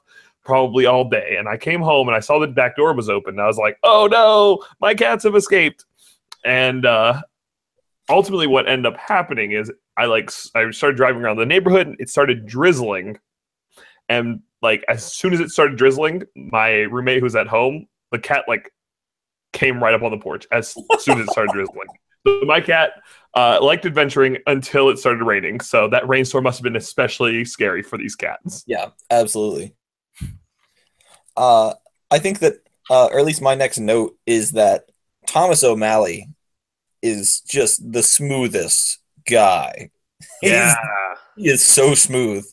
probably 0.44 0.86
all 0.88 1.10
day. 1.10 1.36
And 1.38 1.48
I 1.48 1.56
came 1.56 1.82
home 1.82 2.08
and 2.08 2.16
I 2.16 2.20
saw 2.20 2.38
the 2.40 2.48
back 2.48 2.76
door 2.76 2.94
was 2.94 3.10
open. 3.10 3.36
And 3.36 3.42
I 3.42 3.48
was 3.48 3.58
like, 3.58 3.78
oh 3.84 4.08
no, 4.12 4.64
my 4.82 4.94
cats 4.94 5.24
have 5.24 5.36
escaped. 5.36 5.86
And 6.44 6.86
uh 6.86 7.22
ultimately 8.10 8.48
what 8.48 8.68
ended 8.68 8.94
up 8.94 9.00
happening 9.00 9.52
is 9.52 9.72
I 9.98 10.06
like 10.06 10.32
I 10.56 10.70
started 10.72 10.98
driving 10.98 11.22
around 11.24 11.38
the 11.38 11.46
neighborhood 11.46 11.96
it 12.00 12.10
started 12.10 12.46
drizzling. 12.46 13.20
And 14.10 14.42
like 14.62 14.84
as 14.88 15.06
soon 15.14 15.34
as 15.34 15.40
it 15.40 15.50
started 15.50 15.78
drizzling, 15.78 16.24
my 16.36 16.82
roommate 16.82 17.20
who 17.20 17.24
was 17.26 17.36
at 17.36 17.48
home, 17.48 17.88
the 18.12 18.20
cat 18.20 18.46
like 18.48 18.72
came 19.54 19.82
right 19.82 19.94
up 19.94 20.02
on 20.02 20.12
the 20.12 20.18
porch 20.18 20.48
as 20.52 20.76
soon 21.00 21.20
as 21.20 21.28
it 21.28 21.32
started 21.32 21.54
drizzling. 21.54 21.88
So 22.26 22.42
my 22.46 22.62
cat 22.62 22.92
uh, 23.36 23.60
liked 23.62 23.86
adventuring 23.86 24.38
until 24.48 24.90
it 24.90 25.00
started 25.00 25.24
raining. 25.24 25.60
So 25.60 25.88
that 25.90 26.08
rainstorm 26.08 26.44
must 26.44 26.60
have 26.60 26.64
been 26.64 26.76
especially 26.76 27.46
scary 27.46 27.82
for 27.82 27.98
these 27.98 28.16
cats. 28.16 28.64
Yeah, 28.68 28.90
absolutely. 29.10 29.74
Uh, 31.36 31.74
I 32.12 32.20
think 32.20 32.40
that, 32.40 32.56
uh, 32.90 33.08
or 33.12 33.20
at 33.20 33.26
least 33.26 33.42
my 33.42 33.56
next 33.56 33.80
note 33.80 34.18
is 34.26 34.52
that 34.52 34.86
Thomas 35.26 35.64
O'Malley 35.64 36.28
is 37.02 37.42
just 37.42 37.92
the 37.92 38.04
smoothest 38.04 39.01
guy. 39.32 39.90
Yeah. 40.44 40.76
he 41.36 41.50
is 41.50 41.66
so 41.66 41.96
smooth. 41.96 42.46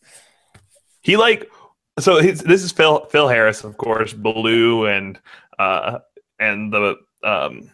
He 1.03 1.16
like 1.18 1.51
so 2.01 2.18
his, 2.20 2.41
this 2.41 2.62
is 2.62 2.72
Phil 2.72 3.05
Phil 3.07 3.29
Harris, 3.29 3.62
of 3.64 3.76
course, 3.76 4.12
Baloo 4.14 4.87
and 4.87 5.18
uh 5.59 5.99
and 6.39 6.72
the 6.72 6.97
um 7.24 7.70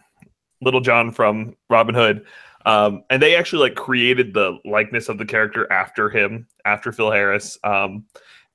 Little 0.61 0.81
John 0.81 1.11
from 1.11 1.55
Robin 1.69 1.95
Hood. 1.95 2.25
Um 2.65 3.03
and 3.09 3.21
they 3.21 3.35
actually 3.35 3.69
like 3.69 3.75
created 3.75 4.33
the 4.33 4.57
likeness 4.65 5.07
of 5.07 5.17
the 5.17 5.25
character 5.25 5.71
after 5.71 6.09
him, 6.09 6.47
after 6.65 6.91
Phil 6.91 7.11
Harris. 7.11 7.57
Um 7.63 8.05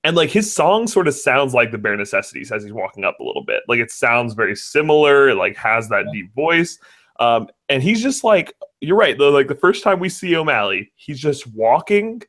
and 0.04 0.16
like 0.16 0.30
his 0.30 0.52
song 0.52 0.86
sort 0.86 1.08
of 1.08 1.14
sounds 1.14 1.52
like 1.54 1.70
the 1.72 1.78
bare 1.78 1.96
necessities 1.96 2.50
as 2.52 2.62
he's 2.62 2.72
walking 2.72 3.04
up 3.04 3.18
a 3.20 3.24
little 3.24 3.44
bit. 3.44 3.62
Like 3.68 3.80
it 3.80 3.90
sounds 3.90 4.34
very 4.34 4.56
similar, 4.56 5.30
it 5.30 5.36
like 5.36 5.56
has 5.56 5.88
that 5.88 6.06
deep 6.12 6.34
voice. 6.34 6.78
Um 7.20 7.48
and 7.68 7.82
he's 7.82 8.02
just 8.02 8.24
like 8.24 8.54
you're 8.80 8.96
right, 8.96 9.16
though 9.16 9.30
like 9.30 9.48
the 9.48 9.54
first 9.54 9.84
time 9.84 10.00
we 10.00 10.08
see 10.08 10.34
O'Malley, 10.34 10.92
he's 10.96 11.20
just 11.20 11.46
walking 11.46 12.22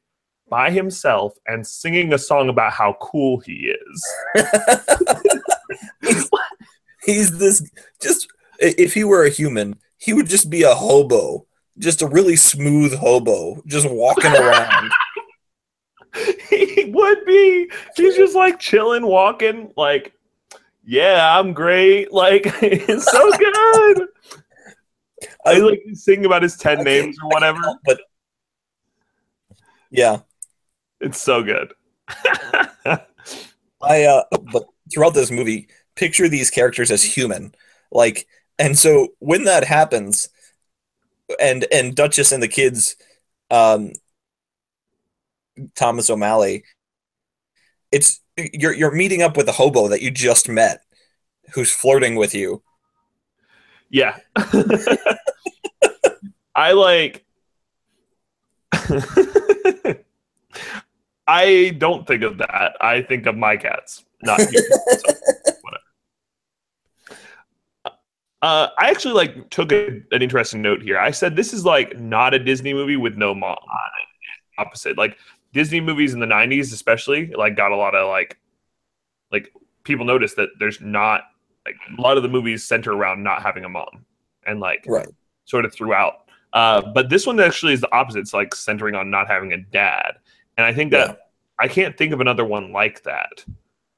by 0.49 0.69
himself 0.69 1.33
and 1.47 1.65
singing 1.65 2.13
a 2.13 2.17
song 2.17 2.49
about 2.49 2.73
how 2.73 2.97
cool 2.99 3.39
he 3.39 3.73
is. 3.73 4.13
he's, 6.01 6.29
he's 7.05 7.37
this 7.37 7.71
just 8.01 8.27
if 8.59 8.93
he 8.93 9.03
were 9.03 9.25
a 9.25 9.29
human, 9.29 9.79
he 9.97 10.13
would 10.13 10.27
just 10.27 10.49
be 10.49 10.63
a 10.63 10.75
hobo 10.75 11.47
just 11.81 12.01
a 12.01 12.07
really 12.07 12.35
smooth 12.35 12.93
hobo, 12.93 13.61
just 13.65 13.89
walking 13.89 14.31
around. 14.31 14.91
he 16.49 16.91
would 16.93 17.25
be. 17.25 17.69
He's 17.95 18.15
just 18.15 18.35
like 18.35 18.59
chilling, 18.59 19.05
walking, 19.05 19.71
like, 19.75 20.13
yeah, 20.83 21.37
I'm 21.37 21.53
great. 21.53 22.11
Like, 22.11 22.43
it's 22.61 23.11
so 23.11 23.31
good. 23.37 24.07
I 25.45 25.57
like 25.57 25.81
sing 25.93 26.25
about 26.25 26.43
his 26.43 26.57
10 26.57 26.83
names 26.83 27.17
or 27.21 27.29
whatever. 27.29 27.61
But 27.85 28.01
yeah, 29.89 30.19
it's 30.99 31.21
so 31.21 31.43
good. 31.43 31.73
I 33.83 34.03
uh 34.03 34.23
but 34.51 34.65
throughout 34.93 35.13
this 35.13 35.31
movie, 35.31 35.67
picture 35.95 36.29
these 36.29 36.49
characters 36.49 36.91
as 36.91 37.03
human. 37.03 37.55
Like 37.91 38.27
and 38.59 38.77
so 38.77 39.09
when 39.19 39.45
that 39.45 39.63
happens 39.63 40.29
and 41.39 41.65
and 41.71 41.95
Duchess 41.95 42.31
and 42.31 42.43
the 42.43 42.47
kids 42.47 42.95
um 43.49 43.93
Thomas 45.75 46.09
O'Malley 46.09 46.63
it's 47.91 48.21
you're 48.37 48.73
you're 48.73 48.91
meeting 48.91 49.21
up 49.21 49.37
with 49.37 49.47
a 49.47 49.53
hobo 49.53 49.87
that 49.89 50.01
you 50.01 50.11
just 50.11 50.47
met 50.47 50.81
who's 51.53 51.71
flirting 51.71 52.15
with 52.15 52.33
you. 52.33 52.63
Yeah. 53.89 54.17
I 56.55 56.71
like 56.73 57.25
I 61.27 61.75
don't 61.77 62.05
think 62.07 62.23
of 62.23 62.37
that. 62.39 62.73
I 62.81 63.01
think 63.03 63.25
of 63.25 63.37
my 63.37 63.55
cats, 63.57 64.03
not 64.23 64.39
you. 64.51 64.59
so, 64.59 65.13
whatever. 65.61 65.83
Uh, 68.41 68.67
I 68.77 68.89
actually 68.89 69.13
like 69.13 69.49
took 69.49 69.71
a, 69.71 70.01
an 70.11 70.21
interesting 70.21 70.61
note 70.61 70.81
here. 70.81 70.97
I 70.97 71.11
said 71.11 71.35
this 71.35 71.53
is 71.53 71.63
like 71.63 71.99
not 71.99 72.33
a 72.33 72.39
Disney 72.39 72.73
movie 72.73 72.97
with 72.97 73.15
no 73.15 73.33
mom. 73.35 73.57
Opposite, 74.57 74.97
like 74.97 75.17
Disney 75.53 75.79
movies 75.79 76.13
in 76.13 76.19
the 76.19 76.25
'90s, 76.25 76.73
especially, 76.73 77.27
like 77.27 77.55
got 77.55 77.71
a 77.71 77.75
lot 77.75 77.95
of 77.95 78.09
like, 78.09 78.37
like 79.31 79.51
people 79.83 80.05
notice 80.05 80.33
that 80.35 80.49
there's 80.59 80.81
not 80.81 81.23
like 81.65 81.75
a 81.97 82.01
lot 82.01 82.17
of 82.17 82.23
the 82.23 82.29
movies 82.29 82.65
center 82.65 82.91
around 82.93 83.23
not 83.23 83.41
having 83.41 83.63
a 83.63 83.69
mom, 83.69 84.05
and 84.45 84.59
like 84.59 84.83
Right. 84.87 85.07
sort 85.45 85.65
of 85.65 85.73
throughout. 85.73 86.15
Uh, 86.53 86.81
but 86.93 87.09
this 87.09 87.25
one 87.25 87.39
actually 87.39 87.73
is 87.73 87.81
the 87.81 87.93
opposite. 87.95 88.19
It's 88.19 88.33
like 88.33 88.53
centering 88.55 88.95
on 88.95 89.09
not 89.09 89.27
having 89.27 89.53
a 89.53 89.57
dad, 89.57 90.13
and 90.57 90.65
I 90.65 90.73
think 90.73 90.91
that 90.91 91.09
Yeah. 91.09 91.15
I 91.59 91.67
can't 91.67 91.97
think 91.97 92.11
of 92.13 92.19
another 92.21 92.43
one 92.45 92.71
like 92.71 93.03
that. 93.03 93.45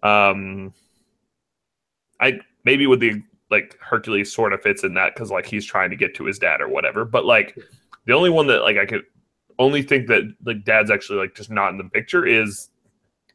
Um, 0.03 0.73
I 2.19 2.39
maybe 2.63 2.87
with 2.87 2.99
the 2.99 3.21
like 3.49 3.77
Hercules 3.79 4.33
sort 4.33 4.53
of 4.53 4.61
fits 4.61 4.83
in 4.83 4.93
that 4.95 5.13
because 5.13 5.31
like 5.31 5.45
he's 5.45 5.65
trying 5.65 5.89
to 5.89 5.95
get 5.95 6.15
to 6.15 6.25
his 6.25 6.39
dad 6.39 6.61
or 6.61 6.67
whatever. 6.67 7.05
But 7.05 7.25
like 7.25 7.57
the 8.05 8.13
only 8.13 8.29
one 8.29 8.47
that 8.47 8.61
like 8.61 8.77
I 8.77 8.85
could 8.85 9.03
only 9.59 9.81
think 9.81 10.07
that 10.07 10.23
like 10.45 10.63
dad's 10.63 10.91
actually 10.91 11.19
like 11.19 11.35
just 11.35 11.51
not 11.51 11.71
in 11.71 11.77
the 11.77 11.83
picture 11.85 12.25
is 12.25 12.69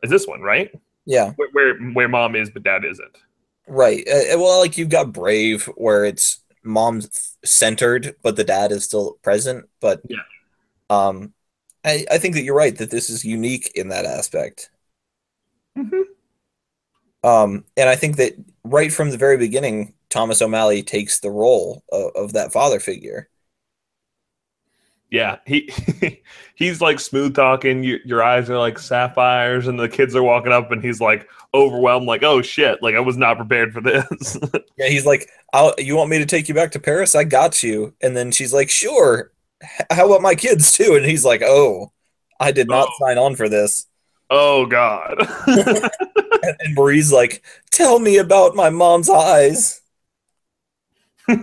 is 0.03 0.11
this 0.11 0.27
one 0.27 0.43
right 0.43 0.71
Yeah. 1.07 1.33
where 1.37 1.49
where, 1.53 1.77
where 1.93 2.09
mom 2.09 2.37
is 2.37 2.51
but 2.51 2.63
dad 2.63 2.85
isn't. 2.85 3.17
Right. 3.67 4.07
Uh, 4.09 4.39
well, 4.39 4.61
like 4.61 4.79
you've 4.79 4.89
got 4.89 5.13
Brave, 5.13 5.67
where 5.77 6.05
it's 6.05 6.41
mom's 6.65 7.37
centered, 7.45 8.17
but 8.23 8.37
the 8.37 8.45
dad 8.45 8.73
is 8.73 8.85
still 8.85 9.15
present. 9.23 9.67
But 9.81 10.03
Yeah. 10.09 10.19
um, 10.91 11.35
I 11.85 12.07
I 12.11 12.19
think 12.19 12.35
that 12.37 12.43
you're 12.43 12.57
right 12.57 12.77
that 12.79 12.91
this 12.91 13.11
is 13.11 13.25
unique 13.25 13.73
in 13.75 13.89
that 13.91 14.07
aspect. 14.07 14.71
Mhm. 15.77 16.19
Um, 17.25 17.65
and 17.77 17.89
I 17.89 17.97
think 17.97 18.17
that 18.17 18.35
right 18.65 18.93
from 18.93 19.11
the 19.11 19.17
very 19.17 19.37
beginning, 19.37 19.95
Thomas 20.09 20.41
O'Malley 20.41 20.83
takes 20.83 21.21
the 21.21 21.31
role 21.31 21.83
of, 21.93 22.13
of 22.15 22.33
that 22.35 22.53
father 22.53 22.81
figure. 22.81 23.29
Yeah, 25.11 25.39
he 25.47 25.71
he's 26.55 26.81
like 26.81 27.01
smooth 27.01 27.35
talking. 27.35 27.83
Your, 27.83 27.99
your 28.05 28.23
eyes 28.23 28.51
are 28.51 28.59
like 28.59 28.79
sapphires, 28.79 29.67
and 29.67 29.79
the 29.81 29.89
kids 29.89 30.15
are 30.15 30.23
walking 30.23 30.53
up, 30.53 30.71
and 30.71 30.83
he's 30.85 31.01
like 31.01 31.29
overwhelmed, 31.55 32.07
like, 32.07 32.23
"Oh 32.23 32.43
shit! 32.43 32.83
Like 32.83 32.95
I 32.95 33.01
was 33.01 33.17
not 33.17 33.37
prepared 33.37 33.73
for 33.73 33.81
this." 33.81 34.37
Yeah, 34.79 34.89
he's 34.89 35.07
like, 35.07 35.29
I'll, 35.53 35.75
"You 35.79 35.97
want 35.97 36.11
me 36.11 36.19
to 36.19 36.27
take 36.27 36.49
you 36.49 36.55
back 36.55 36.71
to 36.73 36.79
Paris? 36.81 37.15
I 37.17 37.25
got 37.25 37.63
you." 37.65 37.95
And 38.01 38.17
then 38.17 38.31
she's 38.31 38.53
like, 38.55 38.71
"Sure. 38.71 39.33
How 39.91 40.07
about 40.07 40.23
my 40.23 40.35
kids 40.37 40.71
too?" 40.77 40.95
And 40.97 41.05
he's 41.05 41.25
like, 41.25 41.43
"Oh, 41.43 41.93
I 42.39 42.53
did 42.53 42.69
not 42.69 42.89
Oh. 42.89 43.07
sign 43.07 43.19
on 43.19 43.35
for 43.37 43.49
this." 43.49 43.87
oh 44.31 44.67
god. 44.67 45.17
And, 46.41 46.57
and 46.61 46.75
Marie's 46.77 47.13
like, 47.13 47.43
"Tell 47.73 47.99
me 47.99 48.19
about 48.19 48.55
my 48.55 48.71
mom's 48.71 49.11
eyes." 49.11 49.81
yeah, 51.29 51.37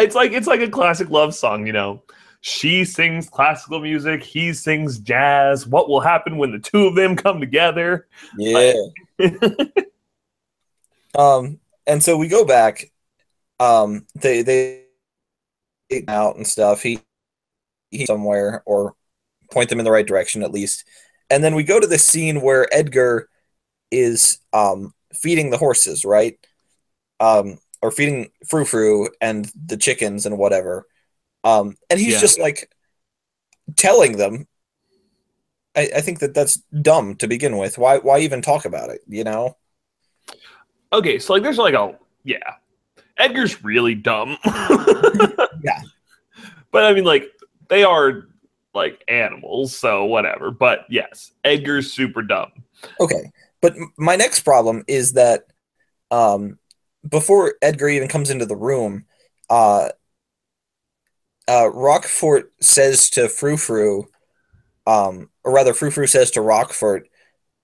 it's 0.00 0.14
like 0.14 0.32
it's 0.32 0.46
like 0.46 0.60
a 0.60 0.70
classic 0.70 1.10
love 1.10 1.34
song, 1.34 1.66
you 1.66 1.72
know. 1.72 2.02
She 2.46 2.84
sings 2.84 3.30
classical 3.30 3.80
music, 3.80 4.22
he 4.22 4.52
sings 4.52 4.98
jazz. 4.98 5.66
What 5.66 5.88
will 5.88 6.00
happen 6.00 6.36
when 6.36 6.52
the 6.52 6.58
two 6.58 6.86
of 6.86 6.94
them 6.94 7.16
come 7.16 7.40
together? 7.40 8.06
Yeah. 8.36 8.74
um, 11.18 11.58
and 11.86 12.02
so 12.02 12.18
we 12.18 12.28
go 12.28 12.44
back. 12.44 12.92
Um, 13.58 14.06
they 14.16 14.42
they 14.42 14.84
out 16.06 16.36
and 16.36 16.46
stuff. 16.46 16.82
He 16.82 17.00
he 17.90 18.04
somewhere 18.04 18.62
or 18.66 18.94
point 19.50 19.70
them 19.70 19.78
in 19.78 19.86
the 19.86 19.90
right 19.90 20.06
direction 20.06 20.42
at 20.42 20.52
least. 20.52 20.84
And 21.30 21.42
then 21.42 21.54
we 21.54 21.64
go 21.64 21.80
to 21.80 21.86
the 21.86 21.98
scene 21.98 22.42
where 22.42 22.68
Edgar 22.74 23.30
is 23.90 24.36
um 24.52 24.92
feeding 25.14 25.48
the 25.48 25.56
horses, 25.56 26.04
right? 26.04 26.38
Um, 27.20 27.58
or 27.80 27.90
feeding 27.90 28.32
Frou 28.46 28.66
Frou 28.66 29.08
and 29.22 29.50
the 29.64 29.78
chickens 29.78 30.26
and 30.26 30.36
whatever. 30.36 30.86
Um, 31.44 31.76
and 31.90 32.00
he's 32.00 32.14
Yeah. 32.14 32.20
just 32.20 32.38
like 32.40 32.70
telling 33.76 34.16
them. 34.16 34.46
I, 35.76 35.90
I 35.96 36.00
think 36.02 36.20
that 36.20 36.34
that's 36.34 36.56
dumb 36.82 37.16
to 37.16 37.26
begin 37.26 37.56
with. 37.58 37.78
Why 37.78 37.98
why 37.98 38.20
even 38.20 38.42
talk 38.42 38.64
about 38.64 38.90
it? 38.90 39.00
You 39.08 39.24
know? 39.24 39.56
okay, 40.92 41.18
so 41.18 41.32
like 41.32 41.42
there's 41.42 41.58
like 41.58 41.74
a 41.74 41.98
yeah. 42.22 42.54
Edgar's 43.16 43.62
really 43.64 43.94
dumb. 43.94 44.38
Yeah. 45.62 45.80
But 46.70 46.84
I 46.84 46.92
mean 46.92 47.04
like 47.04 47.30
they 47.68 47.84
are 47.84 48.28
like 48.74 49.02
animals, 49.08 49.76
so 49.76 50.04
whatever. 50.04 50.50
But 50.50 50.86
yes, 50.90 51.32
Edgar's 51.44 51.92
super 51.92 52.22
dumb. 52.22 52.52
Okay, 53.00 53.30
but 53.62 53.74
my 53.96 54.16
next 54.16 54.40
problem 54.40 54.84
is 54.86 55.12
that 55.14 55.44
um, 56.10 56.58
before 57.08 57.54
Edgar 57.62 57.88
even 57.88 58.08
comes 58.08 58.30
into 58.30 58.46
the 58.46 58.56
room, 58.56 59.06
uh, 59.48 59.88
uh, 61.48 61.68
Roquefort 61.72 62.52
says 62.60 63.10
to 63.10 63.28
Frou 63.28 63.56
Frou, 63.56 64.08
um, 64.86 65.30
or 65.44 65.52
rather, 65.52 65.74
Frou 65.74 65.90
Frou 65.90 66.06
says 66.06 66.30
to 66.32 66.40
Roquefort 66.40 67.08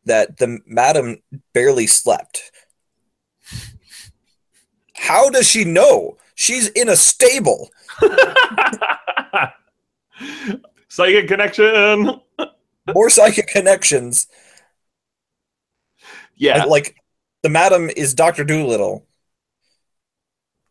that 0.04 0.38
the 0.38 0.58
madam 0.66 1.18
barely 1.52 1.86
slept. 1.86 2.50
How 4.94 5.30
does 5.30 5.48
she 5.48 5.64
know? 5.64 6.16
She's 6.34 6.68
in 6.68 6.88
a 6.88 6.96
stable. 6.96 7.70
Psychic 10.88 11.28
connection. 11.28 12.20
More 12.94 13.10
psychic 13.10 13.46
connections. 13.46 14.26
Yeah, 16.36 16.64
Like 16.64 16.96
the 17.42 17.48
madam 17.50 17.90
is 17.94 18.14
Doctor 18.14 18.44
Doolittle. 18.44 19.06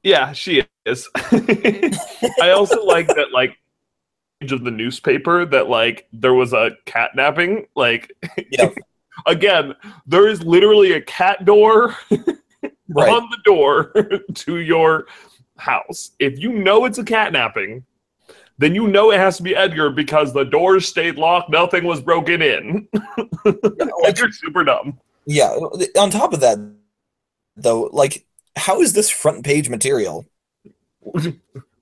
yeah, 0.04 0.34
she 0.34 0.64
is. 0.86 1.08
I 1.16 2.52
also 2.52 2.84
like 2.86 3.08
that, 3.08 3.28
like, 3.34 3.58
page 4.40 4.52
of 4.52 4.64
the 4.64 4.72
newspaper 4.72 5.46
that 5.46 5.68
like 5.70 6.08
there 6.14 6.34
was 6.34 6.54
a 6.54 6.72
cat 6.86 7.12
napping. 7.16 7.66
Like, 7.76 8.12
Yeah. 8.52 8.70
again, 9.26 9.76
there 10.06 10.28
is 10.28 10.44
literally 10.44 10.94
a 10.94 11.02
cat 11.02 11.44
door 11.46 11.96
Right. 12.92 13.10
on 13.10 13.30
the 13.30 13.38
door 13.44 13.94
to 14.34 14.58
your 14.58 15.08
house. 15.58 16.12
If 16.20 16.40
you 16.40 16.54
know 16.54 16.86
it's 16.86 16.98
a 16.98 17.04
cat 17.04 17.34
napping, 17.34 17.84
then 18.58 18.74
you 18.74 18.88
know 18.88 19.12
it 19.12 19.20
has 19.20 19.38
to 19.38 19.44
be 19.44 19.56
Edgar 19.56 19.90
because 19.90 20.34
the 20.34 20.46
doors 20.46 20.88
stayed 20.88 21.16
locked, 21.18 21.50
nothing 21.50 21.84
was 21.84 22.02
broken 22.02 22.42
in. 22.42 22.88
Edgar's 24.06 24.40
super 24.40 24.64
dumb. 24.64 25.00
Yeah. 25.26 25.50
On 26.00 26.10
top 26.10 26.34
of 26.34 26.40
that, 26.40 26.58
though, 27.56 27.84
like, 27.94 28.26
how 28.56 28.82
is 28.82 28.94
this 28.94 29.10
front 29.10 29.46
page 29.46 29.70
material? 29.70 30.26
Paris 31.14 31.36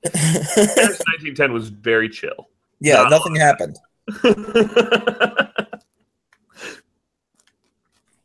1910 0.13 1.53
was 1.53 1.69
very 1.69 2.09
chill. 2.09 2.47
yeah, 2.79 3.03
No. 3.03 3.09
nothing 3.09 3.35
happened. 3.35 3.77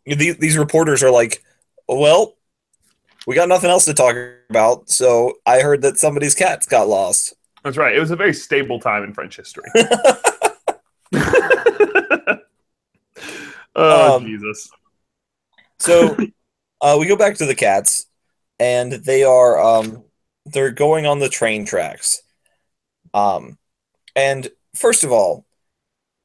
These, 0.05 0.39
these 0.39 0.59
reporters 0.59 1.03
are 1.05 1.11
like, 1.13 1.45
well, 1.89 2.35
we 3.27 3.37
got 3.37 3.49
nothing 3.49 3.71
else 3.71 3.85
to 3.85 3.95
talk 3.95 4.17
about, 4.51 4.91
so 4.91 5.35
I 5.47 5.61
heard 5.61 5.83
that 5.83 5.97
somebody's 5.97 6.35
cats 6.35 6.67
got 6.67 6.89
lost. 6.89 7.35
That's 7.63 7.77
right. 7.77 7.95
It 7.97 8.01
was 8.01 8.11
a 8.11 8.17
very 8.17 8.35
stable 8.35 8.81
time 8.81 9.05
in 9.05 9.15
French 9.15 9.37
history. 9.37 9.63
oh 13.77 14.17
Um, 14.17 14.27
Jesus! 14.27 14.71
So 15.79 16.17
uh, 16.81 16.97
we 16.99 17.07
go 17.07 17.17
back 17.17 17.37
to 17.37 17.47
the 17.47 17.55
cats, 17.55 18.07
and 18.59 18.93
they 18.93 19.23
are 19.23 19.61
um, 19.63 20.03
they're 20.45 20.71
going 20.71 21.07
on 21.07 21.19
the 21.19 21.29
train 21.29 21.65
tracks, 21.65 22.23
Um, 23.15 23.59
and 24.17 24.51
first 24.75 25.05
of 25.05 25.13
all, 25.13 25.45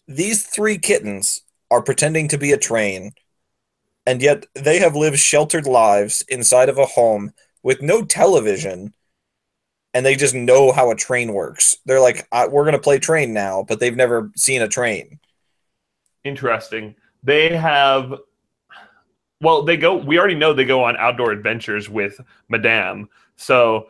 these 0.07 0.45
three 0.45 0.78
kittens 0.78 1.41
are 1.70 1.82
pretending 1.82 2.28
to 2.30 2.38
be 2.38 2.51
a 2.51 2.57
train, 2.57 3.11
and 4.05 4.22
yet 4.22 4.45
they 4.53 4.80
have 4.80 4.95
lived 4.95 5.20
sheltered 5.20 5.65
lives 5.68 6.24
inside 6.30 6.70
of 6.70 6.78
a 6.78 6.86
home 6.86 7.34
with 7.61 7.82
no 7.82 8.05
television, 8.05 8.93
and 9.93 10.05
they 10.05 10.15
just 10.15 10.34
know 10.34 10.72
how 10.72 10.91
a 10.91 10.95
train 10.95 11.34
works. 11.34 11.78
They're 11.86 11.99
like, 11.99 12.26
"We're 12.32 12.65
gonna 12.65 12.80
play 12.80 12.99
train 12.99 13.34
now," 13.34 13.63
but 13.63 13.80
they've 13.80 13.95
never 13.95 14.32
seen 14.36 14.61
a 14.61 14.68
train. 14.70 15.20
Interesting. 16.24 16.95
They 17.24 17.55
have. 17.55 18.13
Well, 19.41 19.63
they 19.63 19.78
go. 19.78 19.95
We 19.95 20.18
already 20.18 20.36
know 20.36 20.53
they 20.53 20.65
go 20.65 20.84
on 20.84 20.95
outdoor 20.97 21.32
adventures 21.32 21.89
with 21.89 22.20
Madame. 22.47 23.09
So 23.36 23.89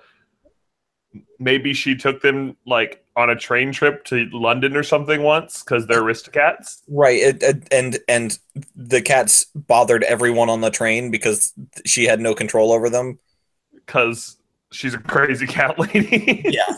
maybe 1.39 1.73
she 1.73 1.95
took 1.95 2.21
them 2.21 2.55
like 2.65 3.03
on 3.15 3.29
a 3.29 3.35
train 3.35 3.71
trip 3.71 4.03
to 4.05 4.29
London 4.31 4.75
or 4.75 4.83
something 4.83 5.23
once 5.23 5.63
because 5.63 5.87
they're 5.87 6.01
Aristocats. 6.01 6.81
Right, 6.87 7.19
it, 7.19 7.43
it, 7.43 7.67
and 7.71 7.97
and 8.07 8.37
the 8.75 9.01
cats 9.01 9.45
bothered 9.55 10.03
everyone 10.03 10.49
on 10.49 10.61
the 10.61 10.69
train 10.69 11.11
because 11.11 11.53
she 11.85 12.05
had 12.05 12.19
no 12.19 12.33
control 12.33 12.71
over 12.71 12.89
them. 12.89 13.19
Because 13.73 14.37
she's 14.71 14.93
a 14.93 14.99
crazy 14.99 15.47
cat 15.47 15.79
lady. 15.93 16.43
yeah. 16.45 16.77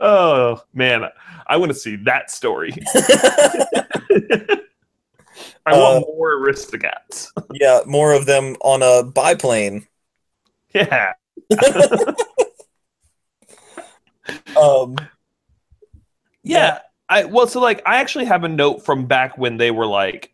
oh 0.00 0.60
man, 0.72 1.04
I 1.46 1.56
want 1.56 1.70
to 1.70 1.78
see 1.78 1.96
that 1.96 2.30
story. 2.30 2.72
I 5.66 5.72
want 5.78 6.04
uh, 6.04 6.06
more 6.06 6.38
Aristocats. 6.40 7.28
yeah, 7.52 7.80
more 7.86 8.12
of 8.12 8.26
them 8.26 8.56
on 8.60 8.82
a 8.82 9.02
biplane. 9.02 9.86
Yeah. 10.74 11.12
um, 14.56 14.96
yeah, 16.42 16.80
I 17.08 17.24
well, 17.24 17.46
so 17.46 17.60
like 17.60 17.82
I 17.86 17.96
actually 17.96 18.26
have 18.26 18.44
a 18.44 18.48
note 18.48 18.84
from 18.84 19.06
back 19.06 19.38
when 19.38 19.56
they 19.56 19.70
were 19.70 19.86
like, 19.86 20.32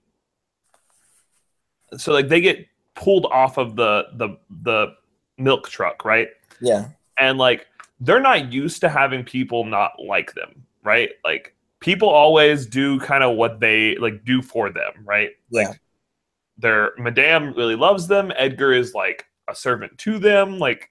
so 1.97 2.13
like 2.13 2.29
they 2.29 2.41
get 2.41 2.67
pulled 2.95 3.27
off 3.27 3.59
of 3.59 3.77
the 3.77 4.05
the 4.15 4.39
the 4.63 4.95
milk 5.39 5.69
truck, 5.69 6.05
right? 6.05 6.29
Yeah, 6.61 6.89
and 7.19 7.39
like 7.39 7.67
they're 8.01 8.21
not 8.21 8.53
used 8.53 8.81
to 8.81 8.89
having 8.89 9.25
people 9.25 9.65
not 9.65 9.93
like 10.05 10.35
them, 10.35 10.67
right? 10.83 11.11
Like 11.25 11.55
people 11.81 12.09
always 12.09 12.67
do 12.67 12.99
kind 13.01 13.25
of 13.25 13.37
what 13.37 13.61
they 13.61 13.97
like 13.97 14.25
do 14.25 14.43
for 14.43 14.71
them, 14.71 14.93
right? 15.05 15.31
Yeah. 15.51 15.69
Like 15.69 15.81
their 16.59 16.93
madame 16.99 17.55
really 17.55 17.77
loves 17.77 18.07
them. 18.07 18.33
Edgar 18.37 18.73
is 18.73 18.95
like 18.95 19.27
a 19.49 19.55
servant 19.55 19.97
to 19.99 20.19
them. 20.19 20.59
Like 20.59 20.91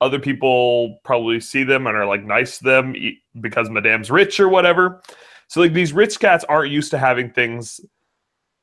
other 0.00 0.18
people 0.18 0.98
probably 1.04 1.40
see 1.40 1.62
them 1.62 1.86
and 1.86 1.96
are 1.96 2.06
like 2.06 2.24
nice 2.24 2.58
to 2.58 2.64
them 2.64 2.94
because 3.40 3.68
madame's 3.68 4.10
rich 4.10 4.40
or 4.40 4.48
whatever. 4.48 5.02
So 5.48 5.60
like 5.60 5.72
these 5.72 5.92
rich 5.92 6.18
cats 6.18 6.44
aren't 6.44 6.72
used 6.72 6.90
to 6.92 6.98
having 6.98 7.30
things 7.30 7.80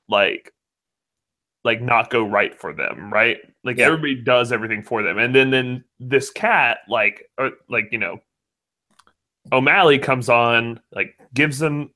like 0.09 0.53
like 1.63 1.81
not 1.81 2.09
go 2.09 2.23
right 2.23 2.59
for 2.59 2.73
them 2.73 3.11
right? 3.13 3.37
Like 3.63 3.77
yeah. 3.77 3.85
everybody 3.85 4.15
does 4.15 4.51
everything 4.51 4.81
for 4.81 5.03
them. 5.03 5.17
And 5.17 5.35
then 5.35 5.51
then 5.51 5.83
this 5.99 6.29
cat 6.31 6.79
like 6.89 7.29
or 7.37 7.51
like 7.69 7.89
you 7.91 7.99
know 7.99 8.19
o'malley 9.51 9.99
comes 9.99 10.27
on 10.27 10.79
like 10.91 11.15
gives 11.33 11.59
them 11.59 11.91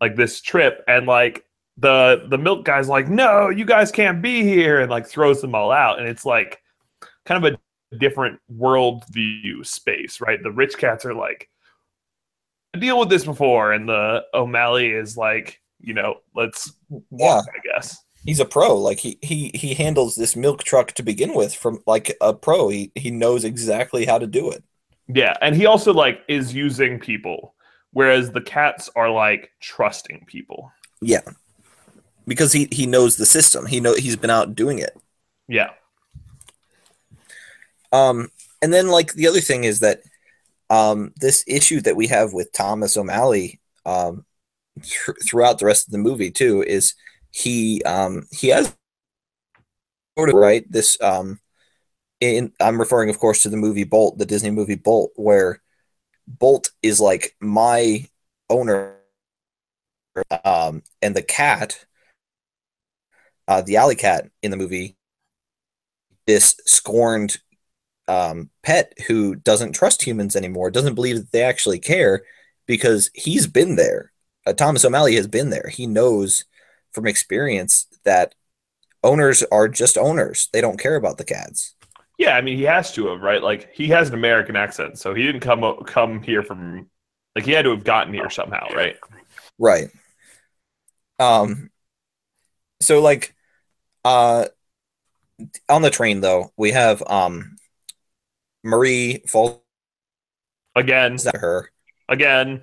like 0.00 0.16
this 0.16 0.40
trip 0.40 0.84
and 0.86 1.06
like 1.06 1.44
the 1.78 2.26
the 2.28 2.38
milk 2.38 2.64
guy's 2.64 2.88
like 2.88 3.08
no 3.08 3.48
you 3.48 3.64
guys 3.64 3.90
can't 3.90 4.22
be 4.22 4.42
here 4.42 4.80
and 4.80 4.90
like 4.90 5.06
throws 5.06 5.40
them 5.40 5.54
all 5.54 5.72
out. 5.72 5.98
And 5.98 6.06
it's 6.06 6.26
like 6.26 6.60
kind 7.24 7.42
of 7.44 7.54
a 7.54 7.58
different 7.98 8.40
worldview 8.52 9.64
space, 9.66 10.20
right? 10.20 10.42
The 10.42 10.50
rich 10.50 10.76
cats 10.78 11.04
are 11.04 11.14
like, 11.14 11.48
deal 12.78 12.98
with 12.98 13.08
this 13.08 13.24
before, 13.24 13.72
and 13.72 13.88
the 13.88 14.24
O'Malley 14.34 14.90
is 14.90 15.16
like, 15.16 15.60
you 15.80 15.94
know, 15.94 16.16
let's 16.34 16.72
walk, 16.90 17.46
yeah. 17.46 17.52
I 17.54 17.74
guess. 17.74 18.02
He's 18.24 18.40
a 18.40 18.44
pro. 18.44 18.76
Like 18.76 18.98
he 18.98 19.18
he 19.22 19.50
he 19.54 19.74
handles 19.74 20.16
this 20.16 20.34
milk 20.34 20.64
truck 20.64 20.92
to 20.92 21.02
begin 21.02 21.34
with 21.34 21.54
from 21.54 21.82
like 21.86 22.16
a 22.20 22.34
pro. 22.34 22.68
He 22.68 22.90
he 22.94 23.10
knows 23.10 23.44
exactly 23.44 24.04
how 24.04 24.18
to 24.18 24.26
do 24.26 24.50
it. 24.50 24.64
Yeah, 25.06 25.34
and 25.40 25.54
he 25.54 25.66
also 25.66 25.92
like 25.92 26.22
is 26.26 26.52
using 26.52 26.98
people, 26.98 27.54
whereas 27.92 28.32
the 28.32 28.40
cats 28.40 28.90
are 28.96 29.10
like 29.10 29.52
trusting 29.60 30.24
people. 30.26 30.72
Yeah, 31.00 31.20
because 32.26 32.52
he 32.52 32.68
he 32.72 32.86
knows 32.86 33.16
the 33.16 33.26
system. 33.26 33.66
He 33.66 33.78
know 33.78 33.94
he's 33.94 34.16
been 34.16 34.30
out 34.30 34.56
doing 34.56 34.80
it. 34.80 34.96
Yeah. 35.46 35.70
Um, 37.96 38.28
and 38.60 38.72
then 38.72 38.88
like 38.88 39.14
the 39.14 39.26
other 39.26 39.40
thing 39.40 39.64
is 39.64 39.80
that 39.80 40.02
um, 40.68 41.12
this 41.16 41.44
issue 41.46 41.80
that 41.82 41.96
we 41.96 42.08
have 42.08 42.32
with 42.32 42.52
Thomas 42.52 42.96
O'Malley 42.96 43.60
um, 43.86 44.24
th- 44.82 45.16
throughout 45.24 45.58
the 45.58 45.66
rest 45.66 45.88
of 45.88 45.92
the 45.92 45.98
movie 45.98 46.30
too 46.30 46.62
is 46.62 46.94
he 47.30 47.82
um, 47.84 48.26
he 48.30 48.48
has 48.48 48.74
sort 50.18 50.28
of 50.28 50.34
right 50.34 50.70
this 50.70 51.00
um, 51.00 51.40
in 52.20 52.52
I'm 52.60 52.78
referring 52.78 53.08
of 53.08 53.18
course 53.18 53.42
to 53.42 53.48
the 53.48 53.56
movie 53.56 53.84
Bolt, 53.84 54.18
the 54.18 54.26
Disney 54.26 54.50
movie 54.50 54.74
Bolt, 54.74 55.12
where 55.16 55.62
Bolt 56.26 56.70
is 56.82 57.00
like 57.00 57.34
my 57.40 58.06
owner 58.50 58.96
um, 60.44 60.82
and 61.00 61.14
the 61.14 61.22
cat 61.22 61.84
uh, 63.48 63.62
the 63.62 63.76
alley 63.76 63.94
cat 63.94 64.28
in 64.42 64.50
the 64.50 64.56
movie 64.56 64.96
this 66.26 66.56
scorned 66.66 67.38
um, 68.08 68.50
pet 68.62 68.92
who 69.06 69.34
doesn't 69.34 69.72
trust 69.72 70.02
humans 70.02 70.36
anymore, 70.36 70.70
doesn't 70.70 70.94
believe 70.94 71.16
that 71.16 71.32
they 71.32 71.42
actually 71.42 71.78
care 71.78 72.22
because 72.66 73.10
he's 73.14 73.46
been 73.46 73.76
there. 73.76 74.12
Uh, 74.46 74.52
Thomas 74.52 74.84
O'Malley 74.84 75.16
has 75.16 75.26
been 75.26 75.50
there. 75.50 75.68
He 75.68 75.86
knows 75.86 76.44
from 76.92 77.06
experience 77.06 77.86
that 78.04 78.34
owners 79.02 79.42
are 79.50 79.68
just 79.68 79.98
owners. 79.98 80.48
They 80.52 80.60
don't 80.60 80.80
care 80.80 80.96
about 80.96 81.18
the 81.18 81.24
cats. 81.24 81.74
Yeah, 82.18 82.36
I 82.36 82.40
mean 82.40 82.56
he 82.56 82.64
has 82.64 82.92
to 82.92 83.08
have, 83.08 83.20
right? 83.20 83.42
Like 83.42 83.70
he 83.74 83.88
has 83.88 84.08
an 84.08 84.14
American 84.14 84.56
accent, 84.56 84.98
so 84.98 85.14
he 85.14 85.22
didn't 85.22 85.42
come 85.42 85.62
come 85.84 86.22
here 86.22 86.42
from 86.42 86.88
like 87.34 87.44
he 87.44 87.52
had 87.52 87.64
to 87.64 87.70
have 87.70 87.84
gotten 87.84 88.14
here 88.14 88.30
somehow, 88.30 88.66
right? 88.74 88.96
Right. 89.58 89.88
Um 91.18 91.70
so 92.80 93.00
like 93.02 93.34
uh 94.04 94.46
on 95.68 95.82
the 95.82 95.90
train 95.90 96.20
though, 96.20 96.52
we 96.56 96.70
have 96.70 97.02
um 97.06 97.55
Marie 98.66 99.22
falls 99.26 99.60
again. 100.74 101.14
Is 101.14 101.24
That 101.24 101.36
her 101.36 101.70
again. 102.08 102.62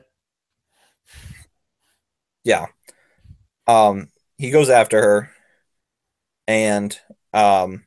Yeah. 2.44 2.68
Um, 3.68 4.10
he 4.38 4.52
goes 4.52 4.70
after 4.70 5.02
her, 5.02 5.32
and 6.48 6.98
um, 7.34 7.86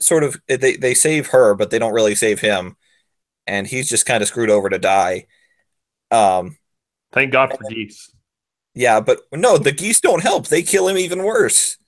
sort 0.00 0.24
of 0.24 0.36
they 0.46 0.76
they 0.76 0.94
save 0.94 1.28
her, 1.28 1.54
but 1.54 1.70
they 1.70 1.78
don't 1.78 1.94
really 1.94 2.14
save 2.14 2.40
him, 2.40 2.76
and 3.46 3.66
he's 3.66 3.88
just 3.88 4.06
kind 4.06 4.22
of 4.22 4.28
screwed 4.28 4.50
over 4.50 4.68
to 4.68 4.78
die. 4.78 5.26
Um, 6.10 6.58
thank 7.12 7.32
God 7.32 7.56
for 7.56 7.64
geese. 7.70 8.14
Yeah, 8.74 9.00
but 9.00 9.20
no, 9.32 9.58
the 9.58 9.72
geese 9.72 10.00
don't 10.00 10.22
help. 10.22 10.48
They 10.48 10.62
kill 10.62 10.88
him 10.88 10.98
even 10.98 11.24
worse. 11.24 11.78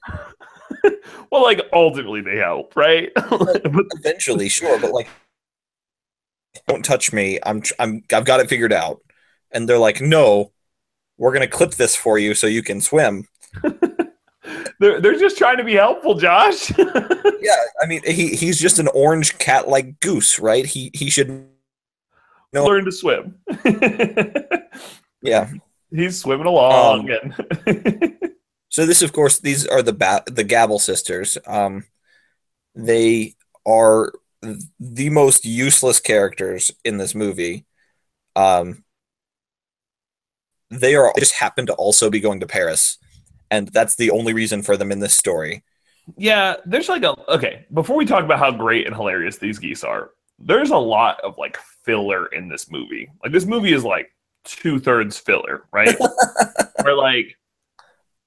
well, 1.31 1.43
like 1.43 1.61
ultimately 1.73 2.21
they 2.21 2.37
help, 2.37 2.77
right? 2.77 3.11
but 3.15 3.63
eventually, 3.65 4.49
sure, 4.49 4.79
but 4.81 4.93
like, 4.93 5.09
don't 6.67 6.85
touch 6.85 7.13
me. 7.13 7.39
I'm 7.45 7.63
I'm 7.79 8.03
I've 8.13 8.25
got 8.25 8.41
it 8.41 8.49
figured 8.49 8.73
out. 8.73 9.01
And 9.51 9.69
they're 9.69 9.79
like, 9.79 10.01
no, 10.01 10.53
we're 11.17 11.33
gonna 11.33 11.47
clip 11.47 11.73
this 11.73 11.95
for 11.95 12.19
you 12.19 12.35
so 12.35 12.47
you 12.47 12.63
can 12.63 12.81
swim. 12.81 13.29
they're 14.81 15.01
they're 15.01 15.19
just 15.19 15.39
trying 15.39 15.59
to 15.59 15.65
be 15.65 15.75
helpful, 15.75 16.15
Josh. 16.15 16.77
yeah, 16.79 17.57
I 17.83 17.87
mean, 17.87 18.03
he 18.05 18.35
he's 18.35 18.59
just 18.59 18.79
an 18.79 18.89
orange 18.89 19.39
cat 19.39 19.69
like 19.69 20.01
goose, 20.01 20.39
right? 20.39 20.67
He 20.67 20.91
he 20.95 21.11
should 21.11 21.47
know. 22.53 22.67
learn 22.67 22.85
to 22.85 22.93
swim. 22.93 23.37
yeah, 25.23 25.51
he's 25.91 26.19
swimming 26.19 26.47
along 26.47 27.11
um, 27.11 27.35
and. 27.67 28.31
So 28.75 28.85
this, 28.87 29.03
of 29.03 29.13
course, 29.13 29.39
these 29.39 29.69
are 29.69 29.83
the 29.83 29.93
ba- 29.93 30.25
the 30.27 30.43
Gabble 30.43 30.81
sisters. 30.81 31.39
Um, 31.47 31.85
they 32.75 33.37
are 33.65 34.13
the 34.81 35.11
most 35.11 35.45
useless 35.45 36.01
characters 36.01 36.73
in 36.85 36.99
this 36.99 37.15
movie. 37.15 37.67
Um, 38.35 38.83
they 40.71 40.97
are 40.97 41.13
just 41.17 41.35
happen 41.35 41.67
to 41.67 41.75
also 41.75 42.11
be 42.11 42.19
going 42.19 42.41
to 42.41 42.49
Paris, 42.49 42.99
and 43.49 43.69
that's 43.69 43.95
the 43.95 44.11
only 44.11 44.33
reason 44.33 44.61
for 44.65 44.77
them 44.77 44.91
in 44.91 44.99
this 44.99 45.17
story. 45.17 45.63
Yeah, 46.17 46.57
there's 46.67 46.89
like 46.89 47.05
a 47.05 47.15
okay. 47.33 47.67
Before 47.73 47.95
we 47.95 48.05
talk 48.05 48.25
about 48.25 48.41
how 48.41 48.51
great 48.51 48.89
and 48.89 48.97
hilarious 48.97 49.39
these 49.39 49.61
geese 49.61 49.85
are, 49.85 50.11
there's 50.41 50.71
a 50.71 50.77
lot 50.77 51.21
of 51.21 51.39
like 51.39 51.59
filler 51.85 52.27
in 52.27 52.49
this 52.49 52.69
movie. 52.73 53.09
Like 53.23 53.31
this 53.31 53.47
movie 53.47 53.73
is 53.73 53.85
like 53.85 54.11
two 54.43 54.81
thirds 54.81 55.17
filler, 55.17 55.63
right? 55.71 55.97
Where 56.83 56.97
like 56.97 57.37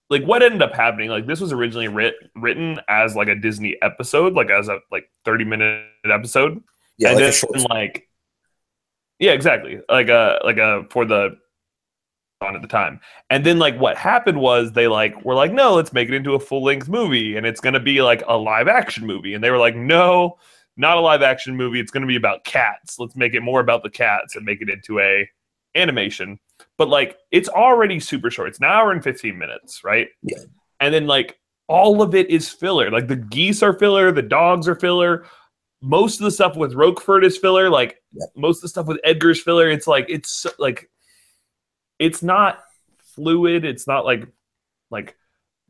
like 0.09 0.23
what 0.23 0.41
ended 0.41 0.61
up 0.61 0.73
happening 0.73 1.09
like 1.09 1.25
this 1.27 1.41
was 1.41 1.51
originally 1.51 1.87
writ- 1.87 2.15
written 2.35 2.79
as 2.87 3.15
like 3.15 3.27
a 3.27 3.35
disney 3.35 3.75
episode 3.81 4.33
like 4.33 4.49
as 4.49 4.69
a 4.69 4.79
like 4.91 5.09
30 5.25 5.45
minute 5.45 5.85
episode 6.05 6.61
yeah 6.97 7.09
and 7.09 7.19
like 7.19 7.41
then 7.41 7.63
like 7.69 8.07
Yeah, 9.19 9.31
exactly. 9.31 9.79
Like 9.89 10.09
a 10.09 10.39
like 10.43 10.57
a 10.57 10.85
for 10.91 11.05
the 11.05 11.37
on 12.41 12.55
at 12.55 12.61
the 12.61 12.67
time. 12.67 12.99
And 13.31 13.43
then 13.43 13.57
like 13.57 13.75
what 13.79 13.97
happened 13.97 14.39
was 14.39 14.71
they 14.71 14.87
like 14.87 15.25
were 15.25 15.33
like, 15.33 15.51
no, 15.51 15.73
let's 15.73 15.91
make 15.91 16.07
it 16.07 16.13
into 16.13 16.35
a 16.35 16.39
full 16.39 16.63
length 16.63 16.87
movie 16.87 17.35
and 17.35 17.45
it's 17.45 17.59
gonna 17.59 17.79
be 17.79 18.01
like 18.03 18.23
a 18.27 18.37
live 18.37 18.67
action 18.67 19.07
movie. 19.07 19.33
And 19.33 19.43
they 19.43 19.49
were 19.49 19.57
like, 19.57 19.75
no, 19.75 20.37
not 20.75 20.97
a 20.97 21.01
live 21.01 21.23
action 21.23 21.55
movie. 21.55 21.79
It's 21.79 21.89
gonna 21.91 22.05
be 22.05 22.15
about 22.15 22.43
cats. 22.43 22.99
Let's 22.99 23.15
make 23.15 23.33
it 23.33 23.41
more 23.41 23.59
about 23.59 23.81
the 23.81 23.89
cats 23.89 24.35
and 24.35 24.45
make 24.45 24.61
it 24.61 24.69
into 24.69 24.99
a 24.99 25.27
animation. 25.73 26.39
But 26.77 26.89
like 26.89 27.17
it's 27.31 27.49
already 27.49 27.99
super 27.99 28.29
short. 28.29 28.49
It's 28.49 28.59
an 28.59 28.65
hour 28.65 28.91
and 28.91 29.03
15 29.03 29.37
minutes, 29.37 29.83
right? 29.83 30.07
Yeah. 30.21 30.37
And 30.79 30.93
then 30.93 31.07
like 31.07 31.37
all 31.67 32.01
of 32.01 32.15
it 32.15 32.29
is 32.29 32.49
filler. 32.49 32.91
Like 32.91 33.07
the 33.07 33.15
geese 33.15 33.63
are 33.63 33.77
filler, 33.77 34.11
the 34.11 34.21
dogs 34.21 34.67
are 34.67 34.75
filler. 34.75 35.25
Most 35.81 36.19
of 36.19 36.25
the 36.25 36.31
stuff 36.31 36.55
with 36.55 36.73
Roquefort 36.73 37.23
is 37.23 37.37
filler. 37.37 37.69
Like 37.69 37.97
Yeah. 38.13 38.25
most 38.35 38.57
of 38.57 38.61
the 38.63 38.69
stuff 38.69 38.87
with 38.87 38.99
Edgar's 39.03 39.41
filler. 39.41 39.69
It's 39.69 39.87
like 39.87 40.05
it's 40.09 40.45
like 40.59 40.89
it's 41.99 42.21
not 42.21 42.59
fluid. 43.15 43.65
It's 43.65 43.87
not 43.87 44.05
like 44.05 44.27
like 44.91 45.15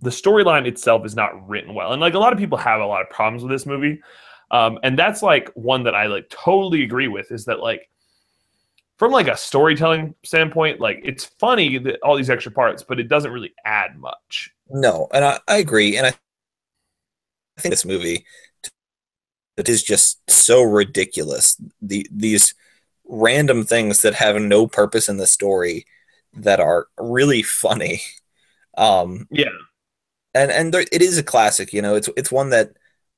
the 0.02 0.10
storyline 0.10 0.68
itself 0.68 1.06
is 1.06 1.16
not 1.16 1.48
written 1.48 1.74
well. 1.74 1.94
And 1.94 2.02
like 2.02 2.14
a 2.14 2.20
lot 2.20 2.34
of 2.34 2.40
people 2.40 2.58
have 2.58 2.82
a 2.82 2.86
lot 2.86 3.02
of 3.02 3.10
problems 3.10 3.44
with 3.44 3.52
this 3.52 3.66
movie. 3.66 4.02
Um, 4.52 4.78
and 4.84 4.98
that's 4.98 5.24
like 5.24 5.50
one 5.56 5.84
that 5.84 5.96
I 5.96 6.06
like 6.08 6.30
totally 6.30 6.84
agree 6.84 7.08
with 7.08 7.32
is 7.32 7.46
that 7.46 7.60
like 7.60 7.90
from 8.98 9.12
like 9.12 9.28
a 9.28 9.38
storytelling 9.38 10.16
standpoint, 10.24 10.80
like 10.80 11.02
it's 11.04 11.26
funny 11.26 11.78
that 11.80 12.00
all 12.02 12.16
these 12.16 12.30
extra 12.30 12.52
parts, 12.52 12.84
but 12.84 13.00
it 13.00 13.08
doesn't 13.08 13.32
really 13.32 13.54
add 13.66 13.98
much. 13.98 14.52
No, 14.70 15.08
and 15.14 15.24
I, 15.24 15.40
I 15.48 15.58
agree, 15.58 15.98
and 15.98 16.08
I, 16.08 16.14
I 17.58 17.62
think 17.62 17.72
this 17.72 17.86
movie 17.86 18.26
it 19.58 19.70
is 19.70 19.84
just 19.84 20.20
so 20.30 20.62
ridiculous. 20.62 21.60
The 21.82 22.08
these 22.12 22.54
random 23.08 23.64
things 23.64 24.02
that 24.02 24.16
have 24.16 24.40
no 24.42 24.68
purpose 24.68 25.10
in 25.10 25.18
the 25.18 25.28
story 25.28 25.86
that 26.34 26.60
are 26.60 26.88
really 27.00 27.42
funny. 27.42 28.02
Um, 28.78 29.28
Yeah. 29.30 29.50
and 30.34 30.52
and 30.52 30.74
there, 30.74 30.86
it 30.92 31.02
is 31.02 31.18
a 31.18 31.24
classic. 31.24 31.74
You 31.74 31.82
know, 31.82 31.96
it's 31.96 32.10
it's 32.18 32.32
one 32.32 32.50
that 32.52 32.72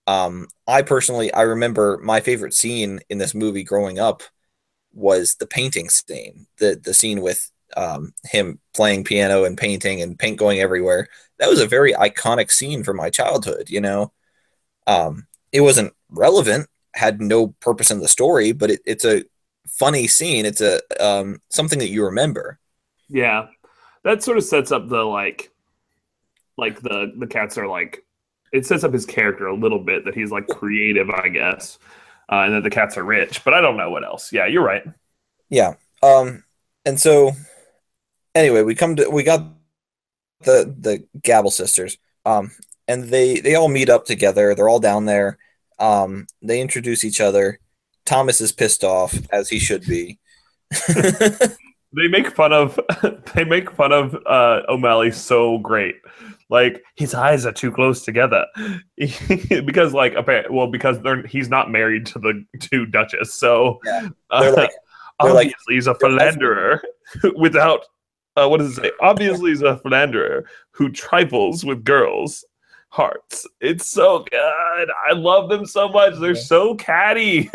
um, 0.08 0.48
I 0.68 0.82
personally 0.82 1.34
I 1.34 1.42
remember 1.42 2.00
my 2.04 2.20
favorite 2.22 2.54
scene 2.54 3.00
in 3.10 3.18
this 3.18 3.34
movie 3.36 3.64
growing 3.64 4.00
up 4.00 4.24
was 4.94 5.36
the 5.36 5.48
painting 5.48 5.90
scene, 5.90 6.48
the 6.58 6.80
the 6.82 6.94
scene 6.94 7.22
with 7.22 7.52
um, 7.78 8.14
him 8.24 8.60
playing 8.74 9.04
piano 9.04 9.44
and 9.44 9.58
painting 9.58 10.02
and 10.02 10.18
paint 10.18 10.38
going 10.38 10.60
everywhere. 10.60 11.08
That 11.38 11.50
was 11.50 11.62
a 11.62 11.68
very 11.68 11.94
iconic 11.94 12.52
scene 12.52 12.84
from 12.84 12.98
my 12.98 13.10
childhood. 13.10 13.70
You 13.70 13.82
know, 13.82 14.12
um, 14.88 15.28
it 15.52 15.62
wasn't 15.62 15.94
relevant, 16.10 16.68
had 16.94 17.22
no 17.22 17.50
purpose 17.60 17.92
in 17.92 18.00
the 18.00 18.08
story, 18.08 18.52
but 18.52 18.72
it, 18.72 18.82
it's 18.86 19.06
a 19.06 19.24
funny 19.68 20.08
scene. 20.08 20.46
It's 20.46 20.62
a 20.62 20.82
um, 21.04 21.42
something 21.50 21.80
that 21.80 21.90
you 21.90 22.06
remember. 22.06 22.60
Yeah. 23.08 23.48
That 24.04 24.24
sort 24.24 24.38
of 24.38 24.44
sets 24.44 24.72
up 24.72 24.88
the 24.88 25.04
like 25.04 25.52
like 26.58 26.82
the 26.82 27.14
the 27.18 27.28
cats 27.28 27.58
are 27.58 27.68
like 27.68 28.04
it 28.52 28.66
sets 28.66 28.84
up 28.84 28.94
his 28.94 29.06
character 29.06 29.48
a 29.48 29.56
little 29.56 29.80
bit 29.80 30.06
that 30.06 30.16
he's 30.16 30.32
like 30.32 30.48
creative, 30.48 31.10
I 31.10 31.30
guess. 31.30 31.78
Uh, 32.32 32.44
and 32.44 32.54
that 32.54 32.64
the 32.64 32.70
cats 32.70 32.98
are 32.98 33.04
rich, 33.04 33.44
but 33.44 33.54
I 33.54 33.62
don't 33.62 33.78
know 33.78 33.90
what 33.90 34.04
else. 34.04 34.32
Yeah, 34.32 34.46
you're 34.46 34.64
right. 34.64 34.84
Yeah. 35.50 35.74
Um, 36.04 36.44
and 36.86 37.00
so 37.00 37.32
anyway, 38.36 38.62
we 38.62 38.76
come 38.76 38.96
to 38.98 39.10
we 39.10 39.24
got 39.24 39.48
the 40.42 40.74
the 40.78 41.06
Gabble 41.22 41.52
sisters. 41.52 41.98
Um, 42.26 42.52
and 42.88 43.06
they 43.06 43.40
they 43.40 43.56
all 43.56 43.68
meet 43.68 43.90
up 43.90 44.06
together. 44.06 44.54
They're 44.54 44.70
all 44.70 44.80
down 44.80 45.06
there. 45.06 45.38
Um, 45.80 46.28
they 46.42 46.62
introduce 46.62 47.04
each 47.04 47.22
other. 47.22 47.60
Thomas 48.06 48.42
is 48.42 48.52
pissed 48.52 48.84
off 48.84 49.18
as 49.32 49.50
he 49.50 49.60
should 49.60 49.86
be. 49.86 50.20
They 51.96 52.08
make 52.08 52.36
fun 52.36 52.54
of 52.54 52.80
they 53.36 53.44
make 53.44 53.72
fun 53.72 53.92
of 53.92 54.16
uh, 54.26 54.62
O'Malley 54.70 55.12
so 55.12 55.58
great. 55.58 55.96
Like 56.50 56.84
his 56.95 57.14
eyes 57.14 57.45
are 57.45 57.52
too 57.52 57.72
close 57.72 58.04
together 58.04 58.45
because 58.97 59.93
like 59.93 60.16
apparently, 60.16 60.56
well 60.56 60.68
because 60.68 61.00
they're 61.02 61.26
he's 61.28 61.47
not 61.50 61.70
married 61.70 62.06
to 62.08 62.20
the 62.20 62.43
to 62.62 62.86
Duchess, 62.88 63.34
so 63.34 63.80
Yeah. 63.86 64.10
uh, 64.32 64.41
They're 64.41 64.54
like- 64.54 64.72
obviously 65.20 65.76
he's 65.76 65.88
a 65.88 65.95
philanderer 65.95 66.82
without 67.36 67.86
uh, 68.36 68.47
what 68.47 68.60
does 68.60 68.78
it 68.78 68.82
say? 68.82 68.91
Obviously 69.02 69.52
he's 69.52 69.62
a 69.62 69.78
philanderer 69.78 70.45
who 70.72 70.89
trifles 70.89 71.66
with 71.66 71.84
girls' 71.84 72.45
hearts. 72.89 73.45
It's 73.60 73.86
so 73.88 74.26
good. 74.32 74.88
I 75.10 75.14
love 75.14 75.50
them 75.50 75.66
so 75.66 75.89
much. 75.89 76.14
They're 76.20 76.36
Yeah. 76.36 76.41
so 76.41 76.76
catty. 76.76 77.50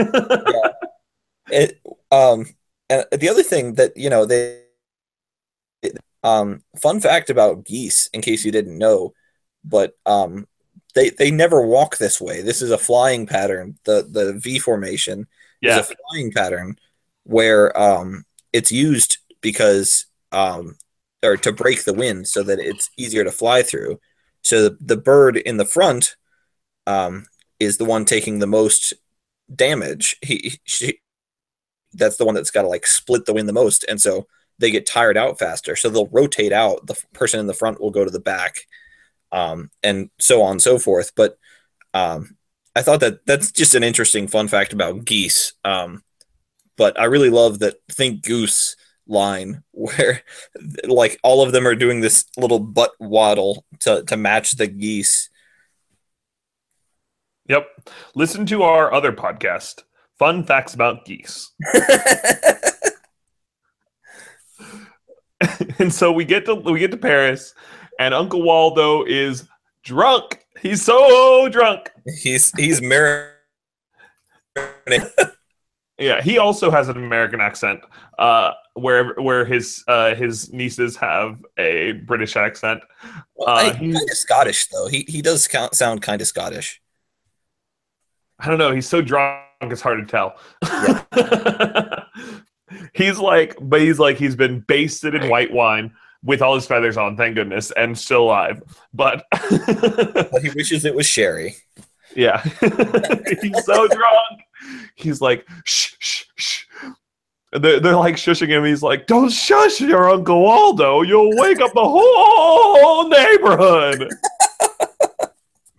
it 1.51 1.81
um 2.13 2.47
and 2.91 3.05
the 3.13 3.29
other 3.29 3.43
thing 3.43 3.75
that 3.75 3.97
you 3.97 4.11
know 4.11 4.25
they 4.25 4.61
um 6.25 6.63
fun 6.83 6.99
fact 7.01 7.31
about 7.31 7.65
geese 7.65 8.09
in 8.13 8.21
case 8.21 8.45
you 8.45 8.51
didn't 8.51 8.77
know 8.77 9.15
but 9.65 9.97
um 10.07 10.47
they 10.95 11.11
they 11.11 11.31
never 11.31 11.67
walk 11.67 11.99
this 11.99 12.21
way. 12.21 12.41
This 12.41 12.63
is 12.63 12.71
a 12.71 12.79
flying 12.79 13.27
pattern. 13.27 13.79
The 13.85 14.07
the 14.09 14.35
v 14.35 14.59
formation 14.59 15.27
yeah, 15.61 15.81
is 15.81 15.91
a 15.91 15.95
flying 16.09 16.33
pattern 16.33 16.77
where 17.25 17.77
um 17.79 18.25
it's 18.53 18.73
used 18.73 19.19
because 19.41 20.07
um 20.33 20.77
or 21.23 21.37
to 21.39 21.53
break 21.53 21.85
the 21.85 21.95
wind 21.95 22.29
so 22.29 22.43
that 22.43 22.59
it's 22.59 22.91
easier 22.97 23.25
to 23.25 23.33
fly 23.33 23.63
through. 23.63 23.99
So 24.43 24.69
the, 24.69 24.79
the 24.81 24.97
bird 24.97 25.37
in 25.37 25.57
the 25.57 25.65
front 25.65 26.17
um 26.87 27.27
is 27.59 27.77
the 27.77 27.85
one 27.85 28.05
taking 28.05 28.39
the 28.39 28.47
most 28.47 28.95
damage. 29.55 30.17
He 30.23 30.61
she 30.65 31.01
that's 31.93 32.17
the 32.17 32.25
one 32.25 32.35
that's 32.35 32.51
got 32.51 32.63
to 32.63 32.69
like 32.69 32.87
split 32.87 33.27
the 33.27 33.35
wind 33.35 33.49
the 33.49 33.53
most. 33.53 33.85
And 33.89 34.01
so 34.01 34.27
they 34.59 34.71
get 34.71 34.87
tired 34.87 35.17
out 35.17 35.39
faster. 35.39 35.77
So 35.77 35.89
they'll 35.89 36.07
rotate 36.07 36.53
out. 36.53 36.87
The 36.87 37.01
person 37.13 37.41
in 37.41 37.47
the 37.47 37.55
front 37.55 37.81
will 37.81 37.91
go 37.91 38.05
to 38.05 38.11
the 38.11 38.21
back 38.21 38.61
um, 39.33 39.71
and 39.83 40.11
so 40.19 40.43
on 40.43 40.53
and 40.53 40.63
so 40.63 40.79
forth. 40.79 41.13
But 41.15 41.39
um, 41.93 42.37
i 42.77 42.83
thought 42.83 43.01
that 43.01 43.25
that's 43.25 43.53
just 43.53 43.75
an 43.75 43.85
interesting 43.85 44.27
fun 44.27 44.49
fact 44.49 44.73
about 44.73 45.05
geese. 45.05 45.53
Um, 45.65 46.03
but 46.77 46.99
i 46.99 47.05
really 47.05 47.31
love 47.31 47.61
that 47.61 47.77
think 47.91 48.23
goose 48.25 48.77
line 49.07 49.63
where 49.73 50.23
like 50.85 51.19
all 51.23 51.43
of 51.43 51.53
them 51.53 51.67
are 51.67 51.75
doing 51.75 52.01
this 52.01 52.25
little 52.37 52.59
butt 52.59 52.93
waddle 52.99 53.65
to, 53.81 54.03
to 54.05 54.17
match 54.17 54.53
the 54.53 54.67
geese. 54.67 55.31
Yep. 57.49 57.67
Listen 58.15 58.47
to 58.47 58.63
our 58.63 58.93
other 58.93 59.13
podcast, 59.13 59.83
Fun 60.19 60.45
Facts 60.45 60.73
About 60.73 61.05
Geese. 61.05 61.53
and 65.79 65.93
so 65.93 66.13
we 66.13 66.25
get 66.25 66.45
to 66.47 66.55
we 66.55 66.79
get 66.79 66.91
to 66.91 66.97
Paris, 66.97 67.55
and 67.99 68.15
Uncle 68.15 68.43
Waldo 68.43 69.05
is 69.05 69.49
drunk. 69.83 70.45
He's 70.61 70.83
so 70.83 71.49
drunk. 71.49 71.91
he's 72.23 72.51
he's 72.59 72.81
mirroring 72.83 73.31
Yeah, 75.99 76.21
he 76.23 76.39
also 76.39 76.71
has 76.73 76.89
an 76.89 76.97
American 76.97 77.41
accent, 77.41 77.81
uh, 78.19 78.51
where 78.75 79.15
where 79.15 79.45
his 79.45 79.85
uh, 79.87 80.15
his 80.17 80.53
nieces 80.53 80.97
have 80.97 81.39
a 81.57 81.93
British 81.93 82.35
accent. 82.37 82.83
Well, 83.37 83.49
Uh, 83.49 83.53
I- 83.53 83.71
kind 83.71 83.95
of 83.95 84.11
Scottish 84.17 84.67
though. 84.69 84.89
He 84.89 85.05
he 85.07 85.23
does 85.23 85.47
count, 85.47 85.75
sound 85.77 86.03
kind 86.03 86.21
of 86.21 86.27
Scottish. 86.27 86.81
I 88.41 88.49
don't 88.49 88.59
know. 88.59 88.73
He's 88.73 88.89
so 88.89 89.01
drunk, 89.03 89.41
it's 89.63 89.81
hard 89.81 90.01
to 90.01 90.11
tell. 90.11 90.37
he's 92.95 93.19
like, 93.19 93.57
but 93.61 93.81
he's 93.81 93.99
like, 93.99 94.17
he's 94.17 94.37
been 94.37 94.61
basted 94.61 95.15
in 95.15 95.29
white 95.29 95.53
wine 95.53 95.93
with 96.23 96.41
all 96.41 96.55
his 96.55 96.67
feathers 96.67 96.97
on, 96.97 97.17
thank 97.19 97.35
goodness, 97.35 97.71
and 97.73 97.97
still 97.99 98.23
alive. 98.23 98.63
But 98.95 99.27
But 99.31 100.41
he 100.43 100.51
wishes 100.51 100.87
it 100.87 100.95
was 100.95 101.07
Sherry. 101.07 101.57
yeah, 102.17 102.43
he's 103.43 103.65
so 103.65 103.87
drunk. 103.89 104.41
He's 104.95 105.21
like, 105.21 105.47
shh, 105.65 105.93
shh, 105.99 106.25
shh. 106.37 106.65
They're, 107.53 107.79
they're 107.79 107.97
like 107.97 108.17
shushing 108.17 108.49
him. 108.49 108.65
He's 108.65 108.83
like, 108.83 109.07
don't 109.07 109.31
shush 109.31 109.81
your 109.81 110.09
Uncle 110.11 110.41
Waldo. 110.41 111.03
You'll 111.03 111.37
wake 111.37 111.61
up 111.61 111.73
the 111.73 111.85
whole 111.85 113.09
neighborhood. 113.09 114.09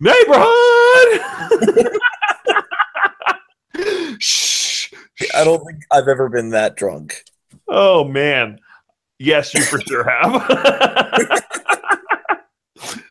neighborhood! 0.00 0.40
shh. 4.20 4.92
I 5.34 5.44
don't 5.44 5.64
think 5.64 5.82
I've 5.90 6.08
ever 6.08 6.28
been 6.28 6.50
that 6.50 6.76
drunk. 6.76 7.24
Oh 7.68 8.04
man. 8.04 8.60
Yes, 9.18 9.54
you 9.54 9.62
for 9.62 9.80
sure 9.80 10.04
have. 10.04 10.46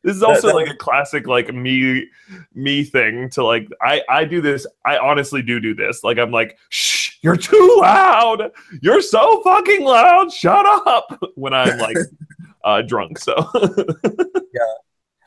this 0.04 0.16
is 0.16 0.22
also 0.22 0.48
that 0.48 0.56
like 0.56 0.70
a 0.70 0.76
classic 0.76 1.26
like 1.28 1.52
me 1.54 2.08
me 2.54 2.84
thing 2.84 3.30
to 3.32 3.44
like 3.44 3.68
I 3.82 4.04
I 4.08 4.26
do 4.26 4.40
this 4.40 4.68
I 4.86 4.98
honestly 4.98 5.42
do 5.42 5.60
do 5.60 5.74
this. 5.74 6.04
Like 6.04 6.20
I'm 6.20 6.32
like, 6.32 6.58
"Shh, 6.70 7.18
you're 7.24 7.38
too 7.38 7.78
loud. 7.82 8.52
You're 8.82 9.02
so 9.02 9.42
fucking 9.42 9.84
loud. 9.84 10.32
Shut 10.32 10.66
up." 10.88 11.20
When 11.36 11.54
I'm 11.54 11.80
like 11.80 11.98
uh 12.64 12.82
drunk. 12.84 13.18
So 13.20 13.34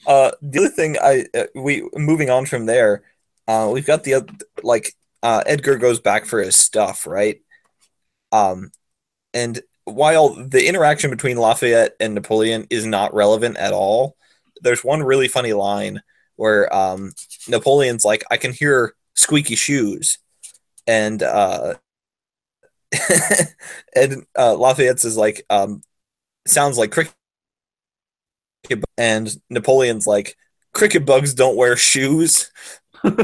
Uh, 0.07 0.31
the 0.41 0.61
other 0.61 0.69
thing 0.71 0.97
I 1.03 1.27
uh, 1.35 1.45
we 1.55 1.87
moving 1.95 2.31
on 2.31 2.47
from 2.47 2.65
there, 2.65 3.03
uh, 3.47 3.69
we've 3.71 3.85
got 3.85 4.05
the 4.05 4.27
like 4.63 4.95
uh, 5.23 5.43
Edgar 5.47 5.77
goes 5.77 6.01
back 6.01 6.27
for 6.27 6.41
his 6.41 6.57
stuff, 6.57 7.07
right? 7.07 7.41
Um, 8.33 8.71
and 9.35 9.61
while 9.85 10.31
the 10.35 10.67
interaction 10.69 11.11
between 11.11 11.39
Lafayette 11.39 11.95
and 12.01 12.15
Napoleon 12.15 12.67
is 12.71 12.87
not 12.87 13.15
relevant 13.15 13.57
at 13.57 13.73
all, 13.73 14.17
there's 14.61 14.85
one 14.85 15.03
really 15.03 15.29
funny 15.29 15.53
line 15.53 16.03
where 16.37 16.75
um, 16.75 17.13
Napoleon's 17.49 18.05
like, 18.05 18.25
"I 18.31 18.37
can 18.37 18.53
hear 18.53 18.95
squeaky 19.15 19.57
shoes," 19.57 20.19
and 20.87 21.23
uh, 21.23 21.75
and 23.97 24.25
uh, 24.39 24.55
Lafayette's 24.55 25.05
is 25.05 25.17
like, 25.17 25.45
um, 25.51 25.83
"Sounds 26.47 26.79
like 26.79 26.93
cricket," 26.93 27.15
and 28.97 29.31
Napoleon's 29.51 30.07
like, 30.07 30.37
"Cricket 30.73 31.07
bugs 31.07 31.35
don't 31.35 31.57
wear 31.57 31.77
shoes." 31.77 32.51
That's 33.03 33.17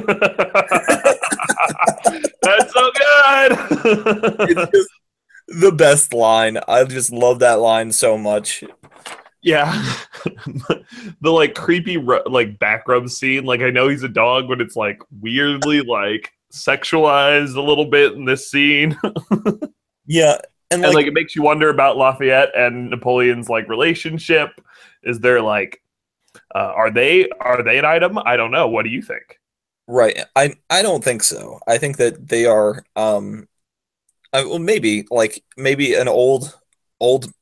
so 2.73 2.91
good. 2.93 3.53
it's 4.51 4.71
just 4.71 4.91
the 5.49 5.73
best 5.73 6.13
line. 6.13 6.59
I 6.69 6.85
just 6.85 7.13
love 7.13 7.39
that 7.41 7.61
line 7.61 7.93
so 7.93 8.19
much. 8.19 8.65
Yeah, 9.43 9.71
the 11.21 11.31
like 11.31 11.55
creepy 11.55 11.99
like 11.99 12.59
back 12.59 12.89
rub 12.89 13.09
scene. 13.11 13.45
Like 13.45 13.61
I 13.61 13.71
know 13.71 13.89
he's 13.89 14.03
a 14.03 14.09
dog, 14.09 14.49
but 14.49 14.61
it's 14.61 14.77
like 14.77 15.01
weirdly 15.21 15.83
like 15.83 16.33
sexualized 16.53 17.57
a 17.57 17.61
little 17.61 17.85
bit 17.85 18.15
in 18.15 18.25
this 18.25 18.51
scene, 18.51 18.99
Yeah, 20.07 20.37
and 20.71 20.83
and 20.83 20.83
like, 20.83 20.95
like 20.95 21.07
it 21.07 21.15
makes 21.15 21.35
you 21.35 21.43
wonder 21.43 21.71
about 21.71 21.97
Lafayette 21.97 22.57
and 22.57 22.91
Napoleon's 22.91 23.49
like 23.49 23.69
relationship. 23.69 24.51
Is 25.03 25.21
there 25.21 25.41
like, 25.41 25.83
uh, 26.55 26.73
are 26.75 26.91
they 26.91 27.29
are 27.41 27.63
they 27.63 27.79
an 27.79 27.85
item? 27.85 28.19
I 28.19 28.37
don't 28.37 28.51
know. 28.51 28.69
What 28.69 28.85
do 28.85 28.91
you 28.91 29.03
think? 29.03 29.41
Right. 29.87 30.19
I 30.37 30.55
I 30.71 30.83
don't 30.83 31.03
think 31.05 31.23
so. 31.23 31.61
I 31.67 31.79
think 31.79 31.97
that 31.99 32.29
they 32.29 32.47
are 32.47 32.85
um, 32.97 33.49
I, 34.33 34.45
well 34.45 34.59
maybe 34.61 35.07
like 35.11 35.45
maybe 35.57 35.95
an 35.95 36.09
old 36.09 36.59
old 37.01 37.33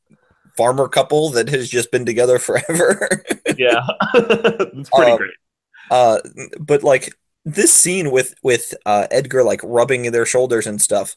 farmer 0.57 0.89
couple 0.89 1.31
that 1.31 1.49
has 1.51 1.69
just 1.71 1.93
been 1.93 2.07
together 2.07 2.39
forever. 2.41 3.25
Yeah, 3.57 3.81
it's 4.15 4.91
pretty 4.91 5.13
Um, 5.13 5.17
great. 5.17 5.35
uh, 5.91 6.21
but 6.61 6.85
like 6.85 7.15
this 7.47 7.73
scene 7.75 8.11
with 8.13 8.35
with 8.43 8.75
uh, 8.87 9.09
Edgar 9.11 9.45
like 9.45 9.61
rubbing 9.65 10.13
their 10.13 10.27
shoulders 10.27 10.67
and 10.67 10.83
stuff, 10.83 11.17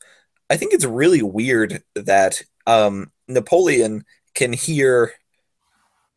I 0.50 0.58
think 0.58 0.74
it's 0.74 0.86
really 0.86 1.24
weird 1.24 1.84
that 1.96 2.42
um, 2.68 3.12
Napoleon 3.30 4.06
can 4.36 4.54
hear 4.54 5.14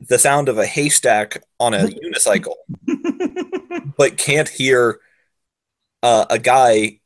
the 0.00 0.18
sound 0.18 0.48
of 0.48 0.58
a 0.58 0.66
haystack 0.66 1.42
on 1.58 1.74
a 1.74 1.78
unicycle, 1.88 2.54
but 3.96 4.16
can't 4.16 4.48
hear 4.48 5.00
uh, 6.02 6.26
a 6.30 6.38
guy 6.38 7.00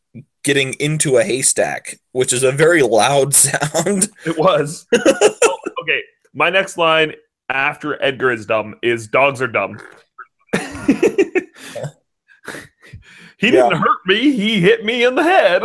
getting 0.45 0.75
into 0.75 1.17
a 1.17 1.25
haystack, 1.25 1.99
which 2.13 2.33
is 2.33 2.43
a 2.43 2.53
very 2.53 2.83
loud 2.83 3.35
sound. 3.35 4.09
It 4.27 4.39
was. 4.39 4.87
Oh, 4.95 5.59
okay, 5.83 6.01
my 6.35 6.51
next 6.51 6.77
line 6.77 7.15
after 7.49 8.03
Edgar 8.03 8.33
is 8.33 8.47
dumb 8.47 8.75
is 8.83 9.09
dogs 9.09 9.43
are 9.43 9.49
dumb. 9.49 9.79
he 13.39 13.51
didn't 13.51 13.77
hurt 13.77 14.07
me, 14.07 14.33
he 14.33 14.61
hit 14.61 14.85
me 14.85 15.05
in 15.05 15.15
the 15.15 15.23
head. 15.23 15.63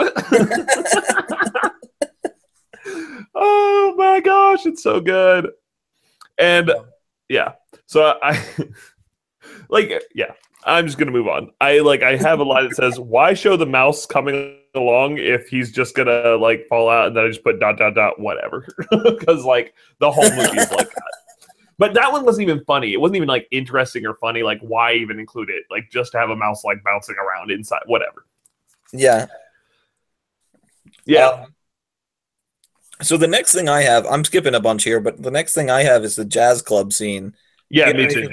oh 3.35 3.93
my 3.97 4.19
gosh, 4.19 4.65
it's 4.65 4.83
so 4.83 4.99
good. 4.99 5.51
And 6.37 6.71
yeah, 7.29 7.53
so 7.85 8.17
I 8.21 8.43
like 9.69 9.91
yeah, 10.13 10.31
I'm 10.63 10.85
just 10.85 10.97
gonna 10.97 11.11
move 11.11 11.27
on. 11.27 11.51
I 11.61 11.79
like 11.79 12.03
I 12.03 12.17
have 12.17 12.39
a 12.39 12.43
line 12.43 12.65
that 12.69 12.75
says, 12.75 12.99
"Why 12.99 13.33
show 13.33 13.57
the 13.57 13.65
mouse 13.65 14.05
coming 14.05 14.57
along 14.75 15.17
if 15.17 15.47
he's 15.47 15.71
just 15.71 15.95
gonna 15.95 16.35
like 16.35 16.67
fall 16.67 16.89
out?" 16.89 17.07
And 17.07 17.17
then 17.17 17.25
I 17.25 17.27
just 17.27 17.43
put 17.43 17.59
dot 17.59 17.77
dot 17.77 17.95
dot 17.95 18.19
whatever 18.19 18.65
because 18.91 19.45
like 19.45 19.73
the 19.99 20.11
whole 20.11 20.29
movie 20.29 20.57
is 20.57 20.71
like 20.71 20.89
that. 20.89 21.13
But 21.79 21.93
that 21.93 22.11
one 22.11 22.25
wasn't 22.25 22.49
even 22.49 22.63
funny. 22.65 22.93
It 22.93 22.99
wasn't 22.99 23.17
even 23.17 23.29
like 23.29 23.47
interesting 23.51 24.05
or 24.05 24.15
funny. 24.15 24.41
Like 24.41 24.59
why 24.61 24.93
even 24.93 25.19
include 25.19 25.49
it? 25.49 25.63
Like 25.69 25.91
just 25.91 26.11
to 26.13 26.17
have 26.17 26.31
a 26.31 26.35
mouse 26.35 26.63
like 26.63 26.83
bouncing 26.83 27.15
around 27.15 27.51
inside, 27.51 27.83
whatever. 27.85 28.25
Yeah. 28.91 29.27
Yeah, 31.05 31.27
Um, 31.27 31.55
so 33.01 33.17
the 33.17 33.27
next 33.27 33.53
thing 33.53 33.69
I 33.69 33.81
have, 33.81 34.05
I'm 34.05 34.23
skipping 34.23 34.55
a 34.55 34.59
bunch 34.59 34.83
here, 34.83 34.99
but 34.99 35.21
the 35.21 35.31
next 35.31 35.53
thing 35.53 35.69
I 35.69 35.83
have 35.83 36.03
is 36.03 36.15
the 36.15 36.25
jazz 36.25 36.61
club 36.61 36.93
scene. 36.93 37.33
yeah, 37.69 37.91
me 37.93 38.07
too. 38.07 38.29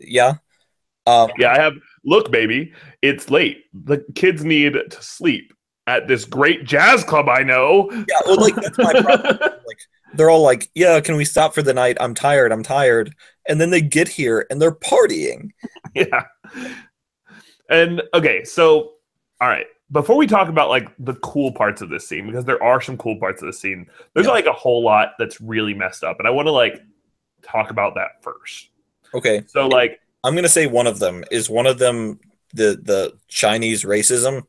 Yeah. 0.00 0.34
Um, 1.06 1.30
Yeah, 1.38 1.52
I 1.52 1.58
have. 1.58 1.74
Look, 2.04 2.30
baby, 2.30 2.72
it's 3.02 3.30
late. 3.30 3.64
The 3.72 4.04
kids 4.14 4.44
need 4.44 4.72
to 4.72 5.02
sleep 5.02 5.52
at 5.86 6.06
this 6.06 6.24
great 6.24 6.64
jazz 6.64 7.02
club 7.02 7.28
I 7.28 7.42
know. 7.42 7.88
yeah. 7.90 8.20
Well, 8.26 8.40
like 8.40 8.54
that's 8.54 8.78
my 8.78 8.92
problem. 8.92 9.38
like 9.66 9.78
they're 10.14 10.30
all 10.30 10.42
like, 10.42 10.68
"Yeah, 10.74 11.00
can 11.00 11.16
we 11.16 11.24
stop 11.24 11.54
for 11.54 11.62
the 11.62 11.74
night? 11.74 11.96
I'm 12.00 12.14
tired. 12.14 12.52
I'm 12.52 12.62
tired." 12.62 13.14
And 13.48 13.60
then 13.60 13.70
they 13.70 13.80
get 13.80 14.08
here 14.08 14.46
and 14.50 14.60
they're 14.60 14.72
partying. 14.72 15.50
yeah. 15.94 16.24
And 17.70 18.02
okay, 18.14 18.44
so 18.44 18.92
all 19.40 19.48
right. 19.48 19.66
Before 19.90 20.16
we 20.16 20.26
talk 20.26 20.48
about 20.48 20.68
like 20.68 20.88
the 20.98 21.14
cool 21.14 21.50
parts 21.52 21.80
of 21.80 21.88
this 21.88 22.06
scene, 22.06 22.26
because 22.26 22.44
there 22.44 22.62
are 22.62 22.80
some 22.80 22.98
cool 22.98 23.16
parts 23.18 23.40
of 23.42 23.46
the 23.46 23.52
scene, 23.54 23.86
there's 24.14 24.26
Yeah. 24.26 24.32
like 24.32 24.46
a 24.46 24.52
whole 24.52 24.82
lot 24.84 25.12
that's 25.18 25.40
really 25.40 25.72
messed 25.72 26.04
up, 26.04 26.18
and 26.18 26.28
I 26.28 26.30
want 26.30 26.46
to 26.46 26.52
like 26.52 26.82
talk 27.42 27.70
about 27.70 27.94
that 27.94 28.22
first. 28.22 28.68
Okay, 29.14 29.42
So 29.46 29.66
like, 29.66 30.00
I'm 30.24 30.34
gonna 30.34 30.48
say 30.48 30.66
one 30.66 30.86
of 30.86 30.98
them 30.98 31.24
is 31.30 31.48
one 31.48 31.66
of 31.66 31.78
them 31.78 32.20
the 32.52 32.78
the 32.82 33.16
Chinese 33.28 33.84
racism. 33.84 34.42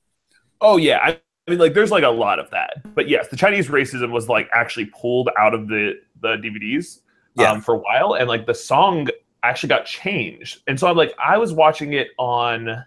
oh 0.59 0.75
yeah, 0.77 0.99
I, 1.01 1.09
I 1.47 1.51
mean 1.51 1.59
like 1.59 1.73
there's 1.73 1.91
like 1.91 2.03
a 2.03 2.09
lot 2.09 2.39
of 2.39 2.49
that, 2.51 2.93
but 2.93 3.07
yes, 3.07 3.29
the 3.29 3.37
Chinese 3.37 3.69
racism 3.69 4.11
was 4.11 4.27
like 4.27 4.49
actually 4.53 4.85
pulled 4.87 5.29
out 5.37 5.53
of 5.53 5.69
the 5.69 5.93
the 6.21 6.35
DVDs 6.35 6.99
Yeah. 7.35 7.51
um, 7.51 7.61
for 7.61 7.75
a 7.75 7.77
while, 7.77 8.15
and 8.15 8.27
like 8.27 8.45
the 8.45 8.53
song 8.53 9.07
actually 9.43 9.69
got 9.69 9.85
changed, 9.85 10.63
and 10.67 10.77
so 10.77 10.87
I'm 10.89 10.97
like 10.97 11.13
I 11.17 11.37
was 11.37 11.53
watching 11.53 11.93
it 11.93 12.09
on. 12.17 12.83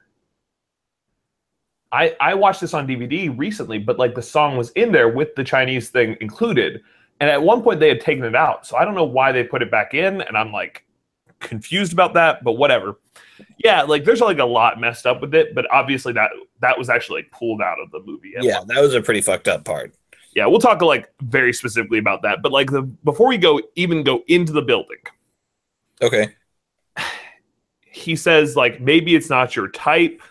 I, 1.92 2.16
I 2.20 2.34
watched 2.34 2.60
this 2.62 2.72
on 2.74 2.88
DVD 2.88 3.36
recently, 3.38 3.78
but 3.78 3.98
like 3.98 4.14
the 4.14 4.22
song 4.22 4.56
was 4.56 4.70
in 4.70 4.90
there 4.92 5.08
with 5.10 5.34
the 5.34 5.44
Chinese 5.44 5.90
thing 5.90 6.16
included. 6.20 6.82
And 7.20 7.28
at 7.30 7.40
one 7.42 7.62
point 7.62 7.78
they 7.80 7.88
had 7.88 8.00
taken 8.00 8.24
it 8.24 8.34
out. 8.34 8.66
So 8.66 8.76
I 8.76 8.84
don't 8.84 8.94
know 8.94 9.04
why 9.04 9.30
they 9.30 9.44
put 9.44 9.62
it 9.62 9.70
back 9.70 9.92
in. 9.94 10.22
And 10.22 10.36
I'm 10.36 10.50
like 10.52 10.84
confused 11.38 11.92
about 11.92 12.14
that, 12.14 12.42
but 12.42 12.52
whatever. 12.52 12.98
Yeah, 13.58 13.82
like 13.82 14.04
there's 14.04 14.20
like 14.20 14.38
a 14.38 14.44
lot 14.44 14.80
messed 14.80 15.06
up 15.06 15.20
with 15.20 15.34
it, 15.34 15.54
but 15.54 15.70
obviously 15.70 16.12
that 16.14 16.30
that 16.60 16.78
was 16.78 16.88
actually 16.88 17.22
like 17.22 17.30
pulled 17.30 17.60
out 17.60 17.78
of 17.80 17.90
the 17.90 18.00
movie. 18.00 18.32
Yeah, 18.40 18.60
that 18.66 18.80
was 18.80 18.94
a 18.94 19.02
pretty 19.02 19.20
fucked 19.20 19.48
up 19.48 19.64
part. 19.64 19.94
yeah, 20.34 20.46
we'll 20.46 20.60
talk 20.60 20.80
like 20.82 21.12
very 21.22 21.52
specifically 21.52 21.98
about 21.98 22.22
that. 22.22 22.40
But 22.42 22.52
like 22.52 22.70
the 22.70 22.82
before 22.82 23.28
we 23.28 23.36
go 23.38 23.60
even 23.76 24.02
go 24.02 24.22
into 24.28 24.52
the 24.52 24.62
building, 24.62 24.98
Okay. 26.00 26.28
he 27.86 28.16
says 28.16 28.56
like 28.56 28.80
maybe 28.80 29.14
it's 29.14 29.28
not 29.30 29.54
your 29.54 29.68
type 29.68 30.22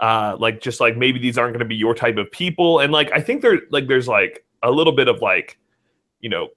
uh 0.00 0.36
like 0.38 0.60
just 0.60 0.80
like 0.80 0.96
maybe 0.96 1.18
these 1.18 1.38
aren't 1.38 1.52
going 1.52 1.60
to 1.60 1.64
be 1.64 1.76
your 1.76 1.94
type 1.94 2.16
of 2.16 2.30
people. 2.32 2.80
And 2.80 2.92
like 2.92 3.12
i 3.12 3.20
think 3.20 3.42
there 3.42 3.60
like 3.70 3.86
there's 3.86 4.08
like 4.08 4.44
a 4.62 4.70
little 4.70 4.92
bit 4.94 5.08
of 5.08 5.20
like 5.22 5.58
you 6.20 6.28
know 6.28 6.48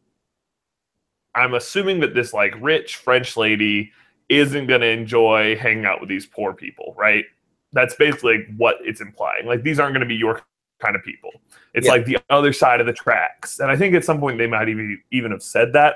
i'm 1.36 1.54
assuming 1.54 2.00
that 2.02 2.14
this 2.14 2.34
like 2.34 2.54
rich 2.60 2.98
french 2.98 3.38
lady 3.38 3.92
isn't 4.30 4.68
going 4.68 4.82
to 4.82 4.88
enjoy 4.88 5.56
hanging 5.58 5.86
out 5.86 6.00
with 6.00 6.10
these 6.10 6.26
poor 6.26 6.54
people 6.54 6.94
right? 6.98 7.26
That's 7.74 7.96
basically 7.96 8.46
what 8.58 8.76
it's 8.82 9.02
implying. 9.02 9.48
Like 9.48 9.64
these 9.64 9.80
aren't 9.80 9.94
going 9.94 10.02
to 10.02 10.08
be 10.08 10.16
your 10.16 10.42
kind 10.80 10.96
of 10.96 11.04
people. 11.04 11.32
It's 11.74 11.88
Yeah. 11.88 11.94
like 11.94 12.06
the 12.06 12.20
other 12.30 12.54
side 12.54 12.80
of 12.82 12.86
the 12.88 12.94
tracks. 12.94 13.60
And 13.60 13.72
i 13.72 13.76
think 13.76 13.96
at 13.96 14.06
some 14.06 14.20
point 14.20 14.38
they 14.38 14.48
might 14.48 14.70
even 14.70 15.02
even 15.12 15.32
have 15.32 15.42
said 15.42 15.74
that. 15.74 15.96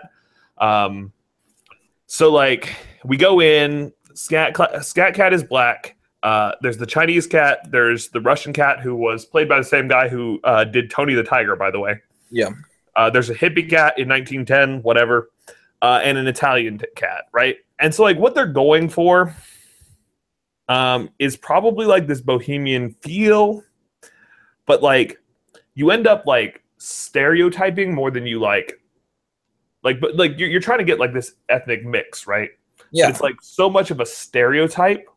Um 0.58 1.12
so 2.08 2.32
like 2.32 2.76
we 3.06 3.16
go 3.18 3.41
in, 3.41 3.93
Scat 4.16 4.56
Scat 4.84 5.14
Cat 5.14 5.34
is 5.34 5.43
black. 5.43 5.97
Uh, 6.24 6.53
there's 6.61 6.78
the 6.78 6.86
Chinese 6.86 7.28
cat. 7.28 7.59
There's 7.70 8.09
the 8.09 8.22
Russian 8.22 8.53
cat 8.53 8.80
who 8.80 8.95
was 8.95 9.26
played 9.26 9.47
by 9.47 9.57
the 9.57 9.63
same 9.63 9.88
guy 9.88 10.07
who 10.07 10.39
uh, 10.43 10.63
did 10.63 10.89
Tony 10.89 11.13
the 11.13 11.24
Tiger, 11.24 11.55
by 11.55 11.72
the 11.72 11.80
way. 11.80 12.01
Yeah. 12.32 12.49
Uh, 12.95 13.09
there's 13.09 13.30
a 13.30 13.36
hippie 13.36 13.70
cat 13.70 13.93
in 13.99 14.09
1910, 14.09 14.82
whatever, 14.82 15.30
uh, 15.82 16.01
and 16.03 16.18
an 16.18 16.28
Italian 16.28 16.80
t- 16.80 16.88
cat, 16.95 17.26
right? 17.32 17.57
And 17.80 17.93
so 17.93 18.03
like 18.03 18.18
what 18.18 18.34
they're 18.34 18.47
going 18.47 18.89
for 18.89 19.36
um, 20.68 21.09
is 21.20 21.38
probably 21.38 21.86
like 21.86 22.07
this 22.07 22.22
bohemian 22.22 22.95
feel, 23.01 23.63
but 24.65 24.82
like 24.82 25.20
you 25.76 25.91
end 25.91 26.07
up 26.07 26.26
like 26.26 26.63
stereotyping 26.78 27.93
more 27.93 28.09
than 28.09 28.26
you 28.26 28.39
like. 28.39 28.82
Like, 29.84 30.01
but 30.01 30.15
like 30.15 30.39
you're, 30.39 30.49
you're 30.49 30.59
trying 30.61 30.80
to 30.80 30.84
get 30.84 30.99
like 30.99 31.13
this 31.13 31.34
ethnic 31.49 31.86
mix, 31.86 32.26
right? 32.26 32.49
Yeah. 32.91 33.05
But 33.05 33.09
it's 33.11 33.22
like 33.22 33.36
so 33.41 33.70
much 33.70 33.91
of 33.91 33.99
a 33.99 34.05
stereotype 34.05 35.07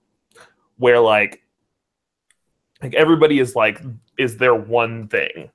where 0.81 0.99
like 0.99 1.43
like 2.83 2.95
everybody 2.95 3.39
is 3.39 3.55
like 3.55 3.81
is 4.19 4.39
their 4.39 4.55
one 4.55 5.07
thing. 5.09 5.51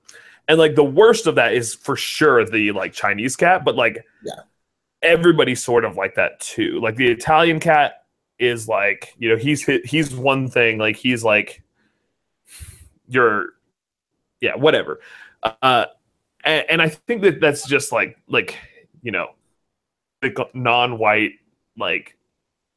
And 0.48 0.60
like 0.60 0.76
the 0.76 0.84
worst 0.84 1.26
of 1.26 1.36
that 1.36 1.54
is 1.56 1.74
for 1.74 1.96
sure 1.96 2.46
the 2.46 2.72
like 2.72 2.94
chinese 2.94 3.36
cat 3.36 3.66
but 3.66 3.76
like 3.76 4.06
Yeah. 4.24 4.44
everybody's 5.02 5.64
sort 5.64 5.84
of 5.84 5.98
like 5.98 6.16
that 6.16 6.40
too. 6.40 6.80
Like 6.80 6.96
the 6.96 7.08
italian 7.08 7.60
cat 7.60 8.06
is 8.38 8.68
like 8.68 9.16
you 9.18 9.30
know 9.30 9.38
he's 9.38 9.64
he's 9.86 10.14
one 10.16 10.48
thing 10.48 10.78
like 10.78 10.96
he's 10.96 11.24
like 11.24 11.64
you're 13.08 13.48
yeah 14.42 14.56
whatever. 14.56 15.00
Uh 15.62 15.86
and, 16.44 16.66
and 16.70 16.82
I 16.82 16.90
think 16.90 17.24
that 17.24 17.42
that's 17.42 17.68
just 17.68 17.92
like 17.92 18.18
like 18.28 18.58
you 19.02 19.12
know, 19.12 19.30
the 20.22 20.48
non-white 20.54 21.34
like 21.78 22.15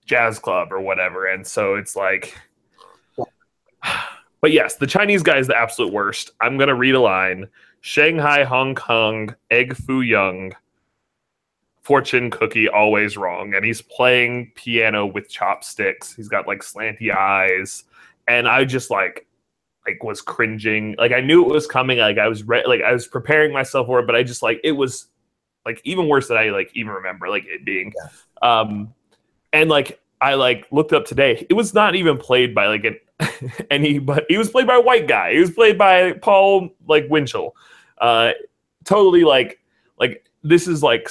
jazz 0.08 0.38
club 0.38 0.72
or 0.72 0.80
whatever, 0.80 1.26
and 1.26 1.46
so 1.46 1.74
it's 1.74 1.96
like. 1.96 2.36
But 4.40 4.52
yes, 4.52 4.76
the 4.76 4.86
Chinese 4.86 5.24
guy 5.24 5.38
is 5.38 5.48
the 5.48 5.58
absolute 5.58 5.92
worst. 5.92 6.30
I'm 6.40 6.58
gonna 6.58 6.76
read 6.76 6.94
a 6.94 7.00
line: 7.00 7.48
Shanghai, 7.80 8.44
Hong 8.44 8.76
Kong, 8.76 9.34
Egg 9.50 9.74
Foo 9.74 10.00
Young, 10.00 10.52
fortune 11.88 12.30
cookie 12.30 12.68
always 12.68 13.16
wrong. 13.16 13.54
And 13.54 13.64
he's 13.64 13.80
playing 13.80 14.52
piano 14.54 15.06
with 15.06 15.30
chopsticks. 15.30 16.14
He's 16.14 16.28
got 16.28 16.46
like 16.46 16.60
slanty 16.60 17.10
eyes. 17.10 17.84
And 18.28 18.46
i 18.46 18.66
just 18.66 18.90
like 18.90 19.26
like 19.86 20.02
was 20.02 20.20
cringing. 20.20 20.96
Like 20.98 21.12
i 21.12 21.20
knew 21.20 21.42
it 21.48 21.50
was 21.50 21.66
coming. 21.66 21.96
Like 21.96 22.18
i 22.18 22.28
was 22.28 22.42
re- 22.42 22.66
like 22.66 22.82
i 22.82 22.92
was 22.92 23.06
preparing 23.06 23.54
myself 23.54 23.86
for 23.86 24.00
it 24.00 24.06
but 24.06 24.14
i 24.14 24.22
just 24.22 24.42
like 24.42 24.60
it 24.62 24.72
was 24.72 25.06
like 25.64 25.80
even 25.84 26.08
worse 26.08 26.28
than 26.28 26.36
i 26.36 26.50
like 26.50 26.70
even 26.74 26.92
remember 26.92 27.30
like 27.30 27.46
it 27.46 27.64
being. 27.64 27.94
Yeah. 27.96 28.60
um 28.60 28.94
and 29.52 29.70
like 29.70 30.00
i 30.20 30.34
like 30.34 30.66
looked 30.70 30.92
up 30.92 31.04
today 31.04 31.46
it 31.48 31.54
was 31.54 31.74
not 31.74 31.94
even 31.94 32.16
played 32.16 32.54
by 32.54 32.66
like 32.66 32.84
an 32.84 32.96
any 33.70 33.98
but 33.98 34.24
he 34.28 34.38
was 34.38 34.50
played 34.50 34.66
by 34.66 34.76
a 34.76 34.80
white 34.80 35.08
guy 35.08 35.32
he 35.32 35.40
was 35.40 35.50
played 35.50 35.76
by 35.76 36.12
paul 36.12 36.68
like 36.86 37.06
winchell 37.08 37.54
uh 38.00 38.30
totally 38.84 39.24
like 39.24 39.58
like 39.98 40.24
this 40.42 40.68
is 40.68 40.82
like 40.82 41.08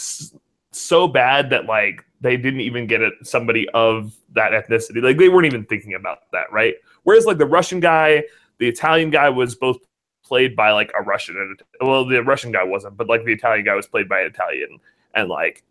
so 0.71 1.07
bad 1.07 1.49
that 1.49 1.65
like 1.65 2.03
they 2.21 2.37
didn't 2.37 2.61
even 2.61 2.87
get 2.87 3.01
it 3.01 3.13
somebody 3.23 3.67
of 3.69 4.15
that 4.33 4.51
ethnicity. 4.51 5.01
Like 5.01 5.17
they 5.17 5.29
weren't 5.29 5.45
even 5.45 5.65
thinking 5.65 5.93
about 5.93 6.19
that, 6.31 6.51
right? 6.51 6.75
Whereas 7.03 7.25
like 7.25 7.37
the 7.37 7.45
Russian 7.45 7.79
guy, 7.79 8.23
the 8.59 8.67
Italian 8.67 9.09
guy 9.09 9.29
was 9.29 9.55
both 9.55 9.77
played 10.23 10.55
by 10.55 10.71
like 10.71 10.91
a 10.97 11.03
Russian 11.03 11.37
and 11.37 11.61
well, 11.87 12.05
the 12.05 12.23
Russian 12.23 12.51
guy 12.51 12.63
wasn't, 12.63 12.97
but 12.97 13.07
like 13.07 13.23
the 13.23 13.33
Italian 13.33 13.65
guy 13.65 13.75
was 13.75 13.87
played 13.87 14.09
by 14.09 14.21
an 14.21 14.27
Italian, 14.27 14.79
and 15.13 15.29
like, 15.29 15.63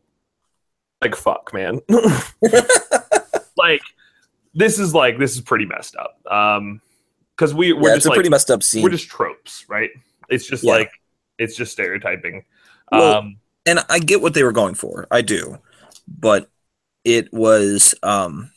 like 1.03 1.15
fuck, 1.15 1.53
man, 1.53 1.81
like 3.57 3.83
this 4.55 4.79
is 4.79 4.95
like 4.95 5.19
this 5.19 5.35
is 5.35 5.41
pretty 5.41 5.67
messed 5.67 5.97
up. 5.97 6.21
Um, 6.31 6.81
because 7.37 7.55
we 7.55 7.73
we're 7.73 7.91
yeah, 7.91 7.95
just 7.97 8.07
a 8.07 8.09
like, 8.11 8.17
pretty 8.17 8.31
messed 8.31 8.51
up 8.51 8.63
scene. 8.63 8.83
We're 8.83 8.91
just 8.91 9.09
tropes, 9.09 9.67
right? 9.69 9.91
It's 10.29 10.47
just 10.47 10.65
yeah. 10.65 10.73
like 10.73 10.91
it's 11.39 11.57
just 11.57 11.73
stereotyping. 11.73 12.45
Well, 12.91 13.19
um, 13.19 13.37
and 13.67 13.81
I 13.91 13.99
get 13.99 14.23
what 14.23 14.35
they 14.35 14.43
were 14.43 14.53
going 14.53 14.75
for. 14.75 15.07
I 15.11 15.23
do, 15.23 15.59
but 16.09 16.49
it 17.05 17.33
was. 17.33 17.95
Um, 18.03 18.51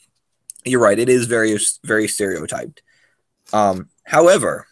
you're 0.64 0.80
right. 0.80 0.98
It 0.98 1.08
is 1.08 1.26
very 1.26 1.58
very 1.84 2.08
stereotyped. 2.08 2.82
Um, 3.52 3.88
however, 4.04 4.66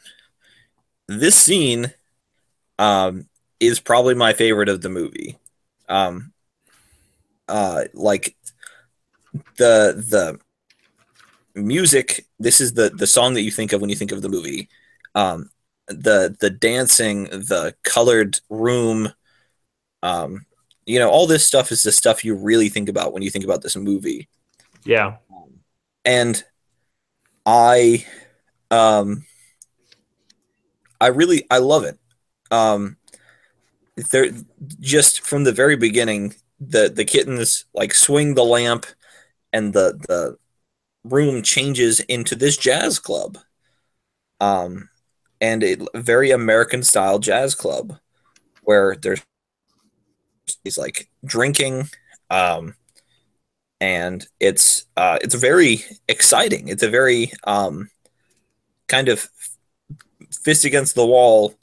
this 1.07 1.35
scene 1.35 1.93
um, 2.79 3.29
is 3.61 3.81
probably 3.81 4.15
my 4.15 4.33
favorite 4.33 4.69
of 4.69 4.81
the 4.81 4.89
movie. 4.89 5.39
Um, 5.89 6.33
uh, 7.49 7.85
like 7.95 8.37
the 9.57 9.95
the 9.97 10.39
music. 11.55 12.27
This 12.39 12.61
is 12.61 12.75
the 12.75 12.91
the 12.91 13.07
song 13.07 13.35
that 13.35 13.43
you 13.43 13.51
think 13.51 13.73
of 13.73 13.81
when 13.81 13.91
you 13.91 13.97
think 13.97 14.13
of 14.13 14.23
the 14.23 14.29
movie. 14.29 14.69
Um, 15.15 15.51
the 15.89 16.37
the 16.39 16.51
dancing, 16.51 17.25
the 17.25 17.75
colored 17.83 18.39
room, 18.49 19.13
um, 20.03 20.47
you 20.87 20.99
know, 20.99 21.11
all 21.11 21.27
this 21.27 21.47
stuff 21.47 21.73
is 21.73 21.83
the 21.83 21.93
stuff 21.93 22.25
you 22.25 22.35
really 22.35 22.69
think 22.69 22.89
about 22.89 23.13
when 23.13 23.23
you 23.23 23.31
think 23.31 23.45
about 23.45 23.63
this 23.63 23.77
movie. 23.77 24.29
Yeah. 24.85 25.17
And 26.05 26.43
I 27.45 28.07
um 28.71 29.25
I 31.01 31.09
really 31.09 31.47
I 31.51 31.59
love 31.59 31.85
it. 31.85 31.99
Um 32.51 32.97
there 34.11 34.31
just 34.81 35.23
from 35.23 35.45
the 35.45 35.53
very 35.53 35.77
beginning 35.77 36.35
the 36.61 36.89
the 36.89 37.05
kittens 37.05 37.65
like 37.75 37.95
swing 37.95 38.35
the 38.35 38.45
lamp 38.45 38.87
and 39.53 39.73
the 39.73 39.99
the 40.09 40.37
room 41.05 41.43
changes 41.43 42.01
into 42.01 42.35
this 42.35 42.57
jazz 42.57 42.99
club. 42.99 43.39
Um 44.41 44.89
and 45.41 45.63
a 45.63 45.77
very 45.95 46.31
American 46.31 46.83
style 46.83 47.19
jazz 47.19 47.55
club 47.55 47.99
where 48.63 48.97
there's 48.97 49.23
he's 50.65 50.79
like 50.79 51.09
drinking 51.25 51.89
um 52.31 52.75
and 53.81 54.27
it's 54.41 54.87
uh 54.97 55.19
it's 55.23 55.35
very 55.35 55.85
exciting 56.09 56.69
it's 56.69 56.83
a 56.83 56.91
very 56.91 57.33
um 57.45 57.89
kind 58.89 59.09
of 59.09 59.29
fist 60.43 60.65
against 60.65 60.95
the 60.95 61.07
wall 61.07 61.55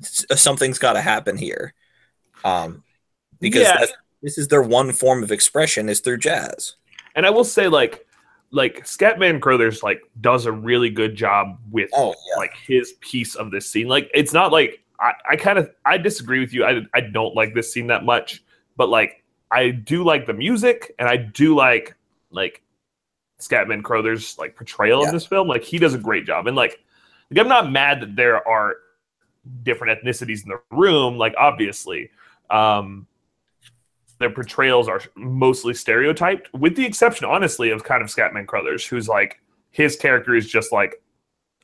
something's 0.00 0.78
got 0.78 0.92
to 0.94 1.00
happen 1.00 1.36
here 1.36 1.74
um 2.44 2.82
because 3.40 3.62
yeah. 3.62 3.86
This 4.24 4.36
is 4.38 4.48
their 4.48 4.62
one 4.62 4.90
form 4.90 5.22
of 5.22 5.30
expression 5.30 5.88
is 5.88 6.00
through 6.00 6.18
jazz 6.18 6.74
and 7.14 7.24
i 7.24 7.30
will 7.30 7.44
say 7.44 7.68
like 7.68 8.04
like 8.54 8.84
Scatman 8.84 9.40
Crothers 9.40 9.82
like 9.82 10.00
does 10.20 10.46
a 10.46 10.52
really 10.52 10.88
good 10.88 11.16
job 11.16 11.58
with 11.72 11.90
oh, 11.92 12.14
yeah. 12.28 12.38
like 12.38 12.54
his 12.54 12.92
piece 13.00 13.34
of 13.34 13.50
this 13.50 13.68
scene. 13.68 13.88
Like 13.88 14.08
it's 14.14 14.32
not 14.32 14.52
like 14.52 14.80
I, 15.00 15.12
I 15.30 15.36
kind 15.36 15.58
of 15.58 15.70
I 15.84 15.98
disagree 15.98 16.38
with 16.38 16.54
you. 16.54 16.64
I 16.64 16.82
I 16.94 17.00
don't 17.00 17.34
like 17.34 17.52
this 17.52 17.72
scene 17.72 17.88
that 17.88 18.04
much, 18.04 18.44
but 18.76 18.88
like 18.88 19.24
I 19.50 19.70
do 19.70 20.04
like 20.04 20.26
the 20.26 20.32
music 20.32 20.94
and 21.00 21.08
I 21.08 21.16
do 21.16 21.56
like 21.56 21.96
like 22.30 22.62
Scatman 23.40 23.82
Crothers 23.82 24.38
like 24.38 24.54
portrayal 24.54 25.02
yeah. 25.02 25.08
in 25.08 25.14
this 25.14 25.26
film. 25.26 25.48
Like 25.48 25.64
he 25.64 25.78
does 25.78 25.94
a 25.94 25.98
great 25.98 26.24
job. 26.24 26.46
And 26.46 26.56
like, 26.56 26.78
like 27.30 27.40
I'm 27.40 27.48
not 27.48 27.72
mad 27.72 28.02
that 28.02 28.14
there 28.14 28.46
are 28.46 28.76
different 29.64 30.00
ethnicities 30.00 30.44
in 30.44 30.50
the 30.50 30.60
room, 30.70 31.18
like 31.18 31.34
obviously. 31.36 32.10
Um 32.50 33.08
their 34.18 34.30
portrayals 34.30 34.88
are 34.88 35.00
mostly 35.16 35.74
stereotyped, 35.74 36.52
with 36.54 36.76
the 36.76 36.84
exception, 36.84 37.26
honestly, 37.26 37.70
of 37.70 37.84
kind 37.84 38.02
of 38.02 38.08
Scatman 38.08 38.46
Crothers, 38.46 38.86
who's 38.86 39.08
like 39.08 39.40
his 39.70 39.96
character 39.96 40.34
is 40.34 40.48
just 40.48 40.72
like 40.72 41.02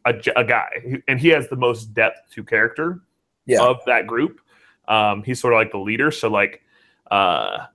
a, 0.05 0.15
a 0.37 0.45
guy, 0.45 1.01
and 1.09 1.21
he 1.21 1.29
has 1.29 1.49
the 1.49 1.57
most 1.57 1.95
depth 1.95 2.31
to 2.33 2.43
character 2.43 3.01
yeah. 3.47 3.63
of 3.63 3.79
that 3.87 4.07
group. 4.07 4.41
Um, 4.89 5.23
he's 5.23 5.41
sort 5.41 5.55
of 5.55 5.59
like 5.59 5.71
the 5.71 5.79
leader, 5.79 6.11
so 6.11 6.29
like 6.29 6.63
uh, 7.11 7.67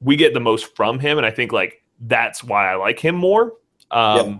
we 0.00 0.16
get 0.16 0.34
the 0.34 0.40
most 0.40 0.76
from 0.76 0.98
him, 0.98 1.18
and 1.18 1.26
I 1.26 1.30
think 1.30 1.52
like 1.52 1.82
that's 2.00 2.44
why 2.44 2.70
I 2.70 2.76
like 2.76 2.98
him 2.98 3.16
more. 3.16 3.54
Um, 3.90 4.30
yeah. 4.30 4.38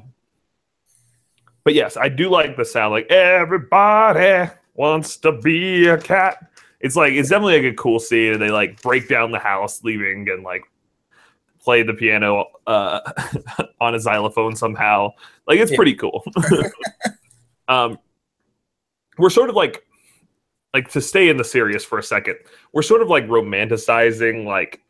But 1.65 1.75
yes, 1.75 1.97
I 1.97 2.09
do 2.09 2.31
like 2.31 2.57
the 2.57 2.65
sound. 2.65 2.93
Like 2.93 3.11
everybody 3.11 4.51
wants 4.75 5.17
to 5.19 5.33
be 5.33 5.89
a 5.89 5.99
cat. 5.99 6.50
It's 6.81 6.97
like 6.97 7.13
it's 7.13 7.29
definitely 7.29 7.63
like 7.63 7.73
a 7.73 7.77
cool 7.77 7.99
scene, 7.99 8.33
and 8.33 8.43
they 8.43 8.51
like 8.51 8.81
break 8.83 9.09
down 9.09 9.33
the 9.33 9.39
house, 9.39 9.85
leaving 9.85 10.29
and 10.31 10.43
like 10.43 10.63
play 11.61 11.83
the 11.83 11.93
piano 11.93 12.47
uh, 12.67 13.01
on 13.81 13.95
a 13.95 14.01
xylophone 14.01 14.57
somehow. 14.57 15.13
Like 15.47 15.59
it's 15.59 15.71
yeah. 15.71 15.77
pretty 15.77 15.95
cool. 15.95 16.25
um, 17.69 17.99
we're 19.19 19.31
sort 19.31 19.51
of 19.51 19.57
like 19.57 19.85
like 20.73 20.89
to 20.91 21.01
stay 21.01 21.29
in 21.29 21.37
the 21.37 21.45
serious 21.45 21.85
for 21.85 21.99
a 21.99 22.03
second, 22.03 22.37
we're 22.73 22.83
sort 22.83 23.03
of 23.03 23.09
like 23.09 23.27
romanticizing 23.27 24.45
like 24.47 24.81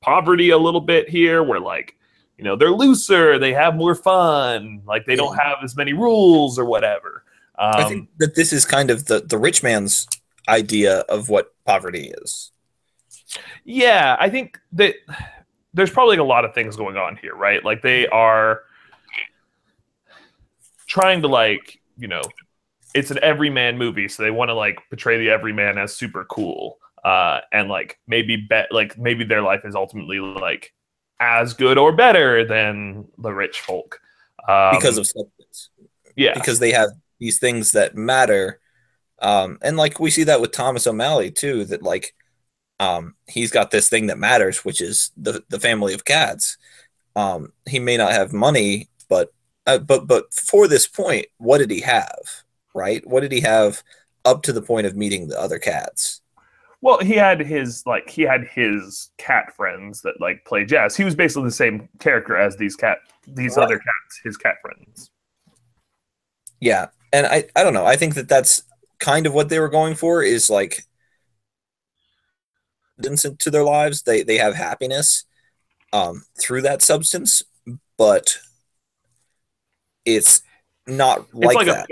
poverty 0.00 0.50
a 0.50 0.58
little 0.58 0.80
bit 0.80 1.08
here. 1.08 1.42
We're 1.42 1.58
like, 1.58 1.96
you 2.36 2.44
know, 2.44 2.56
they're 2.56 2.70
looser, 2.70 3.38
they 3.38 3.52
have 3.52 3.74
more 3.74 3.94
fun, 3.94 4.82
like 4.86 5.06
they 5.06 5.16
don't 5.16 5.36
have 5.36 5.58
as 5.62 5.76
many 5.76 5.92
rules 5.92 6.58
or 6.58 6.64
whatever. 6.64 7.24
Um, 7.58 7.74
I 7.76 7.88
think 7.88 8.08
that 8.18 8.34
this 8.34 8.52
is 8.52 8.64
kind 8.64 8.90
of 8.90 9.06
the 9.06 9.20
the 9.20 9.38
rich 9.38 9.62
man's 9.62 10.06
idea 10.48 11.00
of 11.00 11.28
what 11.28 11.54
poverty 11.64 12.12
is. 12.22 12.50
Yeah, 13.64 14.16
I 14.18 14.28
think 14.28 14.58
that 14.72 14.94
there's 15.74 15.90
probably 15.90 16.16
like 16.16 16.24
a 16.24 16.28
lot 16.28 16.44
of 16.44 16.54
things 16.54 16.76
going 16.76 16.96
on 16.96 17.16
here, 17.16 17.34
right? 17.34 17.64
Like 17.64 17.82
they 17.82 18.06
are 18.08 18.62
trying 20.86 21.22
to 21.22 21.28
like, 21.28 21.80
you 21.96 22.08
know, 22.08 22.22
it's 22.94 23.10
an 23.10 23.18
everyman 23.22 23.78
movie, 23.78 24.08
so 24.08 24.22
they 24.22 24.30
want 24.30 24.50
to 24.50 24.54
like 24.54 24.78
portray 24.90 25.18
the 25.18 25.30
everyman 25.30 25.78
as 25.78 25.94
super 25.96 26.24
cool, 26.24 26.78
uh, 27.04 27.40
and 27.50 27.68
like 27.68 27.98
maybe 28.06 28.36
bet 28.36 28.70
like 28.70 28.98
maybe 28.98 29.24
their 29.24 29.40
life 29.40 29.62
is 29.64 29.74
ultimately 29.74 30.18
like 30.18 30.74
as 31.20 31.54
good 31.54 31.78
or 31.78 31.92
better 31.92 32.44
than 32.44 33.06
the 33.18 33.32
rich 33.32 33.60
folk 33.60 34.00
um, 34.48 34.74
because 34.74 34.98
of 34.98 35.06
substance. 35.06 35.70
Yeah, 36.16 36.34
because 36.34 36.58
they 36.58 36.72
have 36.72 36.90
these 37.18 37.38
things 37.38 37.72
that 37.72 37.94
matter, 37.94 38.60
um, 39.22 39.58
and 39.62 39.76
like 39.76 39.98
we 40.00 40.10
see 40.10 40.24
that 40.24 40.40
with 40.40 40.52
Thomas 40.52 40.86
O'Malley 40.86 41.30
too. 41.30 41.64
That 41.64 41.82
like 41.82 42.14
um, 42.80 43.14
he's 43.26 43.50
got 43.50 43.70
this 43.70 43.88
thing 43.88 44.08
that 44.08 44.18
matters, 44.18 44.64
which 44.64 44.80
is 44.80 45.10
the 45.16 45.42
the 45.48 45.60
family 45.60 45.94
of 45.94 46.04
cats. 46.04 46.58
Um, 47.16 47.52
he 47.68 47.78
may 47.78 47.96
not 47.96 48.12
have 48.12 48.32
money, 48.32 48.88
but 49.08 49.32
uh, 49.66 49.78
but 49.78 50.06
but 50.06 50.32
for 50.34 50.68
this 50.68 50.86
point, 50.86 51.26
what 51.38 51.58
did 51.58 51.70
he 51.70 51.80
have? 51.80 52.42
right? 52.74 53.06
What 53.06 53.20
did 53.20 53.32
he 53.32 53.40
have 53.40 53.82
up 54.24 54.42
to 54.42 54.52
the 54.52 54.62
point 54.62 54.86
of 54.86 54.96
meeting 54.96 55.28
the 55.28 55.40
other 55.40 55.58
cats? 55.58 56.20
Well, 56.80 56.98
he 56.98 57.14
had 57.14 57.40
his 57.40 57.84
like 57.86 58.10
he 58.10 58.22
had 58.22 58.44
his 58.44 59.10
cat 59.16 59.54
friends 59.54 60.02
that 60.02 60.20
like 60.20 60.44
play 60.44 60.64
jazz. 60.64 60.96
He 60.96 61.04
was 61.04 61.14
basically 61.14 61.44
the 61.44 61.52
same 61.52 61.88
character 62.00 62.36
as 62.36 62.56
these 62.56 62.74
cat 62.74 62.98
these 63.26 63.56
right. 63.56 63.64
other 63.64 63.78
cats, 63.78 64.20
his 64.24 64.36
cat 64.36 64.56
friends. 64.60 65.10
Yeah, 66.60 66.88
and 67.12 67.26
I 67.26 67.44
I 67.54 67.62
don't 67.62 67.74
know. 67.74 67.86
I 67.86 67.96
think 67.96 68.14
that 68.14 68.28
that's 68.28 68.64
kind 69.02 69.26
of 69.26 69.34
what 69.34 69.50
they 69.50 69.60
were 69.60 69.68
going 69.68 69.96
for 69.96 70.22
is 70.22 70.48
like 70.48 70.84
into 73.04 73.50
their 73.50 73.64
lives. 73.64 74.02
They 74.02 74.22
they 74.22 74.38
have 74.38 74.54
happiness 74.54 75.24
um, 75.92 76.24
through 76.40 76.62
that 76.62 76.82
substance, 76.82 77.42
but 77.98 78.38
it's 80.04 80.42
not 80.86 81.26
like, 81.34 81.56
like 81.56 81.66
that. 81.66 81.88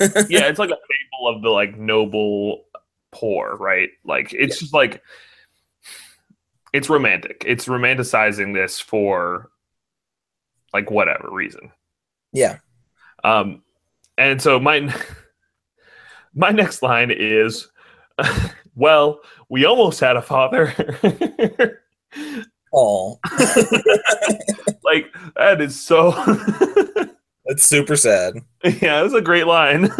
A, 0.00 0.24
yeah, 0.28 0.48
it's 0.48 0.58
like 0.58 0.70
a 0.70 0.76
fable 0.88 1.28
of 1.28 1.42
the 1.42 1.50
like 1.50 1.78
noble 1.78 2.64
poor, 3.12 3.56
right? 3.56 3.90
Like 4.04 4.32
it's 4.32 4.56
Yeah. 4.56 4.60
just 4.60 4.74
like 4.74 5.02
it's 6.72 6.88
romantic. 6.88 7.44
It's 7.46 7.66
romanticizing 7.66 8.54
this 8.54 8.80
for 8.80 9.50
like 10.72 10.90
whatever 10.90 11.30
reason. 11.30 11.72
yeah. 12.32 12.58
Um, 13.24 13.62
and 14.18 14.40
so 14.42 14.58
my 14.60 14.80
my 16.34 16.50
next 16.50 16.82
line 16.82 17.10
is, 17.10 17.68
"Well, 18.74 19.20
we 19.48 19.64
almost 19.64 20.00
had 20.00 20.16
a 20.16 20.22
father." 20.22 21.80
Oh, 22.74 23.18
like 24.84 25.14
that 25.36 25.60
is 25.60 25.78
so. 25.78 26.12
that's 27.46 27.64
super 27.64 27.96
sad. 27.96 28.34
yeah, 28.64 29.00
it 29.00 29.02
was 29.02 29.14
a 29.14 29.20
great 29.20 29.46
line. 29.46 29.90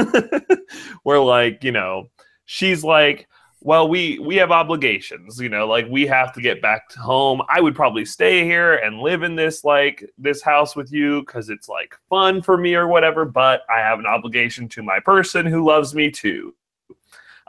Where 1.02 1.18
like 1.20 1.64
you 1.64 1.72
know, 1.72 2.08
she's 2.46 2.82
like, 2.82 3.28
"Well, 3.64 3.88
we 3.88 4.18
we 4.18 4.36
have 4.36 4.50
obligations. 4.50 5.38
You 5.40 5.48
know, 5.48 5.66
like 5.66 5.86
we 5.88 6.06
have 6.06 6.32
to 6.34 6.40
get 6.40 6.60
back 6.60 6.88
to 6.90 6.98
home. 7.00 7.42
I 7.48 7.60
would 7.60 7.74
probably 7.74 8.04
stay 8.04 8.44
here 8.44 8.74
and 8.74 8.98
live 8.98 9.22
in 9.22 9.34
this 9.36 9.64
like 9.64 10.04
this 10.18 10.42
house 10.42 10.74
with 10.76 10.92
you 10.92 11.20
because 11.22 11.48
it's 11.48 11.68
like 11.68 11.94
fun 12.10 12.42
for 12.42 12.56
me 12.56 12.74
or 12.74 12.88
whatever. 12.88 13.24
But 13.24 13.62
I 13.74 13.78
have 13.80 13.98
an 13.98 14.06
obligation 14.06 14.68
to 14.70 14.82
my 14.82 15.00
person 15.00 15.46
who 15.46 15.64
loves 15.64 15.94
me 15.94 16.10
too. 16.10 16.54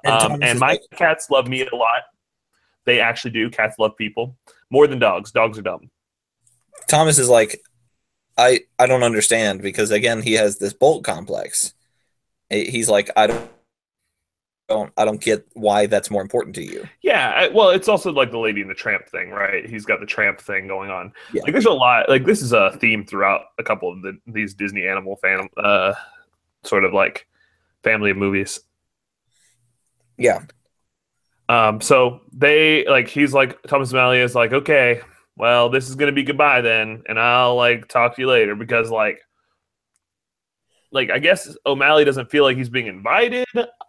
And 0.03 0.13
Um, 0.33 0.43
and 0.43 0.59
my 0.59 0.71
like- 0.73 0.81
cats 0.95 1.29
love 1.29 1.47
me 1.47 1.65
a 1.65 1.75
lot. 1.75 2.03
They 2.85 2.99
actually 2.99 3.31
do. 3.31 3.49
Cats 3.49 3.79
love 3.79 3.95
people 3.95 4.35
more 4.69 4.87
than 4.87 4.99
dogs. 4.99 5.31
Dogs 5.31 5.57
are 5.57 5.61
dumb. 5.61 5.89
Thomas 6.87 7.17
is 7.17 7.29
like, 7.29 7.61
I 8.37 8.61
I 8.77 8.87
don't 8.87 9.03
understand 9.03 9.61
because 9.61 9.89
again 9.91 10.21
he 10.21 10.33
has 10.33 10.57
this 10.57 10.73
bolt 10.73 11.03
complex. 11.03 11.73
He's 12.49 12.89
like, 12.89 13.09
I 13.15 13.27
don't. 13.27 13.49
Don't, 14.69 14.91
I 14.97 15.05
don't 15.05 15.21
get 15.21 15.45
why 15.53 15.87
that's 15.87 16.09
more 16.09 16.21
important 16.21 16.55
to 16.55 16.63
you. 16.63 16.89
Yeah, 17.01 17.47
well, 17.53 17.69
it's 17.69 17.89
also 17.89 18.11
like 18.11 18.31
the 18.31 18.39
Lady 18.39 18.61
and 18.61 18.69
the 18.69 18.75
Tramp 18.75 19.07
thing, 19.09 19.29
right? 19.29 19.65
He's 19.69 19.85
got 19.85 19.99
the 19.99 20.05
tramp 20.05 20.39
thing 20.39 20.67
going 20.67 20.89
on. 20.89 21.13
Yeah. 21.31 21.43
Like, 21.43 21.51
there's 21.51 21.65
a 21.65 21.71
lot. 21.71 22.07
Like, 22.09 22.25
this 22.25 22.41
is 22.41 22.53
a 22.53 22.71
theme 22.79 23.05
throughout 23.05 23.41
a 23.59 23.63
couple 23.63 23.91
of 23.91 24.01
the, 24.01 24.17
these 24.25 24.53
Disney 24.53 24.87
animal 24.87 25.17
fan, 25.17 25.49
uh, 25.57 25.93
sort 26.63 26.85
of 26.85 26.93
like 26.93 27.27
family 27.83 28.11
of 28.11 28.17
movies. 28.17 28.61
Yeah, 30.17 30.45
Um, 31.49 31.81
so 31.81 32.21
they 32.31 32.85
like 32.87 33.07
he's 33.07 33.33
like 33.33 33.61
Thomas 33.63 33.91
O'Malley 33.93 34.19
is 34.19 34.35
like, 34.35 34.53
okay, 34.53 35.01
well, 35.35 35.69
this 35.69 35.89
is 35.89 35.95
gonna 35.95 36.11
be 36.11 36.23
goodbye 36.23 36.61
then, 36.61 37.03
and 37.07 37.19
I'll 37.19 37.55
like 37.55 37.87
talk 37.87 38.15
to 38.15 38.21
you 38.21 38.27
later 38.27 38.55
because 38.55 38.89
like, 38.89 39.21
like 40.93 41.09
I 41.09 41.19
guess 41.19 41.55
O'Malley 41.65 42.05
doesn't 42.05 42.29
feel 42.31 42.43
like 42.43 42.55
he's 42.55 42.69
being 42.69 42.87
invited. 42.87 43.47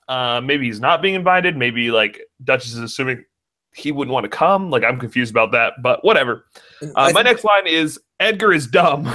Uh, 0.09 0.41
maybe 0.43 0.67
he's 0.67 0.81
not 0.81 1.03
being 1.03 1.15
invited. 1.15 1.57
Maybe 1.57 1.91
like 1.91 2.21
Duchess 2.43 2.73
is 2.73 2.81
assuming 2.81 3.25
he 3.75 3.93
wouldn't 3.93 4.13
want 4.13 4.25
to 4.25 4.31
come. 4.31 4.71
Like 4.71 4.83
I'm 4.83 4.99
confused 4.99 5.31
about 5.31 5.53
that, 5.53 5.75
but 5.83 6.05
whatever. 6.05 6.47
Uh, 6.97 7.11
my 7.13 7.23
next 7.23 7.45
line 7.45 7.67
is 7.67 8.01
Edgar 8.21 8.53
is 8.53 8.67
dumb. 8.67 9.07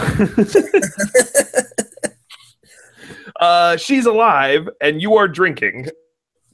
uh, 3.40 3.78
she's 3.78 4.06
alive 4.06 4.70
and 4.82 5.02
you 5.02 5.16
are 5.16 5.28
drinking. 5.28 5.88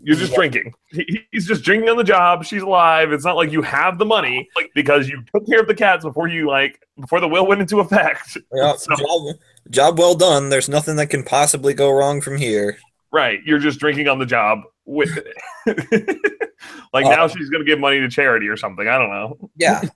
You're 0.06 0.16
just 0.16 0.32
Yeah. 0.32 0.36
drinking. 0.38 0.74
He, 0.92 1.22
he's 1.32 1.48
just 1.48 1.64
drinking 1.64 1.90
on 1.90 1.98
the 1.98 2.04
job. 2.04 2.46
She's 2.46 2.62
alive. 2.62 3.12
It's 3.12 3.26
not 3.26 3.36
like 3.36 3.52
you 3.52 3.62
have 3.64 3.98
the 3.98 4.06
money 4.06 4.48
like, 4.56 4.72
because 4.76 5.10
you 5.10 5.24
took 5.34 5.46
care 5.48 5.60
of 5.60 5.68
the 5.68 5.74
cats 5.76 6.06
before 6.06 6.28
you 6.28 6.48
like 6.48 6.80
before 7.00 7.20
the 7.20 7.28
will 7.28 7.46
went 7.48 7.62
into 7.62 7.80
effect. 7.80 8.38
Yeah, 8.54 8.74
So- 8.78 8.96
job, 8.96 9.36
job 9.70 10.00
well 10.00 10.16
done. 10.16 10.50
There's 10.50 10.70
nothing 10.70 10.96
that 10.98 11.10
can 11.10 11.24
possibly 11.24 11.74
go 11.74 11.92
wrong 11.92 12.22
from 12.22 12.38
here. 12.38 12.78
Right. 13.12 13.40
You're 13.46 13.60
just 13.60 13.80
drinking 13.80 14.08
on 14.08 14.20
the 14.20 14.26
job. 14.26 14.60
With 14.88 15.18
like 15.66 17.06
Uh, 17.06 17.10
now 17.10 17.28
she's 17.28 17.50
gonna 17.50 17.64
give 17.64 17.80
money 17.80 18.00
to 18.00 18.08
charity 18.08 18.48
or 18.48 18.56
something. 18.58 18.88
I 18.88 18.98
don't 19.00 19.10
know. 19.10 19.50
Yeah, 19.58 19.82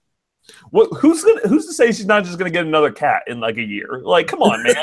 What, 0.71 0.89
who's 0.97 1.23
gonna 1.23 1.41
who's 1.47 1.67
to 1.67 1.73
say 1.73 1.91
she's 1.91 2.07
not 2.07 2.23
just 2.23 2.39
gonna 2.39 2.49
get 2.49 2.65
another 2.65 2.91
cat 2.91 3.21
in 3.27 3.39
like 3.39 3.57
a 3.57 3.63
year? 3.63 4.01
Like, 4.03 4.25
come 4.27 4.41
on, 4.41 4.63
man. 4.63 4.73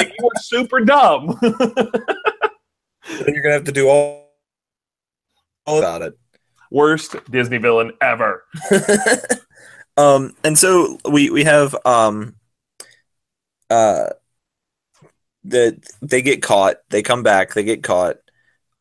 like 0.00 0.14
you 0.18 0.26
are 0.26 0.40
super 0.40 0.80
dumb. 0.80 1.38
you're 1.42 3.42
gonna 3.42 3.52
have 3.52 3.64
to 3.64 3.72
do 3.72 3.88
all 3.88 4.23
about 5.66 6.02
it. 6.02 6.18
Worst 6.70 7.16
Disney 7.30 7.58
villain 7.58 7.92
ever. 8.00 8.44
um, 9.96 10.34
and 10.42 10.58
so 10.58 10.98
we 11.08 11.30
we 11.30 11.44
have 11.44 11.76
um, 11.84 12.34
uh, 13.70 14.10
that 15.44 15.78
they 16.02 16.22
get 16.22 16.42
caught. 16.42 16.76
They 16.90 17.02
come 17.02 17.22
back. 17.22 17.54
They 17.54 17.64
get 17.64 17.82
caught. 17.82 18.16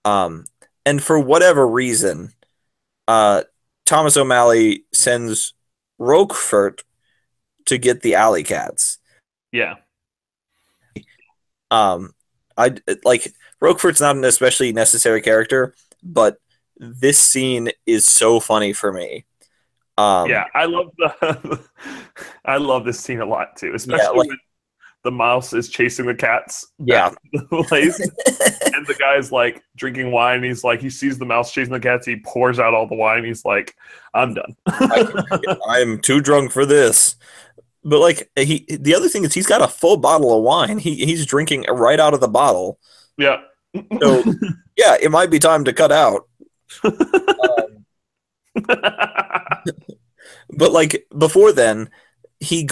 Um, 0.06 0.46
and 0.86 1.02
for 1.02 1.20
whatever 1.20 1.68
reason, 1.68 2.34
uh, 3.08 3.44
Thomas 3.86 4.18
O'Malley 4.18 4.86
sends 4.92 5.54
Roquefort 6.00 6.84
to 7.66 7.78
get 7.78 8.02
the 8.02 8.16
alley 8.16 8.44
cats. 8.44 8.98
Yeah. 9.52 9.76
Um, 11.72 12.14
I 12.58 12.76
like 13.04 13.34
Roquefort's 13.60 14.02
not 14.02 14.16
an 14.16 14.26
especially 14.26 14.74
necessary 14.74 15.22
character, 15.22 15.74
but 16.04 16.38
this 17.00 17.18
scene 17.18 17.70
is 17.86 18.06
so 18.06 18.40
funny 18.40 18.74
for 18.74 18.92
me. 18.92 19.26
Um, 19.98 20.30
yeah. 20.30 20.46
I 20.54 20.66
love 20.66 20.88
the 20.98 21.60
I 22.46 22.58
love 22.58 22.86
this 22.86 23.00
scene 23.00 23.22
a 23.22 23.26
lot 23.26 23.56
too, 23.56 23.74
especially 23.76 24.18
like- 24.18 24.28
when 24.30 24.38
the 25.04 25.12
mouse 25.12 25.52
is 25.54 25.70
chasing 25.70 26.06
the 26.06 26.16
cats. 26.16 26.66
Yeah. 26.80 27.14
the 27.34 27.66
place. 27.68 28.00
and 28.74 28.88
the 28.88 28.96
guy's 28.98 29.32
like 29.32 29.62
drinking 29.76 30.12
wine. 30.12 30.44
He's 30.44 30.64
like, 30.64 30.82
he 30.82 30.90
sees 30.90 31.18
the 31.20 31.26
mouse 31.26 31.52
chasing 31.52 31.74
the 31.74 31.80
cats. 31.80 32.06
He 32.06 32.22
pours 32.26 32.58
out 32.58 32.74
all 32.74 32.88
the 32.88 32.96
wine. 32.96 33.26
He's 33.26 33.44
like, 33.44 33.76
I'm 34.14 34.34
done. 34.34 34.56
I 34.68 35.80
am 35.82 36.00
too 36.00 36.22
drunk 36.22 36.52
for 36.52 36.66
this. 36.66 37.18
But 37.84 38.00
like 38.00 38.32
he, 38.38 38.66
the 38.70 38.96
other 38.96 39.10
thing 39.10 39.26
is 39.26 39.34
he's 39.34 39.46
got 39.46 39.62
a 39.62 39.68
full 39.68 39.98
bottle 39.98 40.38
of 40.38 40.44
wine. 40.44 40.78
He 40.78 41.06
he's 41.06 41.26
drinking 41.26 41.66
right 41.70 42.00
out 42.00 42.14
of 42.14 42.22
the 42.22 42.30
bottle. 42.30 42.80
yeah. 43.18 43.42
So 44.00 44.24
yeah, 44.78 44.96
it 45.02 45.12
might 45.12 45.32
be 45.32 45.40
time 45.40 45.66
to 45.66 45.74
cut 45.74 45.92
out. 45.92 46.28
Um, 46.84 47.86
but 50.50 50.72
like 50.72 51.06
before 51.18 51.52
then, 51.52 51.90
he 52.40 52.64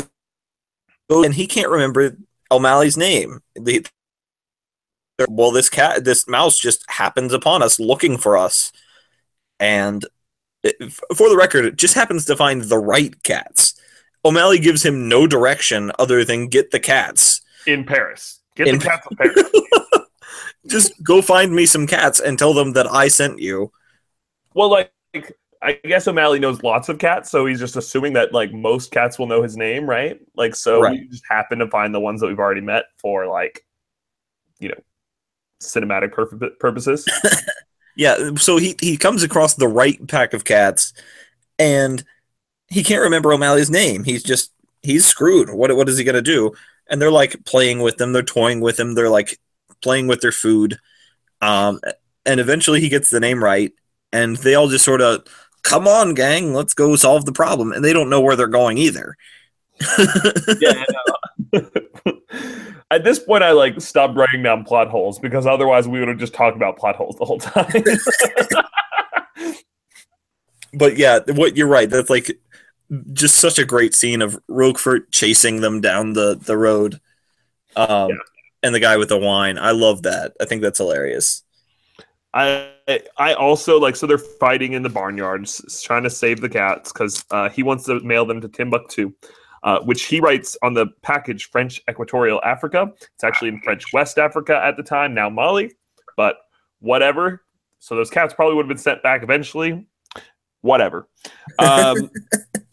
goes 1.09 1.25
and 1.25 1.33
he 1.33 1.47
can't 1.47 1.69
remember 1.69 2.17
O'Malley's 2.49 2.97
name. 2.97 3.41
The, 3.55 3.85
well, 5.27 5.51
this 5.51 5.69
cat, 5.69 6.03
this 6.03 6.27
mouse 6.27 6.57
just 6.57 6.83
happens 6.89 7.33
upon 7.33 7.61
us 7.61 7.79
looking 7.79 8.17
for 8.17 8.37
us, 8.37 8.71
and 9.59 10.05
it, 10.63 10.75
for 11.15 11.29
the 11.29 11.37
record, 11.37 11.65
it 11.65 11.75
just 11.77 11.95
happens 11.95 12.25
to 12.25 12.35
find 12.35 12.61
the 12.63 12.77
right 12.79 13.21
cats. 13.23 13.73
O'Malley 14.23 14.59
gives 14.59 14.85
him 14.85 15.09
no 15.09 15.25
direction 15.27 15.91
other 15.97 16.23
than 16.23 16.47
get 16.47 16.71
the 16.71 16.79
cats. 16.79 17.41
in 17.65 17.83
Paris. 17.85 18.39
Get 18.55 18.67
In- 18.67 18.77
the 18.79 18.85
cats 18.85 19.07
in 19.09 19.17
Paris. 19.17 19.51
Just 20.67 21.01
go 21.01 21.23
find 21.23 21.55
me 21.55 21.65
some 21.65 21.87
cats 21.87 22.19
and 22.19 22.37
tell 22.37 22.53
them 22.53 22.73
that 22.73 22.85
I 22.85 23.07
sent 23.07 23.39
you. 23.39 23.71
Well, 24.53 24.69
like, 24.69 24.91
I 25.61 25.73
guess 25.83 26.07
O'Malley 26.07 26.39
knows 26.39 26.63
lots 26.63 26.89
of 26.89 26.97
cats, 26.97 27.29
so 27.29 27.45
he's 27.45 27.59
just 27.59 27.75
assuming 27.75 28.13
that 28.13 28.33
like 28.33 28.51
most 28.51 28.91
cats 28.91 29.19
will 29.19 29.27
know 29.27 29.43
his 29.43 29.57
name, 29.57 29.87
right? 29.87 30.19
Like, 30.35 30.55
so 30.55 30.81
Right. 30.81 30.99
we 31.01 31.07
just 31.07 31.23
happen 31.29 31.59
to 31.59 31.67
find 31.69 31.93
the 31.93 31.99
ones 31.99 32.21
that 32.21 32.27
we've 32.27 32.39
already 32.39 32.61
met 32.61 32.85
for 32.97 33.27
like, 33.27 33.63
you 34.59 34.69
know, 34.69 34.81
cinematic 35.61 36.11
purpo- 36.13 36.57
purposes. 36.59 37.07
Yeah, 37.95 38.31
so 38.37 38.57
he 38.57 38.75
he 38.79 38.95
comes 38.97 39.21
across 39.21 39.55
the 39.55 39.67
right 39.67 39.99
pack 40.07 40.33
of 40.33 40.45
cats, 40.45 40.93
and 41.59 42.03
he 42.69 42.83
can't 42.83 43.03
remember 43.03 43.33
O'Malley's 43.33 43.69
name. 43.71 44.03
He's 44.03 44.23
just 44.23 44.51
he's 44.81 45.05
screwed. 45.05 45.49
What 45.49 45.75
what 45.75 45.89
is 45.89 45.97
he 45.97 46.03
gonna 46.05 46.21
do? 46.21 46.53
And 46.89 47.01
they're 47.01 47.11
like 47.11 47.45
playing 47.45 47.81
with 47.81 47.97
them. 47.97 48.13
They're 48.13 48.23
toying 48.23 48.61
with 48.61 48.79
him. 48.79 48.95
They're 48.95 49.09
like 49.09 49.39
playing 49.81 50.07
with 50.07 50.21
their 50.21 50.31
food. 50.31 50.79
Um, 51.41 51.81
and 52.25 52.39
eventually 52.39 52.81
he 52.81 52.89
gets 52.89 53.09
the 53.09 53.19
name 53.19 53.43
right, 53.43 53.71
and 54.13 54.38
they 54.38 54.55
all 54.55 54.67
just 54.67 54.85
sort 54.85 55.01
of 55.01 55.25
come 55.63 55.88
on, 55.88 56.13
gang, 56.13 56.53
let's 56.53 56.73
go 56.73 56.95
solve 56.95 57.25
the 57.25 57.31
problem. 57.31 57.71
And 57.71 57.83
they 57.83 57.93
don't 57.93 58.09
know 58.09 58.21
where 58.21 58.35
they're 58.35 58.47
going 58.47 58.77
either. 58.77 59.15
yeah. 60.59 60.83
At 62.91 63.03
this 63.05 63.19
point, 63.19 63.43
I 63.43 63.51
like 63.51 63.79
stopped 63.79 64.17
writing 64.17 64.43
down 64.43 64.65
plot 64.65 64.89
holes 64.89 65.17
because 65.17 65.47
otherwise 65.47 65.88
we 65.88 65.99
would 65.99 66.09
have 66.09 66.17
just 66.17 66.33
talked 66.33 66.57
about 66.57 66.77
plot 66.77 66.97
holes 66.97 67.15
the 67.17 67.25
whole 67.25 67.39
time. 67.39 67.71
but 70.73 70.97
yeah, 70.97 71.19
what 71.27 71.55
you're 71.55 71.67
right. 71.67 71.89
That's 71.89 72.09
like 72.09 72.38
just 73.13 73.38
such 73.38 73.59
a 73.59 73.65
great 73.65 73.95
scene 73.95 74.21
of 74.21 74.38
Roquefort 74.49 75.11
chasing 75.11 75.61
them 75.61 75.79
down 75.79 76.13
the 76.13 76.35
the 76.35 76.57
road, 76.57 76.99
um, 77.77 78.09
Yeah. 78.09 78.15
and 78.63 78.75
the 78.75 78.81
guy 78.81 78.97
with 78.97 79.07
the 79.07 79.17
wine. 79.17 79.57
I 79.57 79.71
love 79.71 80.01
that. 80.03 80.33
I 80.41 80.45
think 80.45 80.61
that's 80.61 80.79
hilarious. 80.79 81.43
I 82.33 82.71
I 83.17 83.33
also 83.33 83.79
like 83.79 83.95
so 83.95 84.07
they're 84.07 84.17
fighting 84.17 84.73
in 84.73 84.83
the 84.83 84.89
barnyard, 84.89 85.43
s- 85.43 85.81
trying 85.81 86.03
to 86.03 86.09
save 86.09 86.39
the 86.41 86.49
cats 86.49 86.91
because 86.93 87.25
uh, 87.31 87.49
he 87.49 87.63
wants 87.63 87.85
to 87.85 87.99
mail 88.01 88.25
them 88.25 88.39
to 88.41 88.47
Timbuktu, 88.47 89.11
uh, 89.63 89.79
which 89.81 90.03
he 90.03 90.19
writes 90.21 90.57
on 90.63 90.73
the 90.73 90.87
package 91.01 91.49
French 91.49 91.81
Equatorial 91.89 92.41
Africa. 92.43 92.91
It's 93.13 93.23
actually 93.23 93.49
in 93.49 93.59
French 93.61 93.91
West 93.93 94.17
Africa 94.17 94.61
at 94.63 94.77
the 94.77 94.83
time, 94.83 95.13
now 95.13 95.29
Mali, 95.29 95.71
but 96.15 96.37
whatever. 96.79 97.43
So 97.79 97.95
those 97.95 98.09
cats 98.09 98.33
probably 98.33 98.55
would 98.55 98.63
have 98.63 98.69
been 98.69 98.77
sent 98.77 99.03
back 99.03 99.23
eventually. 99.23 99.87
Whatever. 100.61 101.09
Um, 101.59 102.09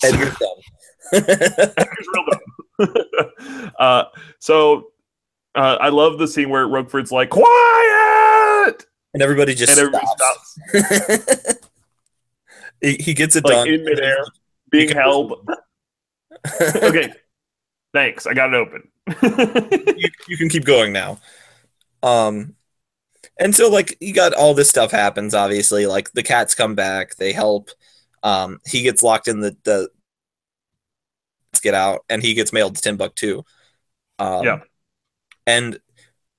Edgar's 0.04 0.36
dumb. 0.38 1.24
Edgar's 1.26 2.06
real 2.14 2.24
dumb. 2.30 3.72
uh, 3.78 4.04
so 4.38 4.90
uh, 5.54 5.78
I 5.80 5.88
love 5.88 6.18
the 6.18 6.28
scene 6.28 6.50
where 6.50 6.66
Roquefort's 6.68 7.10
like, 7.10 7.30
"Quiet," 7.30 7.46
and 9.14 9.22
everybody 9.22 9.54
just 9.54 9.70
and 9.70 9.78
everybody 9.80 10.06
stops. 10.06 10.58
stops, 10.68 11.54
he, 12.80 12.94
he 12.96 13.14
gets 13.14 13.36
it 13.36 13.44
like 13.44 13.54
done. 13.54 13.68
in 13.68 13.84
midair, 13.84 14.24
being 14.70 14.88
held. 14.90 15.32
okay, 16.76 17.12
thanks. 17.92 18.26
I 18.26 18.34
got 18.34 18.52
it 18.52 18.56
open. 18.56 18.88
you, 19.96 20.08
you 20.28 20.36
can 20.36 20.48
keep 20.48 20.64
going 20.64 20.92
now. 20.92 21.18
Um, 22.02 22.54
and 23.40 23.54
so 23.54 23.68
like 23.70 23.96
you 24.00 24.12
got 24.12 24.34
all 24.34 24.54
this 24.54 24.68
stuff 24.68 24.90
happens. 24.90 25.34
Obviously, 25.34 25.86
like 25.86 26.12
the 26.12 26.22
cats 26.22 26.54
come 26.54 26.74
back, 26.74 27.16
they 27.16 27.32
help. 27.32 27.70
Um, 28.22 28.60
he 28.66 28.82
gets 28.82 29.02
locked 29.02 29.28
in 29.28 29.40
the 29.40 29.56
the 29.64 29.88
get 31.62 31.74
out, 31.74 32.04
and 32.08 32.22
he 32.22 32.34
gets 32.34 32.52
mailed 32.52 32.76
to 32.76 32.82
Timbuktu. 32.82 33.42
Um, 34.18 34.44
Yeah. 34.44 34.60
and 35.46 35.80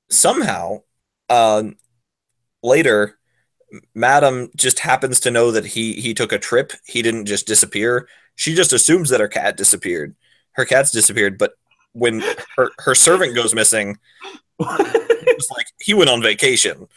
somehow, 0.09 0.83
um, 1.29 1.75
later, 2.64 3.18
Madam 3.94 4.49
just 4.56 4.80
happens 4.80 5.19
to 5.22 5.31
know 5.31 5.52
that 5.52 5.65
he 5.65 5.94
he 5.94 6.14
took 6.14 6.31
a 6.31 6.40
trip. 6.40 6.73
He 6.86 7.02
didn't 7.02 7.26
just 7.26 7.48
disappear. 7.48 8.07
She 8.36 8.56
just 8.56 8.73
assumes 8.73 9.10
that 9.10 9.19
her 9.19 9.27
cat 9.27 9.57
disappeared. 9.57 10.15
Her 10.53 10.65
cat's 10.65 10.91
disappeared, 10.91 11.38
but 11.38 11.53
when 11.94 12.23
her, 12.56 12.72
her 12.80 12.95
servant 12.95 13.36
goes 13.36 13.53
missing, 13.53 13.98
it's 14.60 15.52
like 15.52 15.68
he 15.80 15.94
went 15.94 16.10
on 16.10 16.22
vacation. 16.22 16.88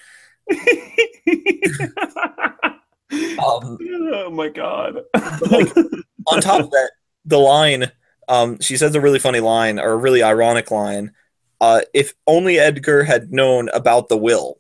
Um, 3.10 3.78
oh 4.12 4.30
my 4.30 4.48
god! 4.48 5.00
like, 5.50 5.76
on 6.26 6.40
top 6.40 6.60
of 6.60 6.70
that, 6.70 6.90
the 7.24 7.38
line, 7.38 7.90
um, 8.28 8.60
she 8.60 8.76
says 8.76 8.94
a 8.94 9.00
really 9.00 9.18
funny 9.18 9.40
line 9.40 9.78
or 9.78 9.92
a 9.92 9.96
really 9.96 10.22
ironic 10.22 10.70
line. 10.70 11.12
Uh, 11.60 11.82
if 11.94 12.14
only 12.26 12.58
Edgar 12.58 13.04
had 13.04 13.32
known 13.32 13.68
about 13.68 14.08
the 14.08 14.16
will. 14.16 14.58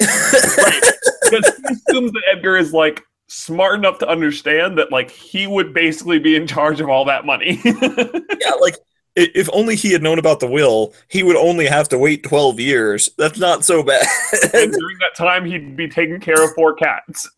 Because 0.00 1.52
he 1.56 1.74
assumes 1.74 2.12
that 2.12 2.22
Edgar 2.32 2.56
is 2.56 2.72
like 2.72 3.02
smart 3.28 3.78
enough 3.78 3.98
to 3.98 4.08
understand 4.08 4.76
that 4.78 4.90
like 4.90 5.10
he 5.10 5.46
would 5.46 5.72
basically 5.72 6.18
be 6.18 6.34
in 6.34 6.46
charge 6.46 6.80
of 6.80 6.88
all 6.88 7.04
that 7.04 7.24
money. 7.24 7.60
yeah, 7.64 8.54
like 8.60 8.76
if 9.16 9.48
only 9.52 9.76
he 9.76 9.92
had 9.92 10.02
known 10.02 10.18
about 10.18 10.40
the 10.40 10.46
will, 10.46 10.94
he 11.08 11.22
would 11.22 11.36
only 11.36 11.66
have 11.66 11.88
to 11.88 11.98
wait 11.98 12.22
12 12.22 12.60
years. 12.60 13.10
That's 13.18 13.38
not 13.38 13.64
so 13.64 13.82
bad. 13.82 14.06
and 14.54 14.72
during 14.72 14.98
that 14.98 15.14
time, 15.16 15.44
he'd 15.44 15.76
be 15.76 15.88
taking 15.88 16.20
care 16.20 16.42
of 16.42 16.52
four 16.54 16.74
cats. 16.74 17.28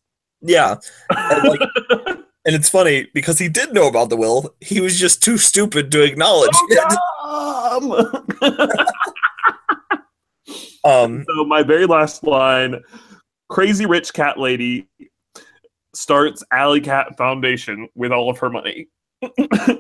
yeah. 0.41 0.77
And, 1.11 1.49
like, 1.49 1.61
and 2.45 2.55
it's 2.55 2.69
funny 2.69 3.09
because 3.15 3.39
he 3.39 3.49
did 3.49 3.73
know 3.73 3.89
about 3.89 4.11
the 4.11 4.17
will. 4.17 4.55
He 4.61 4.81
was 4.81 4.99
just 4.99 5.23
too 5.23 5.39
stupid 5.39 5.91
to 5.93 6.03
acknowledge 6.03 6.51
oh, 6.55 8.11
it. 8.43 8.89
Um, 10.85 11.25
so 11.29 11.45
my 11.45 11.63
very 11.63 11.87
last 11.87 12.25
line: 12.25 12.81
Crazy 13.49 13.87
rich 13.87 14.13
cat 14.13 14.39
lady 14.39 14.89
starts 15.95 16.43
Alley 16.53 16.81
Cat 16.81 17.17
Foundation 17.17 17.89
with 17.95 18.13
all 18.13 18.31
of 18.31 18.39
her 18.39 18.51
money. 18.51 18.89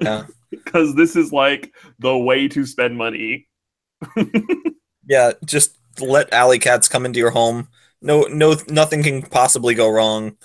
Yeah. 0.00 0.26
Because 0.50 0.94
this 0.94 1.16
is 1.16 1.32
like 1.32 1.74
the 1.98 2.16
way 2.16 2.46
to 2.48 2.66
spend 2.66 2.96
money. 2.96 3.48
yeah, 5.06 5.32
just 5.46 5.78
let 5.98 6.32
alley 6.32 6.58
cats 6.58 6.88
come 6.88 7.06
into 7.06 7.18
your 7.18 7.30
home. 7.30 7.68
No, 8.02 8.22
no, 8.24 8.56
nothing 8.68 9.02
can 9.02 9.22
possibly 9.22 9.74
go 9.74 9.88
wrong. 9.88 10.36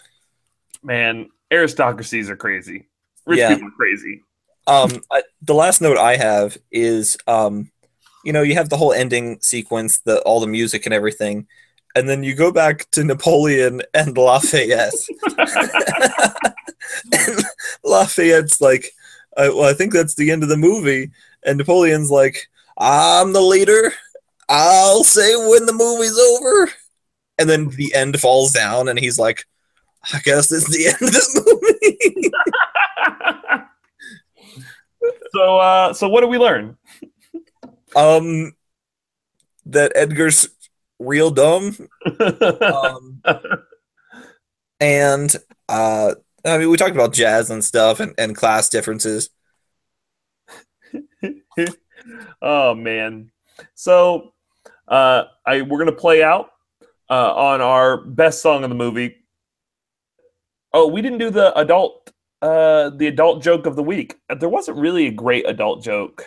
Man, 0.81 1.29
aristocracies 1.51 2.29
are 2.29 2.37
crazy. 2.37 2.87
Rich 3.25 3.39
Yeah. 3.39 3.49
people 3.55 3.67
are 3.67 3.71
crazy. 3.71 4.21
Um, 4.65 5.01
I, 5.11 5.23
the 5.41 5.53
last 5.53 5.81
note 5.81 5.97
I 5.97 6.15
have 6.15 6.57
is, 6.71 7.17
um, 7.27 7.69
you 8.27 8.33
know, 8.33 8.41
you 8.41 8.55
have 8.55 8.67
the 8.67 8.75
whole 8.75 8.91
ending 8.91 9.39
sequence, 9.39 9.99
the 9.99 10.19
all 10.23 10.41
the 10.41 10.47
music 10.47 10.85
and 10.85 10.93
everything, 10.93 11.47
and 11.95 12.09
then 12.09 12.23
you 12.23 12.35
go 12.35 12.51
back 12.51 12.91
to 12.91 13.05
Napoleon 13.05 13.81
and 13.93 14.17
Lafayette. 14.17 14.91
and 17.13 17.45
Lafayette's 17.85 18.59
like, 18.59 18.91
uh, 19.37 19.47
well, 19.53 19.63
I 19.69 19.73
think 19.73 19.93
that's 19.93 20.15
the 20.15 20.29
end 20.29 20.43
of 20.43 20.49
the 20.49 20.57
movie, 20.57 21.09
and 21.45 21.57
Napoleon's 21.57 22.11
like, 22.11 22.49
I'm 22.77 23.31
the 23.31 23.39
leader. 23.39 23.93
I'll 24.49 25.05
say 25.05 25.33
when 25.47 25.65
the 25.65 25.71
movie's 25.71 26.19
over, 26.19 26.69
and 27.39 27.49
then 27.49 27.69
the 27.69 27.95
end 27.95 28.19
falls 28.19 28.51
down, 28.51 28.89
and 28.89 28.99
he's 28.99 29.17
like, 29.17 29.45
I 30.13 30.19
guess 30.19 30.51
it's 30.51 30.69
the 30.69 30.87
end 30.87 30.95
of 30.95 31.11
the 31.11 31.43
movie. 31.55 32.31
so, 35.33 35.59
uh, 35.59 35.93
so 35.93 36.09
what 36.09 36.19
do 36.19 36.27
we 36.27 36.37
learn? 36.37 36.75
Um, 37.95 38.53
that 39.65 39.91
Edgar's 39.95 40.49
real 40.99 41.31
dumb. 41.31 41.75
Um, 42.61 43.21
and 44.79 45.35
uh, 45.69 46.15
I 46.45 46.57
mean, 46.57 46.69
we 46.69 46.77
talked 46.77 46.95
about 46.95 47.13
jazz 47.13 47.49
and 47.49 47.63
stuff 47.63 47.99
and, 47.99 48.13
and 48.17 48.35
class 48.35 48.69
differences. 48.69 49.29
oh 52.41 52.73
man. 52.75 53.31
So, 53.75 54.33
uh, 54.87 55.23
I 55.45 55.61
we're 55.63 55.79
gonna 55.79 55.91
play 55.91 56.23
out 56.23 56.51
uh, 57.09 57.33
on 57.33 57.61
our 57.61 57.97
best 57.97 58.41
song 58.41 58.63
of 58.63 58.69
the 58.69 58.75
movie. 58.75 59.15
Oh, 60.73 60.87
we 60.87 61.01
didn't 61.01 61.17
do 61.19 61.29
the 61.29 61.57
adult, 61.57 62.11
uh, 62.41 62.91
the 62.91 63.07
adult 63.07 63.41
joke 63.41 63.65
of 63.65 63.75
the 63.75 63.83
week. 63.83 64.15
There 64.39 64.49
wasn't 64.49 64.77
really 64.77 65.07
a 65.07 65.11
great 65.11 65.47
adult 65.49 65.83
joke. 65.83 66.25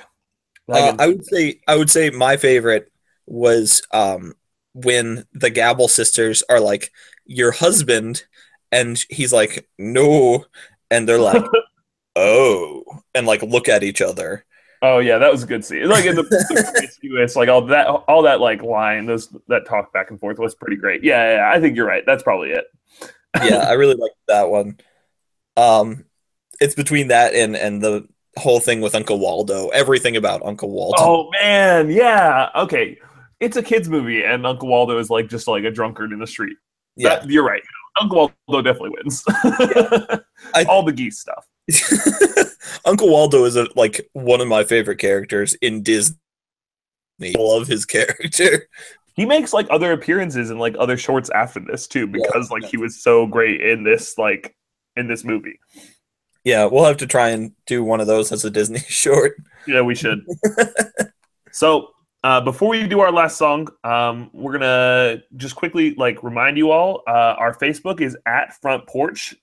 Uh, 0.71 0.97
I 0.99 1.09
would 1.09 1.25
say 1.25 1.61
I 1.67 1.77
would 1.77 1.91
say 1.91 2.11
my 2.11 2.37
favorite 2.37 2.91
was 3.27 3.83
um, 3.93 4.35
when 4.75 5.25
the 5.33 5.51
Gabble 5.51 5.89
sisters 5.89 6.43
are 6.49 6.61
like 6.61 6.93
your 7.25 7.53
husband, 7.53 8.25
and 8.73 9.03
he's 9.09 9.33
like 9.33 9.69
no, 9.79 10.45
and 10.91 11.09
they're 11.09 11.19
like 11.19 11.45
oh, 12.17 12.83
and 13.15 13.27
like 13.27 13.43
look 13.43 13.69
at 13.69 13.83
each 13.83 14.01
other. 14.01 14.45
Oh 14.83 14.99
yeah, 14.99 15.19
that 15.19 15.31
was 15.31 15.43
a 15.43 15.47
good 15.47 15.65
scene. 15.65 15.89
Like 15.89 16.07
in 16.07 16.17
the, 16.17 16.23
the 16.23 16.71
promiscuous, 16.73 17.37
like 17.37 17.49
all 17.49 17.67
that, 17.67 17.87
all 17.87 18.23
that 18.23 18.41
like 18.41 18.63
line, 18.63 19.07
those 19.07 19.29
that 19.49 19.67
talk 19.67 19.93
back 19.93 20.11
and 20.11 20.19
forth 20.19 20.39
was 20.39 20.55
pretty 20.55 20.77
great. 20.77 21.05
Yeah, 21.05 21.37
yeah, 21.37 21.51
I 21.55 21.61
think 21.61 21.77
you're 21.77 21.87
right. 21.87 22.05
That's 22.07 22.23
probably 22.23 22.51
it. 22.51 22.65
Yeah, 23.43 23.67
I 23.69 23.73
really 23.73 23.95
liked 23.99 24.17
that 24.29 24.49
one. 24.49 24.79
Um, 25.57 26.07
it's 26.61 26.75
between 26.75 27.09
that 27.09 27.35
and 27.35 27.57
and 27.57 27.83
the 27.83 28.09
whole 28.39 28.61
thing 28.61 28.81
with 28.81 28.95
Uncle 28.95 29.19
Waldo. 29.19 29.69
Everything 29.69 30.17
about 30.17 30.43
Uncle 30.45 30.71
Waldo. 30.71 30.97
Oh 31.01 31.31
man, 31.33 31.91
yeah. 31.91 32.51
Okay, 32.55 32.99
it's 33.41 33.57
a 33.57 33.63
kids 33.63 33.89
movie, 33.89 34.23
and 34.25 34.47
Uncle 34.47 34.69
Waldo 34.69 34.99
is 34.99 35.11
like 35.11 35.29
just 35.29 35.49
like 35.49 35.65
a 35.65 35.71
drunkard 35.71 36.13
in 36.13 36.19
the 36.19 36.27
street. 36.27 36.57
yeah. 36.97 37.21
That- 37.21 37.31
you're 37.31 37.45
right. 37.45 37.63
Uncle 38.01 38.33
Waldo 38.47 38.63
definitely 38.63 38.97
wins. 39.03 39.25
I- 40.55 40.65
all 40.69 40.83
the 40.85 40.93
geese 40.93 41.19
stuff. 41.19 41.47
Uncle 42.85 43.11
Waldo 43.11 43.45
is 43.45 43.57
a, 43.57 43.67
like 43.77 44.09
one 44.13 44.41
of 44.41 44.49
my 44.49 44.65
favorite 44.65 44.99
characters 44.99 45.55
in 45.55 45.83
Disney. 45.83 46.17
I 47.23 47.33
love 47.39 47.67
his 47.67 47.85
character. 47.85 48.69
He 49.17 49.27
makes 49.27 49.53
like 49.53 49.67
other 49.69 49.93
appearances 49.93 50.51
in 50.51 50.59
like 50.59 50.77
other 50.79 50.97
shorts 50.97 51.29
after 51.31 51.61
this 51.61 51.87
too, 51.87 52.07
because 52.07 52.51
like 52.51 52.63
yeah. 52.63 52.69
he 52.69 52.77
was 52.79 53.03
so 53.03 53.27
great 53.27 53.61
in 53.61 53.85
this 53.85 54.17
like 54.17 54.57
in 54.97 55.09
this 55.09 55.25
movie. 55.25 55.59
Yeah, 56.45 56.65
we'll 56.67 56.85
have 56.85 56.97
to 56.99 57.07
try 57.07 57.31
and 57.31 57.53
do 57.67 57.85
one 57.85 58.01
of 58.01 58.07
those 58.07 58.33
as 58.33 58.45
a 58.45 58.51
Disney 58.51 58.79
short. 58.89 59.37
Yeah, 59.67 59.83
we 59.83 59.95
should. 59.95 60.25
so 61.53 61.91
uh, 62.23 62.41
before 62.41 62.69
we 62.69 62.87
do 62.87 63.01
our 63.01 63.13
last 63.13 63.37
song, 63.37 63.69
um, 63.85 64.31
we're 64.33 64.53
gonna 64.53 65.23
just 65.37 65.57
quickly 65.57 65.95
like 65.95 66.23
remind 66.23 66.57
you 66.57 66.71
all. 66.71 67.03
Uh, 67.07 67.35
our 67.39 67.55
Facebook 67.55 68.01
is 68.01 68.17
at 68.27 68.61
Front 68.61 68.87
Porch, 68.87 69.35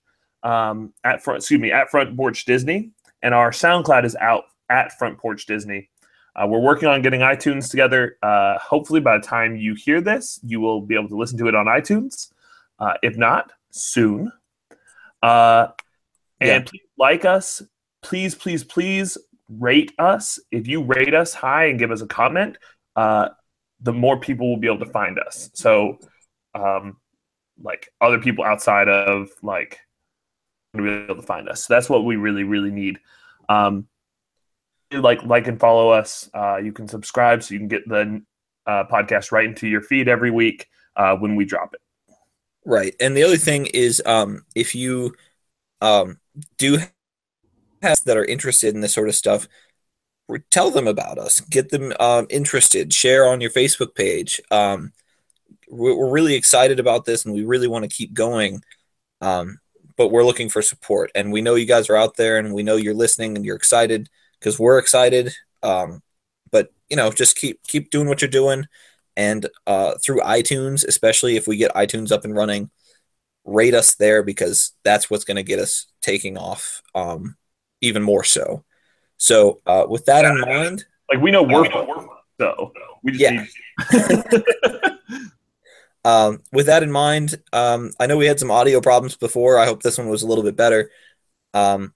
um, 0.42 0.92
at 1.04 1.22
front. 1.22 1.38
Excuse 1.38 1.60
me, 1.60 1.72
at 1.72 1.90
Front 1.90 2.16
Porch 2.16 2.44
Disney, 2.44 2.90
and 3.22 3.34
our 3.34 3.50
SoundCloud 3.50 4.04
is 4.04 4.16
out 4.16 4.44
at 4.70 4.92
Front 4.98 5.18
Porch 5.18 5.46
Disney. 5.46 5.88
Uh, 6.36 6.46
we're 6.46 6.60
working 6.60 6.88
on 6.88 7.02
getting 7.02 7.20
iTunes 7.20 7.68
together. 7.68 8.16
Uh, 8.22 8.58
hopefully, 8.58 9.00
by 9.00 9.18
the 9.18 9.24
time 9.24 9.56
you 9.56 9.74
hear 9.74 10.00
this, 10.00 10.38
you 10.44 10.60
will 10.60 10.80
be 10.80 10.94
able 10.94 11.08
to 11.08 11.16
listen 11.16 11.36
to 11.38 11.48
it 11.48 11.54
on 11.54 11.66
iTunes. 11.66 12.32
Uh, 12.78 12.94
if 13.02 13.16
not, 13.16 13.50
soon. 13.70 14.30
And 16.40 16.48
Yeah. 16.48 16.60
please 16.60 16.88
like 16.96 17.24
us. 17.24 17.62
Please, 18.02 18.34
please, 18.34 18.64
please 18.64 19.18
rate 19.48 19.92
us. 19.98 20.38
If 20.50 20.68
you 20.68 20.82
rate 20.82 21.14
us 21.14 21.34
high 21.34 21.66
and 21.66 21.78
give 21.78 21.90
us 21.90 22.02
a 22.02 22.06
comment, 22.06 22.58
uh, 22.96 23.30
the 23.80 23.92
more 23.92 24.18
people 24.18 24.48
will 24.48 24.56
be 24.56 24.66
able 24.66 24.84
to 24.84 24.92
find 24.92 25.18
us. 25.18 25.50
So 25.54 25.98
um, 26.54 26.98
like 27.62 27.92
other 28.00 28.18
people 28.18 28.44
outside 28.44 28.88
of 28.88 29.30
like 29.42 29.78
to 30.76 30.82
be 30.82 30.90
able 30.90 31.16
to 31.16 31.22
find 31.22 31.48
us. 31.48 31.66
That's 31.66 31.88
what 31.88 32.04
we 32.04 32.16
really, 32.16 32.44
really 32.44 32.70
need. 32.70 32.98
Um, 33.48 33.88
like, 34.92 35.22
like, 35.24 35.46
and 35.48 35.58
follow 35.58 35.90
us. 35.90 36.30
Uh, 36.32 36.56
you 36.56 36.72
can 36.72 36.88
subscribe 36.88 37.42
so 37.42 37.54
you 37.54 37.60
can 37.60 37.68
get 37.68 37.88
the 37.88 38.22
uh, 38.66 38.84
podcast 38.84 39.32
right 39.32 39.46
into 39.46 39.66
your 39.66 39.80
feed 39.80 40.08
every 40.08 40.30
week 40.30 40.66
uh, 40.96 41.16
when 41.16 41.36
we 41.36 41.44
drop 41.44 41.74
it. 41.74 41.80
Right, 42.64 42.94
and 43.00 43.16
the 43.16 43.22
other 43.22 43.36
thing 43.36 43.66
is, 43.66 44.02
um, 44.04 44.44
if 44.54 44.74
you 44.74 45.14
um, 45.80 46.18
do 46.56 46.78
have 47.82 48.04
that 48.04 48.16
are 48.16 48.24
interested 48.24 48.74
in 48.74 48.80
this 48.80 48.92
sort 48.92 49.08
of 49.08 49.14
stuff, 49.14 49.48
tell 50.50 50.70
them 50.70 50.86
about 50.86 51.18
us. 51.18 51.40
Get 51.40 51.70
them 51.70 51.92
um, 52.00 52.26
interested. 52.30 52.92
Share 52.92 53.26
on 53.26 53.40
your 53.40 53.50
Facebook 53.50 53.94
page. 53.94 54.40
Um, 54.50 54.92
we're 55.70 56.10
really 56.10 56.34
excited 56.34 56.80
about 56.80 57.04
this, 57.04 57.24
and 57.24 57.34
we 57.34 57.44
really 57.44 57.68
want 57.68 57.84
to 57.84 57.94
keep 57.94 58.14
going. 58.14 58.62
Um, 59.20 59.58
but 59.98 60.08
we're 60.08 60.24
looking 60.24 60.48
for 60.48 60.62
support. 60.62 61.10
And 61.14 61.30
we 61.30 61.42
know 61.42 61.56
you 61.56 61.66
guys 61.66 61.90
are 61.90 61.96
out 61.96 62.16
there 62.16 62.38
and 62.38 62.54
we 62.54 62.62
know 62.62 62.76
you're 62.76 62.94
listening 62.94 63.36
and 63.36 63.44
you're 63.44 63.56
excited 63.56 64.08
because 64.38 64.58
we're 64.58 64.78
excited. 64.78 65.34
Um, 65.62 66.02
but 66.50 66.72
you 66.88 66.96
know, 66.96 67.10
just 67.10 67.36
keep 67.36 67.62
keep 67.66 67.90
doing 67.90 68.08
what 68.08 68.22
you're 68.22 68.30
doing. 68.30 68.64
And 69.16 69.46
uh, 69.66 69.94
through 70.02 70.20
iTunes, 70.20 70.86
especially 70.86 71.36
if 71.36 71.48
we 71.48 71.56
get 71.56 71.74
iTunes 71.74 72.12
up 72.12 72.24
and 72.24 72.34
running, 72.34 72.70
rate 73.48 73.74
us 73.74 73.94
there 73.96 74.22
because 74.22 74.72
that's 74.84 75.10
what's 75.10 75.24
going 75.24 75.36
to 75.36 75.42
get 75.42 75.58
us 75.58 75.86
taking 76.02 76.36
off 76.36 76.82
um, 76.94 77.36
even 77.80 78.02
more 78.02 78.24
so. 78.24 78.64
So 79.16 79.60
uh, 79.66 79.86
with 79.88 80.04
that 80.06 80.22
yeah, 80.22 80.32
in 80.32 80.40
mind, 80.40 80.84
like 81.10 81.20
we 81.20 81.30
know 81.30 81.42
we're, 81.42 81.70
so 82.38 82.72
we 83.02 83.12
just 83.12 83.20
yeah. 83.22 83.46
need. 83.90 84.44
Um, 86.04 86.42
with 86.52 86.66
that 86.66 86.82
in 86.82 86.90
mind, 86.90 87.34
um, 87.52 87.90
I 88.00 88.06
know 88.06 88.16
we 88.16 88.24
had 88.24 88.40
some 88.40 88.50
audio 88.50 88.80
problems 88.80 89.16
before. 89.16 89.58
I 89.58 89.66
hope 89.66 89.82
this 89.82 89.98
one 89.98 90.08
was 90.08 90.22
a 90.22 90.26
little 90.26 90.44
bit 90.44 90.56
better. 90.56 90.90
Um, 91.52 91.92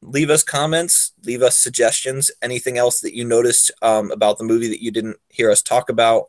leave 0.00 0.30
us 0.30 0.44
comments, 0.44 1.12
leave 1.24 1.42
us 1.42 1.58
suggestions, 1.58 2.30
anything 2.40 2.78
else 2.78 3.00
that 3.00 3.16
you 3.16 3.24
noticed 3.24 3.72
um, 3.82 4.12
about 4.12 4.38
the 4.38 4.44
movie 4.44 4.68
that 4.68 4.82
you 4.82 4.92
didn't 4.92 5.16
hear 5.28 5.50
us 5.50 5.60
talk 5.60 5.88
about, 5.88 6.26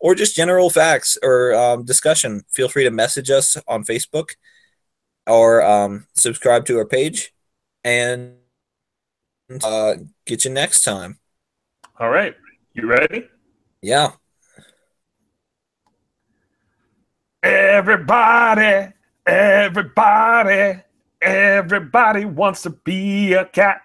or 0.00 0.14
just 0.14 0.36
general 0.36 0.70
facts 0.70 1.18
or 1.22 1.54
um, 1.54 1.84
discussion. 1.84 2.44
Feel 2.48 2.68
free 2.68 2.84
to 2.84 2.90
message 2.90 3.30
us 3.30 3.56
on 3.66 3.84
Facebook 3.84 4.30
or 5.26 5.62
um, 5.62 6.06
subscribe 6.14 6.64
to 6.66 6.78
our 6.78 6.86
page 6.86 7.32
and 7.84 8.34
uh, 9.62 9.94
get 10.26 10.44
you 10.44 10.50
next 10.50 10.82
time. 10.82 11.18
All 11.98 12.10
right. 12.10 12.34
You 12.74 12.86
ready? 12.86 13.28
Yeah. 13.82 14.12
Everybody, 17.42 18.92
everybody, 19.26 20.80
everybody 21.22 22.24
wants 22.24 22.62
to 22.62 22.70
be 22.70 23.32
a 23.32 23.44
cat. 23.44 23.80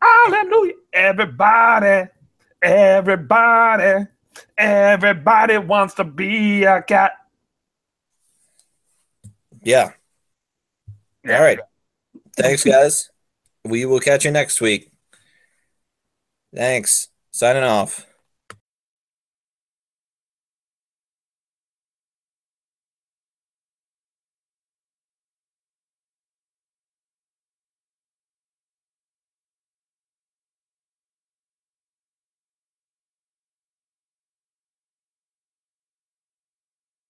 Hallelujah. 0.00 0.74
Everybody, 0.92 2.10
everybody, 2.62 4.06
everybody 4.56 5.58
wants 5.58 5.94
to 5.94 6.04
be 6.04 6.64
a 6.64 6.82
cat. 6.82 7.12
Yeah. 9.62 9.92
All 11.28 11.40
right. 11.40 11.58
Thanks, 12.36 12.64
guys. 12.64 13.10
We 13.64 13.84
will 13.84 14.00
catch 14.00 14.24
you 14.24 14.30
next 14.30 14.60
week. 14.60 14.90
Thanks. 16.54 17.08
Signing 17.30 17.64
off. 17.64 18.07